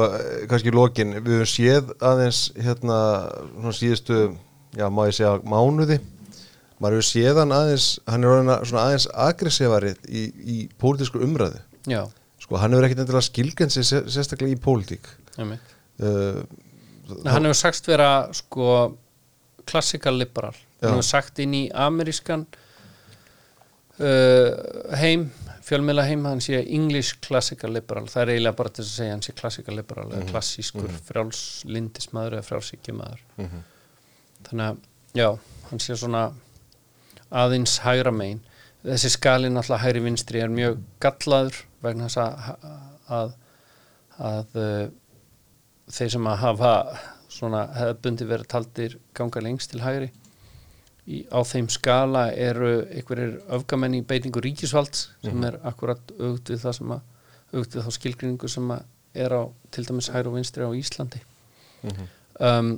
kannski 0.50 0.72
í 0.72 0.74
lokin 0.74 1.12
við 1.22 1.36
höfum 1.38 1.50
séð 1.52 1.90
aðeins 2.02 2.40
hérna 2.58 2.96
svona 3.52 3.74
síðustu, 3.78 4.16
já 4.74 4.88
má 4.90 5.04
ég 5.06 5.14
segja 5.14 5.36
mánuði, 5.46 6.00
maður 6.82 6.96
hefur 6.98 7.06
séð 7.06 7.38
hann 7.44 7.54
aðeins, 7.54 7.86
hann 8.10 8.26
er 8.26 8.64
svona 8.66 8.86
aðeins 8.88 9.06
aggressívari 9.28 9.92
í, 10.10 10.24
í 10.26 10.56
pólitísku 10.82 11.22
umræðu. 11.22 11.62
Já, 11.88 12.02
sko, 12.42 12.58
hann 12.58 12.74
hefur 12.74 12.88
ekkit 12.88 13.04
endilega 13.04 13.28
sé- 13.70 14.02
sérstaklega 14.10 14.56
í 14.56 14.58
pólitík. 14.66 15.06
Einmitt. 15.38 15.76
Uh, 16.02 16.42
Nei, 17.08 17.32
hann 17.32 17.48
hefur 17.48 17.60
sagst 17.62 17.88
vera 17.88 18.10
sko 18.36 18.70
classical 19.68 20.18
liberal. 20.18 20.56
Hann 20.82 20.96
hefur 20.98 21.08
sagt 21.08 21.38
inn 21.42 21.54
í 21.56 21.64
amerískan 21.74 22.46
uh, 23.98 24.50
heim 25.00 25.28
fjölmiðla 25.68 26.04
heim, 26.08 26.22
hann 26.24 26.40
sé 26.40 26.62
English 26.64 27.18
classical 27.24 27.72
liberal, 27.76 28.06
það 28.08 28.22
er 28.22 28.30
eiginlega 28.34 28.56
bara 28.56 28.72
til 28.72 28.84
að 28.84 28.92
segja 28.92 29.14
hann 29.16 29.24
sé 29.26 29.34
classical 29.36 29.74
liberal 29.76 30.06
eða 30.08 30.28
klassískur 30.30 30.92
frjálslindismæður 31.08 32.38
eða 32.38 32.46
frjálsíkjumæður 32.46 33.24
þannig 34.48 34.64
að, 34.64 34.78
já, 35.18 35.28
hann 35.68 35.82
sé 35.84 35.96
svona 35.98 36.22
aðeins 37.28 37.74
hægra 37.84 38.12
megin. 38.14 38.40
Þessi 38.86 39.10
skalinn 39.12 39.60
alltaf 39.60 39.82
hægri 39.82 40.00
vinstri 40.06 40.40
er 40.40 40.48
mjög 40.48 40.78
gallaður 41.02 41.58
vegna 41.84 42.08
þess 42.08 42.22
að 42.22 42.64
að, 43.18 43.34
að 44.30 44.58
uh, 44.62 44.88
þeir 45.92 46.10
sem 46.14 46.26
að 46.30 46.40
hafa 46.42 46.72
svona 47.28 47.66
hefðbundi 47.76 48.26
verið 48.28 48.48
taldir 48.48 48.96
ganga 49.14 49.40
lengst 49.44 49.70
til 49.72 49.80
hægri. 49.84 50.10
Í, 51.08 51.22
á 51.32 51.40
þeim 51.48 51.68
skala 51.72 52.26
eru 52.36 52.82
einhverjir 52.92 53.38
öfgamenn 53.56 53.94
í 53.96 54.02
beitingu 54.04 54.42
ríkisvalds 54.44 55.06
sem 55.24 55.44
er 55.48 55.56
akkurat 55.64 56.10
augt 56.20 56.50
við 56.52 56.60
það 56.66 56.74
sem 56.76 56.90
að 56.92 57.56
augt 57.56 57.76
við 57.78 57.86
þá 57.86 57.90
skilgrinningu 57.96 58.48
sem 58.52 58.70
að 58.74 58.82
er 59.24 59.32
á 59.32 59.42
til 59.72 59.84
dæmis 59.88 60.10
hæru 60.12 60.28
og 60.32 60.36
vinstri 60.36 60.66
á 60.68 60.70
Íslandi. 60.76 61.20
Mhm. 61.82 62.08
um, 62.40 62.68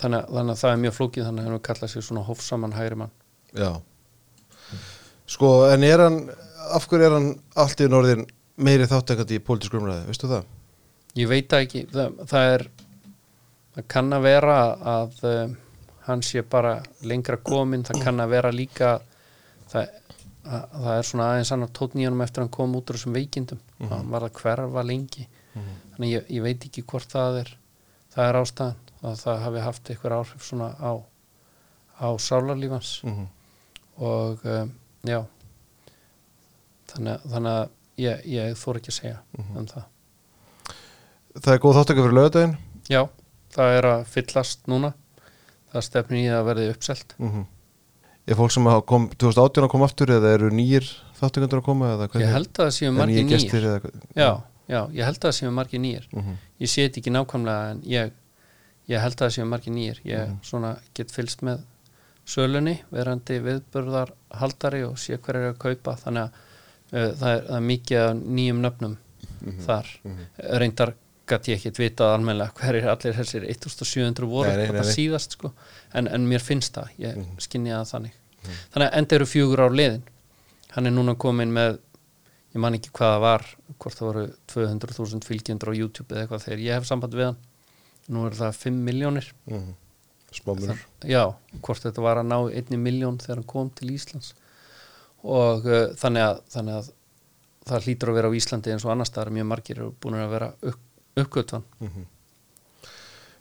þannig, 0.00 0.20
að- 0.22 0.30
þannig 0.36 0.52
að 0.54 0.60
það 0.62 0.70
er 0.72 0.82
mjög 0.84 0.94
flókið 1.00 1.24
þannig 1.26 1.44
að 1.44 1.50
hann 1.50 1.64
kallað 1.66 1.90
sér 1.94 2.02
svona 2.06 2.22
hófsaman 2.28 2.72
hægri 2.78 2.96
mann. 2.96 3.10
Já. 3.58 3.72
Sko, 5.26 5.50
en 5.70 5.82
er 5.86 5.98
hann 6.04 6.20
af 6.74 6.86
hverju 6.88 7.06
er 7.06 7.14
hann 7.16 7.28
allt 7.56 7.80
í 7.82 7.88
norðin 7.90 8.24
meiri 8.60 8.86
þáttekandi 8.90 9.38
í 9.38 9.42
pólitísku 9.44 9.78
umræði, 9.80 10.06
veistu 10.08 10.30
það? 10.30 10.44
Ég 11.18 11.28
veit 11.30 11.52
ekki 11.58 11.86
það, 11.90 12.20
það 12.30 12.52
er 12.54 12.66
það 13.74 13.86
kann 13.94 14.12
að 14.14 14.26
vera 14.26 14.58
að 14.94 15.24
um, 15.30 15.56
hann 16.06 16.22
sé 16.26 16.42
bara 16.42 16.76
lengra 17.06 17.38
komin 17.42 17.84
það 17.86 18.04
kann 18.04 18.22
að 18.22 18.34
vera 18.34 18.52
líka 18.54 18.92
það, 19.70 19.90
að, 20.44 20.64
það 20.74 20.92
er 20.96 21.08
svona 21.10 21.28
aðeins 21.32 21.52
annar 21.56 21.72
tótn 21.76 22.02
í 22.02 22.06
honum 22.08 22.24
eftir 22.24 22.42
að 22.42 22.46
hann 22.48 22.54
kom 22.56 22.76
út 22.78 22.90
úr 22.90 22.98
þessum 22.98 23.16
veikindum. 23.16 23.60
Hann 23.90 24.10
var 24.10 24.26
að 24.26 24.36
hverfa 24.40 24.84
lengi. 24.86 25.26
Þannig 25.94 26.14
ég, 26.14 26.30
ég 26.36 26.44
veit 26.46 26.64
ekki 26.66 26.86
hvort 26.88 27.10
það 27.10 27.42
er 27.42 27.52
það 28.14 28.28
er 28.28 28.38
ástæðan 28.40 28.78
að 29.10 29.20
það 29.22 29.44
hafi 29.44 29.64
haft 29.64 29.90
eitthvað 29.90 30.16
áhrif 30.18 30.46
svona 30.46 30.70
á 30.78 30.92
á 32.00 32.08
sálarlífans 32.18 33.02
Mm 33.04 33.28
og 34.00 34.44
um, 34.48 34.70
já. 35.04 35.18
Þannig, 36.88 37.24
þannig 37.28 37.50
að 37.52 37.66
ég, 38.00 38.22
ég 38.32 38.54
þór 38.56 38.78
ekki 38.80 38.92
að 38.92 38.96
segja 38.96 39.18
um 39.36 39.66
það 39.68 39.84
Það 41.38 41.52
er 41.54 41.62
góð 41.62 41.76
þáttekað 41.78 42.04
fyrir 42.06 42.16
lögadaginn 42.18 42.56
Já, 42.90 43.02
það 43.54 43.76
er 43.78 43.86
að 43.86 44.00
fyllast 44.10 44.66
núna. 44.70 44.92
Það 45.70 45.84
stefnir 45.86 46.18
í 46.24 46.28
að 46.34 46.44
verði 46.50 46.68
uppselt. 46.74 47.14
Mm 47.18 47.46
Er 48.30 48.36
fólk 48.36 48.52
sem 48.52 48.66
kom 48.86 49.08
2018 49.18 49.64
að 49.64 49.70
koma 49.72 49.86
aftur 49.88 50.10
eða 50.14 50.34
eru 50.36 50.50
nýjir 50.54 50.84
þáttekandur 51.18 51.58
að 51.62 51.64
koma 51.66 51.86
Ég 52.20 52.28
held 52.30 52.50
að 52.52 52.66
það 52.66 52.74
séu 52.76 52.90
margir 52.94 53.24
nýjir? 53.24 53.86
Já, 54.14 54.28
já, 54.68 54.80
ég 54.92 55.04
held 55.08 55.16
að 55.18 55.24
það 55.24 55.34
séu 55.38 55.50
margir 55.50 55.80
nýjir 55.80 56.04
Mhm. 56.12 56.36
Ég 56.60 56.68
sé 56.70 56.84
þetta 56.84 57.00
ekki 57.00 57.10
nákvæmlega 57.16 57.70
en 57.70 57.80
ég, 57.90 58.12
ég 58.88 59.00
held 59.00 59.16
að 59.16 59.24
það 59.24 59.34
séu 59.38 59.46
margir 59.48 59.72
nýjir 59.74 60.00
Ég 60.04 60.28
Mhm. 60.28 60.36
svona 60.42 60.76
get 60.94 61.10
fylst 61.10 61.40
með 61.42 61.60
sölunni, 62.26 62.76
verandi 62.92 63.40
viðburðar 63.40 64.12
haldari 64.30 64.82
og 64.86 64.94
sé 64.98 65.16
hver 65.18 65.34
er 65.36 65.52
að 65.54 65.58
kaupa. 65.58 65.96
Þannig 65.96 66.22
að 66.22 66.30
uh, 66.92 67.12
það, 67.16 67.30
er, 67.34 67.42
það 67.48 67.56
er 67.56 67.66
mikið 67.70 68.22
nýjum 68.38 68.60
nöfnum 68.60 68.96
Mhm. 69.40 69.60
þar. 69.66 69.86
Reyndar 70.60 70.94
gæti 71.30 71.52
ég 71.52 71.58
ekkit 71.60 71.78
vitað 71.80 72.14
almennilega 72.16 72.52
hver 72.60 72.78
er 72.80 72.88
allir 72.92 73.14
þessir 73.16 73.44
1700 73.48 74.26
voru 74.30 74.48
Nei, 74.50 74.66
nei, 74.66 74.80
nei, 74.80 74.94
síðast 74.94 75.36
sko. 75.38 75.52
En, 75.94 76.08
en 76.08 76.26
mér 76.30 76.42
finnst 76.44 76.74
það, 76.76 76.90
ég 76.98 77.16
mm 77.16 77.26
Mhm. 77.28 77.40
skinni 77.46 77.70
það 77.74 77.90
þannig. 77.94 78.16
Þannig 78.72 78.86
að 78.88 78.98
enda 78.98 79.16
eru 79.18 79.26
fjögur 79.28 79.60
ár 79.66 79.74
liðin. 79.76 80.02
Hann 80.74 80.86
er 80.86 80.94
núna 80.94 81.14
komin 81.18 81.52
með 81.52 81.78
ég 82.54 82.60
man 82.62 82.74
ekki 82.74 82.90
hvað 82.90 83.12
það 83.14 83.20
var 83.26 83.46
hvort 83.78 83.98
það 83.98 84.08
voru 84.10 84.24
200.000 84.54 85.24
fylgjendur 85.28 85.70
á 85.70 85.78
YouTube 85.80 86.14
eða 86.14 86.22
eitthvað 86.26 86.44
þegar 86.46 86.62
ég 86.66 86.74
hef 86.80 86.86
samband 86.88 87.14
við 87.14 87.24
hann. 87.30 87.36
Nú 88.10 88.26
er 88.26 88.32
það 88.38 88.56
5 88.64 88.80
miljónir 88.88 89.32
Mhm. 89.46 89.74
Smámunur 90.32 90.78
já, 91.10 91.24
hvort 91.60 91.82
þetta 91.82 92.02
var 92.02 92.16
að 92.20 92.26
ná 92.30 92.36
einni 92.54 92.76
miljón 92.78 93.18
þegar 93.18 93.40
hann 93.40 93.44
kom 93.50 93.70
til 93.70 93.88
Íslands. 93.90 94.32
Og 95.26 95.66
uh, 95.66 95.88
þannig, 95.98 96.22
að, 96.22 96.38
þannig 96.54 96.76
að 96.78 96.90
það 97.66 97.82
hlýtur 97.86 98.08
að 98.12 98.14
vera 98.14 98.30
á 98.30 98.36
Íslandi 98.38 98.70
eins 98.72 98.84
og 98.86 98.92
annars 98.94 99.10
staðar 99.10 99.32
mjög 99.34 99.48
margir 99.50 99.76
eru 99.80 99.90
búin 100.00 100.14
að 100.16 100.30
vera 100.30 100.48
upp, 100.70 100.78
uppgötvan. 101.18 101.64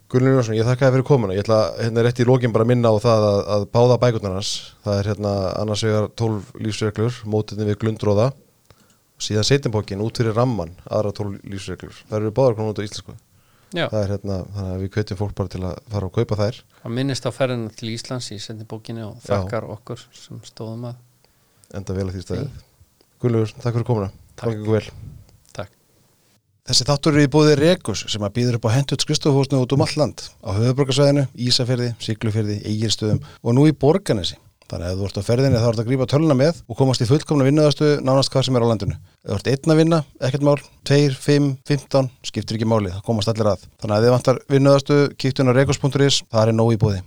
Gunnur 0.09 0.39
Jónsson, 0.39 0.55
ég 0.57 0.65
þakka 0.65 0.87
þér 0.87 0.95
fyrir 0.95 1.05
komuna. 1.05 1.35
Ég 1.37 1.43
ætla 1.45 1.59
hérna 1.77 2.01
rétt 2.01 2.19
í 2.21 2.25
lókin 2.25 2.53
bara 2.53 2.65
að 2.65 2.71
minna 2.71 2.89
á 2.89 2.97
það 2.97 3.25
að, 3.27 3.39
að 3.55 3.65
báða 3.75 3.97
bækurnar 4.01 4.37
hans 4.39 4.53
Það 4.81 5.01
er 5.01 5.09
hérna 5.11 5.33
annars 5.59 5.83
vegar 5.85 6.07
12 6.17 6.47
lífsreglur 6.65 7.19
mótiðni 7.29 7.67
við 7.69 7.77
glundróða 7.83 8.31
síðan 9.21 9.45
setjambókin 9.45 10.01
út 10.01 10.17
fyrir 10.17 10.33
ramman 10.33 10.71
aðra 10.87 11.11
12 11.19 11.43
lífsreglur. 11.51 11.99
Það 12.09 12.17
eru 12.21 12.31
báðar 12.39 12.57
konar 12.57 12.73
út 12.73 12.81
á 12.81 12.87
íslensku. 12.87 13.15
Já, 13.69 13.85
Það 13.85 13.99
er 13.99 14.11
hérna, 14.15 14.37
þannig 14.55 14.73
að 14.73 14.81
við 14.81 14.91
kveitjum 14.95 15.19
fólk 15.19 15.35
bara 15.37 15.53
til 15.53 15.61
að 15.61 15.75
fara 15.93 16.07
og 16.09 16.15
kaupa 16.15 16.39
þær. 16.39 16.57
Að 16.81 16.95
minnist 16.97 17.27
á 17.29 17.31
ferðina 17.35 17.75
til 17.77 17.91
Íslands 17.93 18.31
í 18.33 18.39
bókinni 18.65 19.05
og 19.05 19.19
Já. 19.21 19.35
þakkar 19.35 19.69
okkur 19.75 20.07
sem 20.15 20.41
stóðum 20.47 20.89
að 20.89 21.77
enda 21.77 21.93
vel 21.93 22.07
að 22.07 22.17
því 22.17 22.25
stæðið 22.25 22.65
Gunnur, 23.19 23.53
takk 23.59 23.75
fyrir 23.75 23.89
komuna. 23.91 24.11
Takk 24.39 24.63
Þessi 26.69 26.85
þáttur 26.85 27.15
eru 27.15 27.23
í 27.25 27.29
búið 27.33 27.51
Rekus 27.57 28.03
sem 28.13 28.21
að 28.21 28.35
býður 28.35 28.59
upp 28.59 28.67
á 28.69 28.75
hendut 28.75 29.01
skristofhúsnu 29.01 29.57
út 29.63 29.71
um 29.73 29.81
all 29.81 29.95
land 29.97 30.21
á 30.45 30.53
höfuborgarsvæðinu, 30.53 31.23
Ísafyrði, 31.33 31.87
Siglufyrði, 31.97 32.59
Egilstöðum 32.69 33.23
og 33.25 33.55
nú 33.57 33.63
í 33.65 33.73
Borganesi. 33.73 34.37
Þannig 34.69 34.85
að 34.85 34.93
ef 34.93 34.99
þú 34.99 35.07
ert 35.07 35.17
á 35.17 35.29
ferðinni 35.31 35.63
þá 35.63 35.67
ert 35.71 35.81
að 35.81 35.89
grípa 35.89 36.09
töluna 36.13 36.37
með 36.37 36.61
og 36.69 36.77
komast 36.77 37.01
í 37.01 37.09
fullkomna 37.09 37.49
vinnuðastu 37.49 37.89
nánast 38.05 38.29
hvað 38.29 38.45
sem 38.45 38.59
er 38.59 38.69
á 38.69 38.69
landinu. 38.69 39.01
Ef 39.25 39.31
þú 39.31 39.39
ert 39.39 39.49
einn 39.55 39.73
að 39.73 39.81
vinna, 39.81 40.03
ekkert 40.29 40.45
mál, 40.45 40.59
2, 40.85 40.99
5, 41.25 41.51
15, 41.73 42.13
skiptir 42.29 42.59
ekki 42.59 42.69
máli, 42.69 42.93
það 42.93 43.07
komast 43.09 43.33
allir 43.33 43.49
að. 43.55 43.65
Þannig 43.81 43.95
að 43.95 44.03
ef 44.03 44.05
þið 44.05 44.19
vantar 44.19 44.43
vinnuðastu, 44.53 44.99
kíktu 45.17 45.41
inn 45.41 45.49
á 45.49 45.57
rekus.is, 45.57 46.21
það 46.29 46.43
er 46.43 46.59
nóg 46.59 46.75
í 46.77 46.83
búið. 46.85 47.01